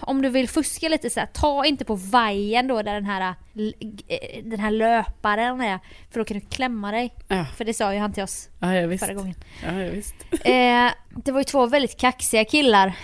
om 0.00 0.22
du 0.22 0.28
vill 0.28 0.48
fuska 0.48 0.88
lite 0.88 1.10
så 1.10 1.20
här, 1.20 1.26
ta 1.26 1.64
inte 1.64 1.84
på 1.84 1.94
vajen 1.94 2.68
då 2.68 2.82
där 2.82 2.94
den 2.94 3.04
här, 3.04 3.34
eh, 4.08 4.44
den 4.44 4.60
här 4.60 4.70
löparen 4.70 5.60
är. 5.60 5.78
För 6.10 6.18
då 6.20 6.24
kan 6.24 6.38
du 6.38 6.46
klämma 6.46 6.90
dig. 6.92 7.14
Ja, 7.28 7.44
För 7.56 7.64
det 7.64 7.74
sa 7.74 7.94
ju 7.94 8.00
han 8.00 8.12
till 8.12 8.22
oss 8.22 8.48
ja, 8.60 8.74
ja 8.74 8.98
förra 8.98 9.14
gången. 9.14 9.34
Ja, 9.64 9.72
ja, 9.82 9.90
visst. 9.90 10.14
Eh, 10.44 10.90
det 11.24 11.32
var 11.32 11.40
ju 11.40 11.44
två 11.44 11.66
väldigt 11.66 12.00
kaxiga 12.00 12.44
killar. 12.44 12.96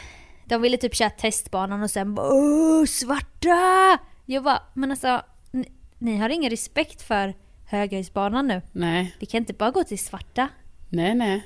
De 0.44 0.62
ville 0.62 0.76
typ 0.76 0.94
köra 0.94 1.10
testbanan 1.10 1.82
och 1.82 1.90
sen 1.90 2.14
bara 2.14 2.86
svarta! 2.86 3.98
Jag 4.26 4.44
bara, 4.44 4.62
men 4.74 4.90
alltså 4.90 5.22
ni, 5.50 5.68
ni 5.98 6.16
har 6.16 6.28
ingen 6.28 6.50
respekt 6.50 7.02
för 7.02 7.34
höghöjdsbanan 7.66 8.46
nu. 8.48 8.62
Nej, 8.72 9.16
Vi 9.20 9.26
kan 9.26 9.38
inte 9.38 9.52
bara 9.52 9.70
gå 9.70 9.84
till 9.84 9.98
svarta. 9.98 10.48
nej, 10.88 11.14
nej. 11.14 11.42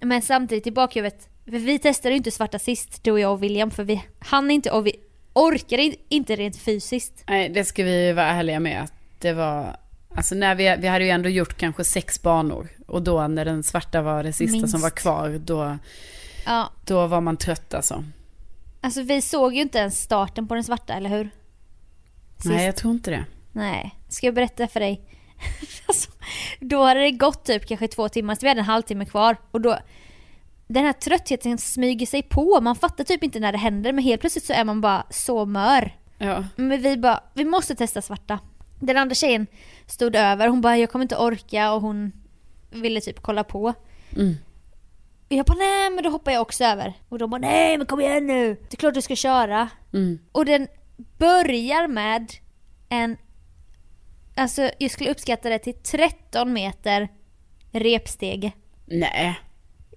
Men 0.00 0.22
samtidigt 0.22 0.66
i 0.66 0.70
bakhuvudet, 0.72 1.28
för 1.50 1.58
vi 1.58 1.78
testade 1.78 2.10
ju 2.12 2.16
inte 2.16 2.30
svarta 2.30 2.58
sist, 2.58 3.04
du 3.04 3.10
och 3.12 3.20
jag 3.20 3.32
och 3.32 3.42
William, 3.42 3.70
för 3.70 3.84
vi 3.84 4.04
hann 4.18 4.50
inte 4.50 4.70
och 4.70 4.86
vi 4.86 4.92
orkade 5.32 5.82
in- 5.82 5.94
inte 6.08 6.36
rent 6.36 6.56
fysiskt. 6.56 7.24
Nej, 7.28 7.48
det 7.48 7.64
ska 7.64 7.84
vi 7.84 8.12
vara 8.12 8.26
ärliga 8.26 8.60
med. 8.60 8.82
Att 8.82 8.92
det 9.18 9.32
var, 9.32 9.76
alltså 10.14 10.34
när 10.34 10.54
vi, 10.54 10.76
vi 10.78 10.88
hade 10.88 11.04
ju 11.04 11.10
ändå 11.10 11.28
gjort 11.28 11.56
kanske 11.56 11.84
sex 11.84 12.22
banor. 12.22 12.68
Och 12.86 13.02
då 13.02 13.26
när 13.28 13.44
den 13.44 13.62
svarta 13.62 14.02
var 14.02 14.22
det 14.22 14.32
sista 14.32 14.52
Minst. 14.56 14.70
som 14.72 14.80
var 14.80 14.90
kvar, 14.90 15.40
då, 15.44 15.78
Ja, 16.46 16.70
då 16.86 17.06
var 17.06 17.20
man 17.20 17.36
trött 17.36 17.74
alltså. 17.74 18.04
alltså 18.80 19.02
vi 19.02 19.22
såg 19.22 19.54
ju 19.54 19.60
inte 19.60 19.78
ens 19.78 20.00
starten 20.02 20.48
på 20.48 20.54
den 20.54 20.64
svarta, 20.64 20.94
eller 20.94 21.08
hur? 21.10 21.30
Sist. 22.36 22.44
Nej, 22.54 22.66
jag 22.66 22.76
tror 22.76 22.92
inte 22.92 23.10
det. 23.10 23.24
Nej, 23.52 23.94
ska 24.08 24.26
jag 24.26 24.34
berätta 24.34 24.68
för 24.68 24.80
dig? 24.80 25.00
alltså, 25.86 26.10
då 26.60 26.82
hade 26.84 27.00
det 27.00 27.10
gått 27.10 27.44
typ 27.44 27.66
kanske 27.66 27.88
två 27.88 28.08
timmar, 28.08 28.34
så 28.34 28.38
vi 28.42 28.48
hade 28.48 28.60
en 28.60 28.64
halvtimme 28.66 29.04
kvar. 29.04 29.36
Och 29.50 29.60
då, 29.60 29.78
den 30.72 30.84
här 30.84 30.92
tröttheten 30.92 31.58
smyger 31.58 32.06
sig 32.06 32.22
på, 32.22 32.60
man 32.60 32.76
fattar 32.76 33.04
typ 33.04 33.24
inte 33.24 33.40
när 33.40 33.52
det 33.52 33.58
händer, 33.58 33.92
men 33.92 34.04
helt 34.04 34.20
plötsligt 34.20 34.44
så 34.44 34.52
är 34.52 34.64
man 34.64 34.80
bara 34.80 35.06
så 35.10 35.46
mör. 35.46 35.96
Ja, 36.18 36.44
Men 36.56 36.82
vi 36.82 36.96
bara, 36.96 37.22
vi 37.34 37.44
måste 37.44 37.74
testa 37.74 38.02
svarta. 38.02 38.38
Den 38.80 38.96
andra 38.96 39.14
tjejen 39.14 39.46
stod 39.86 40.16
över, 40.16 40.48
hon 40.48 40.60
bara 40.60 40.76
jag 40.76 40.90
kommer 40.90 41.02
inte 41.02 41.16
orka 41.16 41.72
och 41.72 41.80
hon 41.80 42.12
ville 42.70 43.00
typ 43.00 43.22
kolla 43.22 43.44
på. 43.44 43.74
Mm. 44.16 44.36
Och 45.28 45.36
jag 45.36 45.46
bara 45.46 45.58
nej 45.58 45.90
men 45.90 46.04
då 46.04 46.10
hoppar 46.10 46.32
jag 46.32 46.42
också 46.42 46.64
över. 46.64 46.94
Och 47.08 47.18
de 47.18 47.30
bara 47.30 47.40
nej 47.40 47.78
men 47.78 47.86
kom 47.86 48.00
igen 48.00 48.26
nu, 48.26 48.54
det 48.54 48.74
är 48.74 48.76
klart 48.76 48.94
du 48.94 49.02
ska 49.02 49.16
köra. 49.16 49.68
mm. 49.92 50.18
Och 50.32 50.44
den 50.44 50.66
börjar 51.18 51.88
med 51.88 52.32
en, 52.88 53.16
alltså 54.34 54.70
jag 54.78 54.90
skulle 54.90 55.10
uppskatta 55.10 55.48
det 55.48 55.58
till 55.58 55.74
13 55.74 56.52
meter 56.52 57.08
repstege. 57.72 58.52
Nej. 58.86 59.38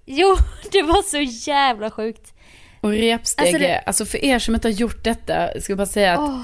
Jo, 0.06 0.36
det 0.72 0.82
var 0.82 1.02
så 1.04 1.50
jävla 1.52 1.92
sjukt. 1.92 2.34
Och 2.82 2.89
repstege, 2.92 3.78
Alltså 3.78 3.88
alltså, 3.88 4.04
det- 4.04 4.10
för 4.10 4.26
er 4.26 4.39
som 4.39 4.56
inte 4.56 4.68
har 4.68 4.74
gjort 4.74 5.04
detta, 5.04 5.62
ska 5.62 5.72
jag 5.72 5.78
bara 5.78 5.86
säga 5.88 6.13
att 6.13 6.20
Åh. 6.20 6.42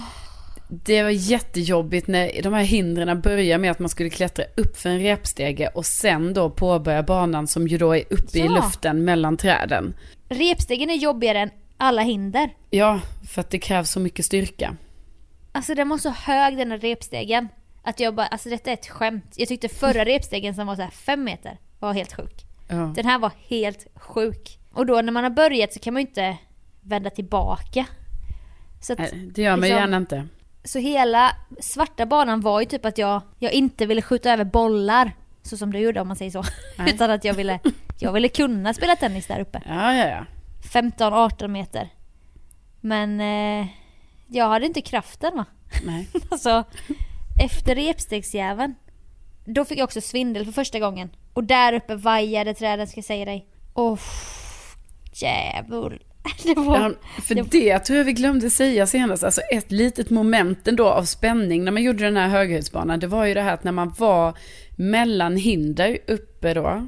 det 0.70 1.04
var 1.04 1.10
jättejobbigt 1.10 2.08
när 2.08 2.42
de 2.44 2.54
här 2.54 2.64
hindren 2.64 3.22
börjar 3.22 3.58
med 3.58 3.72
att 3.72 3.80
man 3.80 3.90
skulle 3.90 4.10
klättra 4.10 4.46
upp 4.58 4.78
för 4.78 4.90
en 4.90 5.00
repstege 5.00 5.68
och 5.76 5.86
sen 5.86 6.34
då 6.34 6.50
påbörja 6.50 7.04
banan 7.04 7.48
som 7.48 7.68
ju 7.68 7.78
då 7.78 7.96
är 7.96 8.04
uppe 8.10 8.38
i 8.38 8.46
Ja. 8.46 8.52
luften 8.52 9.06
mellan 9.06 9.38
träden. 9.38 9.94
Repstegen 10.30 10.90
är 10.90 10.96
jobbigare 10.96 11.40
än 11.40 11.50
alla 11.78 12.02
hinder. 12.02 12.50
Ja, 12.70 13.00
för 13.34 13.42
att 13.42 13.50
det 13.50 13.60
krävs 13.60 13.92
så 13.92 14.00
mycket 14.00 14.26
styrka. 14.26 14.76
Alltså 15.52 15.76
den 15.76 15.90
var 15.90 15.98
så 15.98 16.10
hög 16.10 16.58
den 16.58 16.72
här 16.72 16.78
repstegen. 16.80 17.48
Att 17.84 18.00
jag 18.00 18.16
bara, 18.16 18.28
alltså 18.28 18.50
detta 18.50 18.70
är 18.70 18.74
ett 18.74 18.88
skämt. 18.90 19.34
Jag 19.36 19.48
tyckte 19.48 19.70
förra 19.70 20.06
repstegen 20.06 20.56
som 20.56 20.68
var 20.68 20.76
så 20.76 20.82
här 20.82 20.90
fem 20.92 21.24
meter 21.24 21.58
var 21.80 21.94
helt 21.94 22.14
sjuk. 22.16 22.46
Ja. 22.70 22.92
Den 22.96 23.06
här 23.06 23.20
var 23.20 23.32
helt 23.48 23.88
sjuk. 23.96 24.60
Och 24.74 24.86
då 24.86 25.02
när 25.02 25.12
man 25.12 25.24
har 25.24 25.32
börjat 25.32 25.74
så 25.74 25.80
kan 25.80 25.94
man 25.94 26.02
ju 26.02 26.08
inte 26.08 26.38
vända 26.82 27.10
tillbaka. 27.10 27.86
Så, 28.82 28.94
att, 28.94 29.00
Nej, 29.00 29.32
det 29.36 29.42
gör 29.42 29.52
man 29.52 29.60
liksom- 29.60 29.78
gärna 29.78 29.98
inte. 29.98 30.28
så 30.64 30.80
hela 30.80 31.36
svarta 31.60 32.06
banan 32.06 32.42
var 32.42 32.60
ju 32.60 32.66
typ 32.66 32.86
att 32.86 32.98
jag, 32.98 33.22
jag 33.40 33.52
inte 33.54 33.86
ville 33.86 34.02
skjuta 34.02 34.32
över 34.34 34.44
bollar. 34.44 35.12
Så 35.42 35.58
som 35.58 35.74
du 35.74 35.80
gjorde 35.80 36.02
om 36.02 36.08
man 36.08 36.18
säger 36.18 36.32
så. 36.32 36.44
Utan 36.88 37.12
att 37.12 37.24
jag 37.26 37.34
ville, 37.34 37.60
jag 38.00 38.14
ville 38.14 38.30
kunna 38.30 38.74
spela 38.74 38.96
tennis 38.96 39.28
där 39.28 39.40
uppe. 39.40 39.62
Ja, 39.66 39.94
ja, 39.96 40.08
ja. 40.08 40.26
15-18 40.64 41.48
meter. 41.48 41.90
Men 42.82 43.20
eh, 43.22 43.68
jag 44.28 44.50
hade 44.50 44.66
inte 44.66 44.82
kraften 44.82 45.36
va. 45.38 45.46
Nej. 45.86 46.08
Alltså, 46.32 46.64
efter 47.44 47.76
repstegsjäveln. 47.76 48.76
Då 49.46 49.66
fick 49.66 49.78
jag 49.80 49.84
också 49.84 50.02
svindel 50.02 50.46
för 50.46 50.52
första 50.52 50.80
gången. 50.80 51.10
Och 51.34 51.44
där 51.44 51.74
uppe 51.74 51.96
vajade 51.96 52.54
träden 52.54 52.88
ska 52.88 52.98
jag 52.98 53.06
säga 53.06 53.26
dig. 53.26 53.46
Åh, 53.74 54.00
djävul. 55.14 56.00
Det 56.44 56.54
var... 56.56 56.80
Ja, 56.80 56.92
för 57.22 57.36
det- 57.36 57.52
det 57.52 57.80
tror 57.80 57.98
jag 57.98 58.06
vi 58.06 58.14
glömde 58.14 58.50
säga 58.50 58.88
senast. 58.88 59.24
Alltså 59.24 59.42
ett 59.42 59.72
litet 59.72 60.10
moment 60.10 60.68
ändå 60.68 60.88
av 60.90 61.04
spänning 61.04 61.64
när 61.64 61.72
man 61.72 61.84
gjorde 61.84 62.04
den 62.04 62.18
här 62.18 62.28
höghöjdsbanan. 62.28 63.00
Det 63.00 63.08
var 63.08 63.26
ju 63.26 63.34
det 63.34 63.42
här 63.42 63.54
att 63.54 63.64
när 63.64 63.72
man 63.72 63.94
var 63.98 64.34
mellan 64.76 65.38
hinder 65.38 65.98
uppe 66.08 66.54
då, 66.54 66.88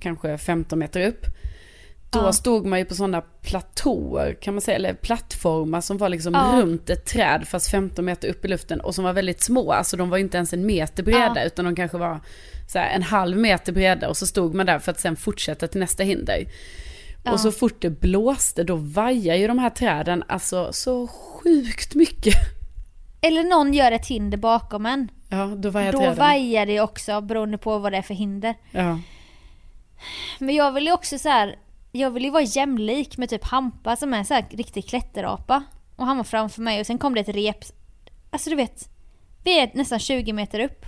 kanske 0.00 0.38
15 0.38 0.78
meter 0.78 1.06
upp. 1.08 1.26
Då 2.14 2.20
Ja. 2.20 2.32
stod 2.32 2.66
man 2.66 2.78
ju 2.78 2.84
på 2.84 2.94
sådana 2.94 3.20
platåer 3.20 4.34
kan 4.40 4.54
man 4.54 4.60
säga, 4.60 4.76
eller 4.76 4.94
plattformar 4.94 5.80
som 5.80 5.98
var 5.98 6.08
liksom 6.08 6.34
Ja. 6.34 6.50
runt 6.60 6.90
ett 6.90 7.06
träd 7.06 7.48
fast 7.48 7.70
15 7.70 8.04
meter 8.04 8.28
upp 8.28 8.44
i 8.44 8.48
luften 8.48 8.80
och 8.80 8.94
som 8.94 9.04
var 9.04 9.12
väldigt 9.12 9.42
små. 9.42 9.72
Alltså 9.72 9.96
de 9.96 10.10
var 10.10 10.18
inte 10.18 10.36
ens 10.36 10.52
en 10.52 10.66
meter 10.66 11.02
breda 11.02 11.32
Ja. 11.36 11.44
utan 11.44 11.64
de 11.64 11.76
kanske 11.76 11.98
var 11.98 12.20
en 12.74 13.02
halv 13.02 13.36
meter 13.38 13.72
breda 13.72 14.08
och 14.08 14.16
så 14.16 14.26
stod 14.26 14.54
man 14.54 14.66
där 14.66 14.78
för 14.78 14.90
att 14.92 15.00
sen 15.00 15.16
fortsätta 15.16 15.66
till 15.68 15.80
nästa 15.80 16.02
hinder. 16.02 16.44
Och 17.32 17.40
så 17.40 17.52
fort 17.52 17.76
det 17.80 17.90
blåste 17.90 18.64
då 18.64 18.76
vajar 18.76 19.34
ju 19.36 19.46
de 19.48 19.58
här 19.58 19.70
träden 19.70 20.24
alltså 20.28 20.72
så 20.72 21.06
sjukt 21.06 21.94
mycket. 21.94 22.34
Eller 23.20 23.42
någon 23.44 23.74
gör 23.74 23.92
ett 23.92 24.06
hinder 24.06 24.38
bakom 24.38 24.86
en. 24.86 25.08
Ja, 25.28 25.44
då 25.56 25.70
vajar 25.70 25.92
Då 25.92 25.98
träden. 25.98 26.16
vajar 26.18 26.66
det 26.66 26.80
också 26.80 27.20
beroende 27.20 27.58
på 27.58 27.78
vad 27.78 27.92
det 27.92 27.98
är 27.98 28.02
för 28.02 28.14
hinder. 28.14 28.54
Ja. 28.70 28.98
Men 30.38 30.54
jag 30.54 30.72
vill 30.72 30.86
ju 30.86 30.92
också 30.92 31.18
så 31.18 31.28
här. 31.28 31.56
Jag 31.96 32.10
vill 32.10 32.24
ju 32.24 32.30
vara 32.30 32.42
jämlik 32.42 33.16
med 33.16 33.28
typ 33.28 33.44
Hampa 33.44 33.96
som 33.96 34.14
är 34.14 34.24
så 34.24 34.34
här 34.34 34.46
riktig 34.50 34.88
klätterapa. 34.88 35.62
Och 35.96 36.06
han 36.06 36.16
var 36.16 36.24
framför 36.24 36.62
mig 36.62 36.80
och 36.80 36.86
sen 36.86 36.98
kom 36.98 37.14
det 37.14 37.20
ett 37.20 37.28
rep. 37.28 37.58
Alltså 38.30 38.50
du 38.50 38.56
vet. 38.56 38.88
Vi 39.44 39.58
är 39.60 39.70
nästan 39.74 39.98
20 39.98 40.32
meter 40.32 40.60
upp. 40.60 40.86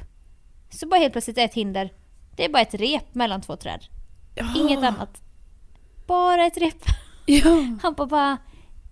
Så 0.71 0.89
bara 0.89 1.01
helt 1.01 1.13
plötsligt 1.13 1.39
är 1.39 1.45
ett 1.45 1.55
hinder. 1.55 1.93
Det 2.37 2.45
är 2.45 2.49
bara 2.49 2.63
ett 2.63 2.75
rep 2.75 3.15
mellan 3.15 3.41
två 3.43 3.57
träd. 3.57 3.85
Inget 4.57 4.83
annat. 4.85 5.23
Bara 6.07 6.47
ett 6.47 6.57
rep. 6.59 6.83
Ja. 7.27 7.51
Hampa 7.83 8.07
bara. 8.07 8.37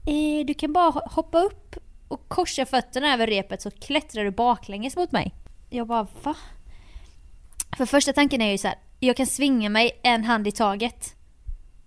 Eh, 0.07 0.47
du 0.47 0.55
kan 0.55 0.73
bara 0.73 0.91
ho- 0.91 1.09
hoppa 1.11 1.39
upp 1.39 1.77
och 2.09 2.29
korsar 2.29 2.65
fötterna 2.65 3.15
över 3.15 3.27
repet 3.27 3.63
så 3.63 3.71
klättrar 3.71 4.25
du 4.25 4.31
baklänges 4.31 4.97
mot 4.97 5.13
mig. 5.13 5.35
Jag 5.71 5.87
bara 5.87 6.07
va? 6.23 6.35
För 7.77 7.87
första 7.87 8.13
tanken 8.13 8.41
är 8.43 8.51
ju 8.53 8.59
så 8.59 8.69
här, 8.69 8.79
jag 9.01 9.17
kan 9.17 9.27
svinga 9.27 9.69
mig 9.69 10.01
en 10.03 10.25
hand 10.25 10.47
i 10.49 10.53
taget. 10.53 11.15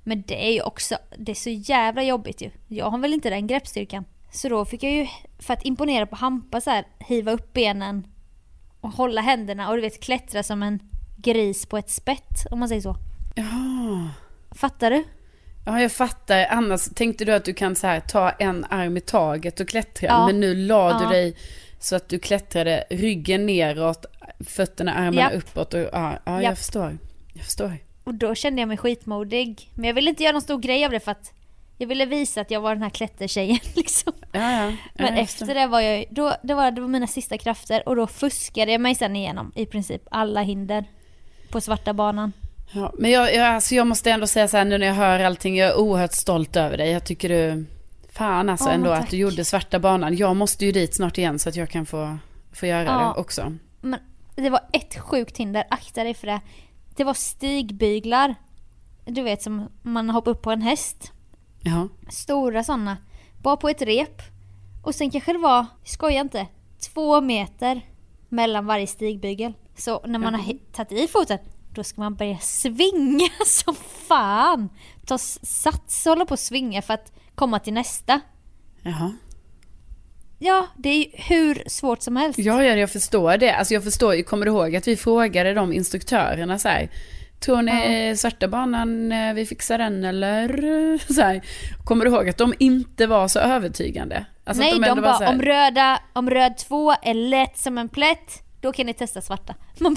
Men 0.08 0.24
det 0.28 0.47
är 0.47 0.51
ju 0.53 0.62
också, 0.62 0.97
det 1.18 1.32
är 1.32 1.36
så 1.36 1.49
jävla 1.49 2.03
jobbigt 2.03 2.41
ju. 2.41 2.51
Jag 2.68 2.89
har 2.89 2.97
väl 2.97 3.14
inte 3.14 3.30
den 3.30 3.47
greppstyrkan. 3.47 4.05
Så 4.32 4.49
då 4.49 4.66
fick 4.66 4.84
jag 4.84 4.91
ju, 4.91 5.08
för 5.39 5.53
att 5.53 5.66
imponera 5.66 6.05
på 6.05 6.16
Hampa 6.16 6.62
så 6.62 6.70
här, 6.70 6.86
hiva 6.99 7.32
upp 7.32 7.53
benen 7.53 8.08
och 8.82 8.89
hålla 8.89 9.22
händerna 9.22 9.70
och 9.70 9.76
du 9.76 9.82
vet 9.82 10.03
klättra 10.03 10.43
som 10.43 10.64
en 10.64 10.80
gris 11.18 11.66
på 11.66 11.78
ett 11.78 11.89
spett 11.89 12.45
om 12.51 12.60
man 12.60 12.68
säger 12.70 12.82
så. 12.82 12.95
Ja. 13.36 14.10
Fattar 14.51 14.91
du? 14.91 15.03
Ja, 15.66 15.82
jag 15.82 15.91
fattar. 15.91 16.45
Annars 16.49 16.86
tänkte 16.95 17.26
du 17.26 17.34
att 17.34 17.45
du 17.45 17.53
kan 17.53 17.76
så 17.76 17.88
här, 17.88 17.99
ta 17.99 18.30
en 18.30 18.66
arm 18.70 18.97
i 18.97 19.01
taget 19.01 19.60
och 19.60 19.68
klättra. 19.68 20.08
Ja. 20.08 20.26
Men 20.28 20.39
nu 20.39 20.55
la 20.55 20.89
Ja. 20.91 20.99
du 20.99 21.05
dig 21.16 21.38
så 21.80 21.95
att 21.95 22.10
du 22.10 22.20
klättrade 22.20 22.84
ryggen 22.89 23.45
neråt, 23.45 24.05
fötterna, 24.39 24.93
armarna 24.93 25.22
Japp. 25.22 25.34
uppåt. 25.34 25.74
Och, 25.74 25.80
ja, 25.80 25.89
ja, 25.91 26.20
jag 26.26 26.43
Japp. 26.43 26.58
förstår. 26.58 26.97
Jag 27.34 27.43
förstår. 27.43 27.78
Och 28.08 28.14
då 28.16 28.36
kände 28.36 28.62
jag 28.62 28.68
mig 28.68 28.78
skitmodig. 28.78 29.72
Men 29.76 29.84
jag 29.86 29.93
ville 29.93 30.10
inte 30.10 30.24
göra 30.24 30.32
någon 30.34 30.41
stor 30.41 30.60
grej 30.60 30.86
av 30.86 30.91
det 30.91 30.99
för 30.99 31.12
att 31.12 31.34
jag 31.78 31.88
ville 31.88 32.05
visa 32.05 32.41
att 32.41 32.51
jag 32.51 32.62
var 32.62 32.74
den 32.76 32.84
här 32.84 32.89
klättertjejen 32.89 33.60
liksom. 33.76 34.14
Ja, 34.32 34.51
ja. 34.51 34.72
Men 34.93 35.14
efter 35.14 35.55
det 35.55 35.68
var 35.68 35.82
jag 35.82 36.05
då, 36.10 36.34
det 36.43 36.53
var, 36.53 36.72
det 36.72 36.82
var 36.82 36.88
mina 36.88 37.08
sista 37.08 37.38
krafter 37.38 37.89
och 37.89 37.95
då 37.95 38.08
fuskade 38.08 38.72
jag 38.72 38.82
mig 38.82 38.95
sen 38.95 39.16
igenom 39.16 39.51
i 39.55 39.66
princip 39.66 40.01
alla 40.12 40.41
hinder 40.41 40.86
på 41.51 41.62
svarta 41.62 41.93
banan. 41.93 42.34
Ja, 42.72 42.93
men 42.97 43.12
jag, 43.12 43.36
jag, 43.36 43.45
alltså 43.47 43.76
jag 43.76 43.88
måste 43.88 44.12
ändå 44.12 44.28
säga 44.28 44.47
så 44.47 44.58
här 44.58 44.66
nu 44.66 44.78
när 44.78 44.88
jag 44.88 44.93
hör 44.93 45.20
allting, 45.20 45.58
jag 45.58 45.70
är 45.70 45.78
oerhört 45.78 46.14
stolt 46.14 46.55
över 46.55 46.78
dig. 46.78 46.91
Jag 46.91 47.05
tycker 47.05 47.30
du, 47.30 47.66
fan 48.12 48.49
alltså 48.49 48.70
Ja, 48.70 48.74
ändå 48.74 48.89
tack. 48.89 49.03
att 49.03 49.10
du 49.10 49.18
gjorde 49.18 49.45
svarta 49.45 49.80
banan. 49.80 50.18
Jag 50.18 50.36
måste 50.36 50.66
ju 50.66 50.72
dit 50.72 50.95
snart 50.95 51.18
igen 51.18 51.39
så 51.39 51.49
att 51.49 51.55
jag 51.55 51.70
kan 51.70 51.86
få, 51.86 52.18
få 52.53 52.66
göra 52.66 52.84
Ja. 52.84 53.14
det 53.16 53.22
också. 53.22 53.53
Men 53.82 53.99
det 54.36 54.49
var 54.49 54.62
ett 54.74 54.97
sjukt 54.99 55.38
hinder, 55.38 55.64
akta 55.70 56.03
dig 56.03 56.14
för 56.14 56.28
det. 56.28 56.41
Det 56.98 57.04
var 57.04 57.14
stigbyglar. 57.14 58.36
Du 59.06 59.22
vet 59.24 59.41
som 59.41 59.70
man 59.82 60.10
hoppar 60.10 60.32
upp 60.32 60.41
på 60.41 60.52
en 60.52 60.62
häst. 60.62 61.12
Ja. 61.62 61.88
Stora 62.10 62.64
sådana. 62.64 62.98
Bara 63.41 63.58
på 63.58 63.70
ett 63.70 63.82
rep. 63.82 64.22
Och 64.84 64.95
sen 64.95 65.12
kanske 65.12 65.34
det 65.34 65.39
var, 65.39 65.66
skoja 65.84 66.22
inte, 66.22 66.48
två 66.93 67.22
meter 67.22 67.82
mellan 68.30 68.66
varje 68.66 68.88
stigbygel. 68.88 69.54
Så 69.78 70.02
när 70.06 70.20
man 70.20 70.34
har 70.36 70.41
hi- 70.41 70.60
tagit 70.74 70.91
i 70.91 71.08
foten, 71.08 71.39
då 71.74 71.84
ska 71.84 72.02
man 72.02 72.16
börja 72.16 72.38
svinga 72.38 73.30
som 73.45 73.76
fan. 74.08 74.70
Ta 75.06 75.18
sats 75.18 76.06
och 76.06 76.10
hålla 76.12 76.26
på 76.26 76.32
och 76.32 76.39
svinga 76.39 76.82
för 76.82 76.93
att 76.93 77.12
komma 77.36 77.60
till 77.60 77.74
nästa. 77.74 78.20
Jaha. 78.82 79.14
Ja, 80.40 80.68
det 80.78 80.90
är 80.90 81.08
hur 81.14 81.64
svårt 81.70 82.02
som 82.02 82.16
helst. 82.16 82.40
Ja, 82.40 82.64
ja, 82.64 82.76
jag 82.76 82.90
förstår 82.92 83.38
det. 83.38 83.56
Alltså 83.56 83.74
jag 83.74 83.84
förstår 83.84 84.16
ju, 84.16 84.24
kommer 84.24 84.46
du 84.46 84.52
ihåg 84.52 84.76
att 84.76 84.88
vi 84.88 84.98
frågade 84.98 85.54
de 85.54 85.74
instruktörerna 85.74 86.60
så 86.60 86.68
här, 86.68 86.90
tror 87.40 87.62
ni 87.62 88.16
svarta 88.18 88.48
banan, 88.48 89.12
eh, 89.12 89.34
vi 89.34 89.46
fixar 89.46 89.78
den 89.78 90.04
eller? 90.06 90.48
Så 91.14 91.22
här. 91.22 91.42
Kommer 91.86 92.06
du 92.06 92.12
ihåg 92.12 92.30
att 92.30 92.38
de 92.38 92.54
inte 92.60 93.08
var 93.08 93.28
så 93.28 93.40
övertygande? 93.40 94.26
Alltså 94.46 94.64
Nej, 94.64 94.72
de, 94.74 94.80
var 94.90 94.96
bara 94.96 95.12
här- 95.14 95.30
om 95.30 95.42
röda, 95.42 96.00
om 96.14 96.30
röd 96.30 96.58
2 96.58 96.92
är 96.92 97.14
lätt 97.14 97.58
som 97.58 97.78
en 97.78 97.90
plätt, 97.90 98.44
då 98.62 98.72
kan 98.72 98.86
ni 98.86 98.94
testa 98.94 99.22
svarta. 99.22 99.56
Bara, 99.80 99.94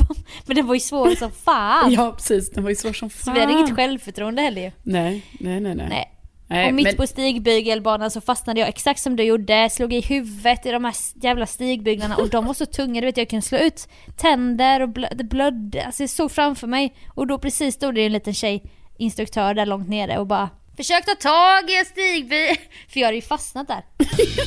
men 0.46 0.56
det 0.56 0.62
var 0.62 0.74
ju 0.74 0.80
svårt 0.80 1.18
som 1.18 1.30
fan. 1.32 1.92
Ja, 1.96 2.12
precis, 2.12 2.50
den 2.50 2.62
var 2.62 2.70
ju 2.70 2.76
svår 2.76 2.92
som 2.92 3.10
fan. 3.10 3.24
Så 3.24 3.32
vi 3.32 3.40
hade 3.40 3.52
inget 3.52 3.76
självförtroende 3.76 4.42
heller 4.42 4.62
ju. 4.62 4.70
Nej, 4.82 5.26
nej, 5.40 5.60
nej, 5.60 5.74
nej. 5.74 5.86
Nej. 5.88 6.12
Nej, 6.50 6.68
och 6.68 6.74
mitt 6.74 6.84
men- 6.84 6.96
på 6.96 7.06
stigbygelbanan 7.06 8.10
så 8.10 8.20
fastnade 8.20 8.60
jag 8.60 8.68
exakt 8.68 9.00
som 9.00 9.16
du 9.16 9.22
gjorde, 9.22 9.70
slog 9.70 9.92
i 9.92 10.00
huvudet 10.00 10.66
i 10.66 10.70
de 10.70 10.84
här 10.84 10.94
jävla 11.22 11.46
stigbyglarna 11.46 12.16
och 12.16 12.28
de 12.28 12.46
var 12.46 12.54
så 12.54 12.66
tunga, 12.66 13.00
du 13.00 13.06
vet 13.06 13.16
jag 13.16 13.30
kunde 13.30 13.46
slå 13.46 13.58
ut 13.58 13.88
tänder 14.16 14.80
och 14.80 14.88
blö- 14.88 15.14
det 15.14 15.24
blödde, 15.24 15.84
alltså 15.86 16.02
jag 16.02 16.10
såg 16.10 16.32
framför 16.32 16.66
mig 16.66 16.94
och 17.14 17.26
då 17.26 17.38
precis 17.38 17.74
stod 17.74 17.94
det 17.94 18.06
en 18.06 18.12
liten 18.12 18.34
tjej, 18.34 18.62
instruktör 18.98 19.54
där 19.54 19.66
långt 19.66 19.88
nere 19.88 20.18
och 20.18 20.26
bara 20.26 20.50
Försök 20.76 21.04
ta 21.04 21.14
tag 21.14 21.70
i 21.70 21.78
en 21.78 21.84
stigby! 21.84 22.46
För 22.88 23.00
jag 23.00 23.06
hade 23.06 23.16
ju 23.16 23.22
fastnat 23.22 23.68
där. 23.68 23.84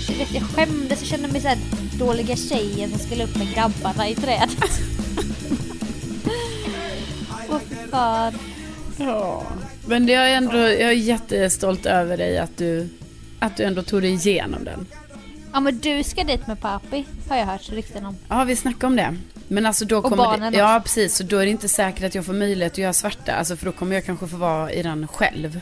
Jag, 0.09 0.15
vet, 0.17 0.33
jag 0.33 0.43
skämdes 0.43 1.01
och 1.01 1.07
kände 1.07 1.27
mig 1.27 1.41
såhär 1.41 1.57
dåliga 1.99 2.35
tjejen 2.35 2.89
som 2.89 2.99
skulle 2.99 3.23
upp 3.23 3.37
med 3.37 3.53
grabbarna 3.53 4.09
i 4.09 4.15
trädet. 4.15 4.57
Åh 7.49 7.59
fy 7.69 7.75
fan. 7.91 8.33
Ja, 8.97 9.43
men 9.87 10.05
det 10.05 10.13
är 10.13 10.37
ändå, 10.37 10.57
jag 10.57 10.81
är 10.81 10.91
jättestolt 10.91 11.85
över 11.85 12.17
dig 12.17 12.37
att 12.37 12.57
du, 12.57 12.89
att 13.39 13.57
du 13.57 13.63
ändå 13.63 13.83
tog 13.83 14.01
dig 14.01 14.11
igenom 14.13 14.63
den. 14.63 14.85
Ja 15.53 15.59
men 15.59 15.79
du 15.79 16.03
ska 16.03 16.23
dit 16.23 16.47
med 16.47 16.59
papi, 16.59 17.05
har 17.29 17.37
jag 17.37 17.45
hört 17.45 17.69
rykten 17.69 18.05
om. 18.05 18.17
Ja, 18.27 18.43
vi 18.43 18.55
snackade 18.55 18.85
om 18.87 18.95
det. 18.95 19.15
Men 19.47 19.65
alltså 19.65 19.85
då 19.85 19.97
Och 19.97 20.03
kommer 20.03 20.17
barnen 20.17 20.53
det, 20.53 20.59
Ja, 20.59 20.81
precis. 20.83 21.15
Så 21.15 21.23
då 21.23 21.37
är 21.37 21.45
det 21.45 21.51
inte 21.51 21.69
säkert 21.69 22.03
att 22.03 22.15
jag 22.15 22.25
får 22.25 22.33
möjlighet 22.33 22.73
att 22.73 22.77
göra 22.77 22.93
svarta. 22.93 23.33
Alltså 23.33 23.55
för 23.55 23.65
då 23.65 23.71
kommer 23.71 23.95
jag 23.95 24.05
kanske 24.05 24.27
få 24.27 24.37
vara 24.37 24.71
i 24.71 24.83
den 24.83 25.07
själv. 25.07 25.59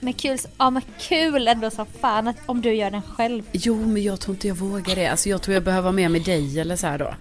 Men 0.00 0.12
kul, 0.12 0.38
ja 0.58 0.70
men 0.70 0.82
kul 1.00 1.48
ändå 1.48 1.70
som 1.70 1.86
fan 2.00 2.28
att, 2.28 2.36
om 2.46 2.60
du 2.60 2.74
gör 2.74 2.90
den 2.90 3.02
själv. 3.02 3.42
Jo, 3.52 3.86
men 3.86 4.02
jag 4.02 4.20
tror 4.20 4.34
inte 4.34 4.48
jag 4.48 4.54
vågar 4.54 4.94
det. 4.94 5.06
Alltså 5.06 5.28
jag 5.28 5.42
tror 5.42 5.54
jag 5.54 5.62
behöver 5.62 5.82
vara 5.82 5.92
med 5.92 6.10
med 6.10 6.22
dig 6.22 6.60
eller 6.60 6.76
så 6.76 6.86
här 6.86 6.98
då. 6.98 7.14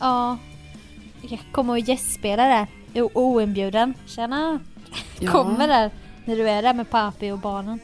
Ja. 0.00 0.38
Jag 1.22 1.40
kommer 1.52 1.72
och 1.72 1.78
gästspela 1.78 2.46
där. 2.46 2.66
Oinbjuden. 3.14 3.94
Tjena. 4.06 4.60
Ja. 5.20 5.32
Kommer 5.32 5.68
där 5.68 5.90
när 6.24 6.36
du 6.36 6.48
är 6.48 6.62
där 6.62 6.74
med 6.74 6.90
papi 6.90 7.30
och 7.30 7.38
barnen. 7.38 7.78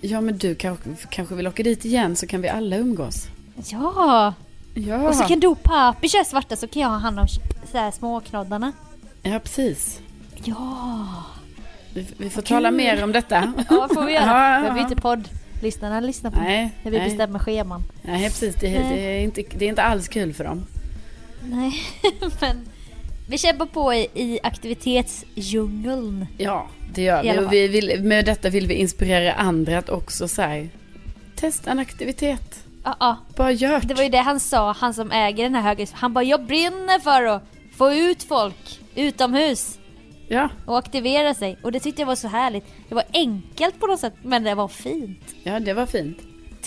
Ja, 0.00 0.20
men 0.20 0.38
du 0.38 0.54
kanske, 0.54 0.90
kanske 1.10 1.34
vill 1.34 1.46
åka 1.48 1.62
dit 1.62 1.84
igen 1.84 2.16
så 2.16 2.26
kan 2.26 2.40
vi 2.40 2.48
alla 2.48 2.76
umgås. 2.76 3.26
Ja. 3.66 4.34
Ja, 4.74 5.08
Och 5.08 5.14
så 5.14 5.24
kan 5.24 5.40
du 5.40 5.46
och 5.46 5.62
papi 5.62 6.08
köra 6.08 6.24
svarta 6.24 6.56
så 6.56 6.68
kan 6.68 6.82
jag 6.82 6.88
ha 6.88 6.96
hand 6.98 7.20
om 7.20 7.28
så 7.72 7.78
här 7.78 7.90
småknoddarna. 7.90 8.72
ja 9.22 9.38
precis. 9.38 10.00
Ja. 10.44 11.06
Vi, 11.94 12.06
vi 12.16 12.30
får 12.30 12.42
tala 12.42 12.70
mer 12.70 13.04
om 13.04 13.12
detta. 13.12 13.52
Ja 13.70 13.88
får 13.94 14.04
vi 14.04 14.12
göra. 14.12 14.24
Ja, 14.26 14.66
ja, 14.66 14.76
ja. 14.76 14.82
inte 14.82 14.96
poddlyssnarna 14.96 16.00
lyssna 16.00 16.30
på 16.30 16.40
Nej, 16.40 16.70
när 16.82 16.90
vi 16.90 16.98
nej. 16.98 17.08
bestämmer 17.08 17.38
scheman. 17.38 17.82
Nej, 18.02 18.24
precis. 18.24 18.54
Det, 18.54 18.68
det, 18.68 19.16
är 19.16 19.20
inte, 19.20 19.42
det 19.58 19.64
är 19.64 19.68
inte 19.68 19.82
alls 19.82 20.08
kul 20.08 20.32
för 20.34 20.44
dem. 20.44 20.66
Nej, 21.42 21.72
men 22.40 22.66
vi 23.30 23.38
kämpar 23.38 23.66
på 23.66 23.94
i, 23.94 24.08
i 24.14 24.38
aktivitetsdjungeln. 24.42 26.26
Ja, 26.38 26.68
det 26.94 27.02
gör 27.02 27.22
vi. 27.22 27.38
Och 27.38 27.52
vi 27.52 27.68
vill, 27.68 28.02
med 28.02 28.24
detta 28.24 28.50
vill 28.50 28.66
vi 28.66 28.74
inspirera 28.74 29.32
andra 29.32 29.78
att 29.78 29.88
också 29.88 30.28
så 30.28 30.42
här, 30.42 30.68
testa 31.36 31.70
en 31.70 31.78
aktivitet. 31.78 32.64
Ja, 32.84 32.96
ja. 33.00 33.16
Bara 33.36 33.52
gör 33.52 33.80
Det 33.80 33.94
var 33.94 34.02
ju 34.02 34.08
det 34.08 34.18
han 34.18 34.40
sa, 34.40 34.72
han 34.72 34.94
som 34.94 35.10
äger 35.10 35.42
den 35.44 35.54
här 35.54 35.62
höghus. 35.62 35.92
Han 35.92 36.12
bara, 36.12 36.24
jag 36.24 36.44
brinner 36.46 36.98
för 37.00 37.22
att 37.24 37.42
få 37.76 37.92
ut 37.92 38.22
folk 38.22 38.80
utomhus 38.94 39.78
Ja, 40.28 40.48
och 40.66 40.78
aktivera 40.78 41.34
sig. 41.34 41.58
Och 41.62 41.72
det 41.72 41.80
tyckte 41.80 42.02
jag 42.02 42.06
var 42.06 42.14
så 42.16 42.28
härligt. 42.28 42.64
Det 42.88 42.94
var 42.94 43.04
enkelt 43.12 43.80
på 43.80 43.86
något 43.86 44.00
sätt, 44.00 44.14
men 44.22 44.44
det 44.44 44.54
var 44.54 44.68
fint. 44.68 45.34
ja, 45.42 45.60
det 45.60 45.72
var 45.72 45.86
fint. 45.86 46.18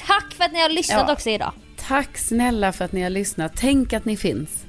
Tack 0.08 0.34
för 0.34 0.44
att 0.44 0.54
ni 0.54 0.62
har 0.62 0.70
lyssnat 0.70 1.04
Ja. 1.08 1.14
också 1.14 1.30
idag. 1.30 1.52
Tack 1.88 2.18
snälla 2.18 2.72
för 2.72 2.86
att 2.86 2.92
ni 2.92 3.02
har 3.02 3.10
lyssnat. 3.10 3.52
Tänk 3.56 3.94
att 3.94 4.06
ni 4.06 4.18
finns. 4.18 4.66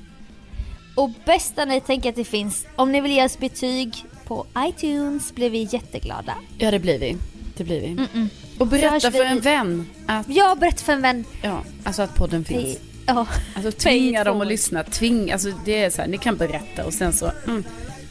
Och 0.94 1.10
bästa 1.26 1.64
ni 1.64 1.80
tänker 1.80 2.08
att 2.08 2.16
det 2.16 2.24
finns, 2.24 2.66
om 2.76 2.92
ni 2.92 3.00
vill 3.00 3.12
ge 3.12 3.24
oss 3.24 3.38
betyg 3.38 4.04
på 4.26 4.46
iTunes 4.58 5.34
blir 5.34 5.50
vi 5.50 5.68
jätteglada. 5.72 6.34
Ja, 6.58 6.70
det 6.70 6.78
blir 6.78 6.98
vi. 6.98 7.16
Det 7.56 7.64
blir 7.64 7.80
vi. 7.80 7.86
Mm-mm. 7.86 8.28
Och 8.58 8.68
Så 8.68 8.76
hörs 8.76 8.80
berätta 8.80 9.10
vi 9.10 9.18
för 9.18 9.24
en 9.24 9.40
vän 9.40 9.86
att, 10.06 10.26
Ja, 10.28 10.54
berätta 10.60 10.84
för 10.84 10.92
en 10.92 11.02
vän. 11.02 11.24
ja, 11.42 11.62
alltså 11.84 12.02
att 12.02 12.14
podden 12.14 12.44
finns. 12.44 12.78
Ja. 13.06 13.26
Alltså 13.56 13.70
Pay 13.70 13.72
tvinga 13.72 14.24
dem 14.24 14.40
att 14.40 14.46
lyssna. 14.46 14.82
Tving, 14.84 15.32
alltså 15.32 15.52
det 15.64 15.84
är 15.84 15.90
så 15.90 16.00
här, 16.02 16.08
ni 16.08 16.18
kan 16.18 16.36
berätta 16.36 16.84
och 16.86 16.92
sen 16.94 17.12
så 17.12 17.30
mm, 17.46 17.64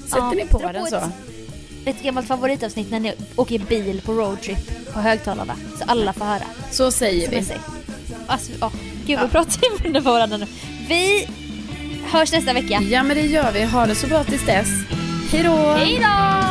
sätter 0.03 0.17
Ja, 0.17 0.31
ni 0.31 0.45
på 0.45 0.59
på 0.59 0.71
den 0.71 0.75
ett- 0.83 0.89
så. 0.89 1.01
Ett 1.85 2.03
gammalt 2.03 2.27
favoritavsnitt 2.27 2.91
när 2.91 2.99
ni 2.99 3.13
åker 3.35 3.59
bil 3.59 4.01
på 4.05 4.13
roadtrip 4.13 4.93
på 4.93 4.99
högtalarna. 4.99 5.55
Så 5.79 5.83
alla 5.87 6.13
får 6.13 6.25
höra. 6.25 6.43
Så 6.71 6.91
säger 6.91 7.27
Som 7.31 7.39
vi. 7.39 7.53
Alltså, 8.27 8.51
ja. 8.61 8.71
Gud, 9.05 9.19
vi 9.23 9.27
pratar 9.27 9.83
munnen 9.83 10.03
på 10.03 10.11
varandra 10.11 10.37
nu. 10.37 10.45
Vi 10.89 11.27
hörs 12.11 12.31
nästa 12.31 12.53
vecka. 12.53 12.81
Ja, 12.81 13.03
men 13.03 13.17
det 13.17 13.25
gör 13.25 13.51
vi. 13.51 13.63
Ha 13.63 13.85
det 13.85 13.95
så 13.95 14.07
bra 14.07 14.23
tills 14.23 14.45
dess. 14.45 14.69
Hej 15.31 15.43
då! 15.43 15.73
Hej 15.77 15.99
då! 16.01 16.43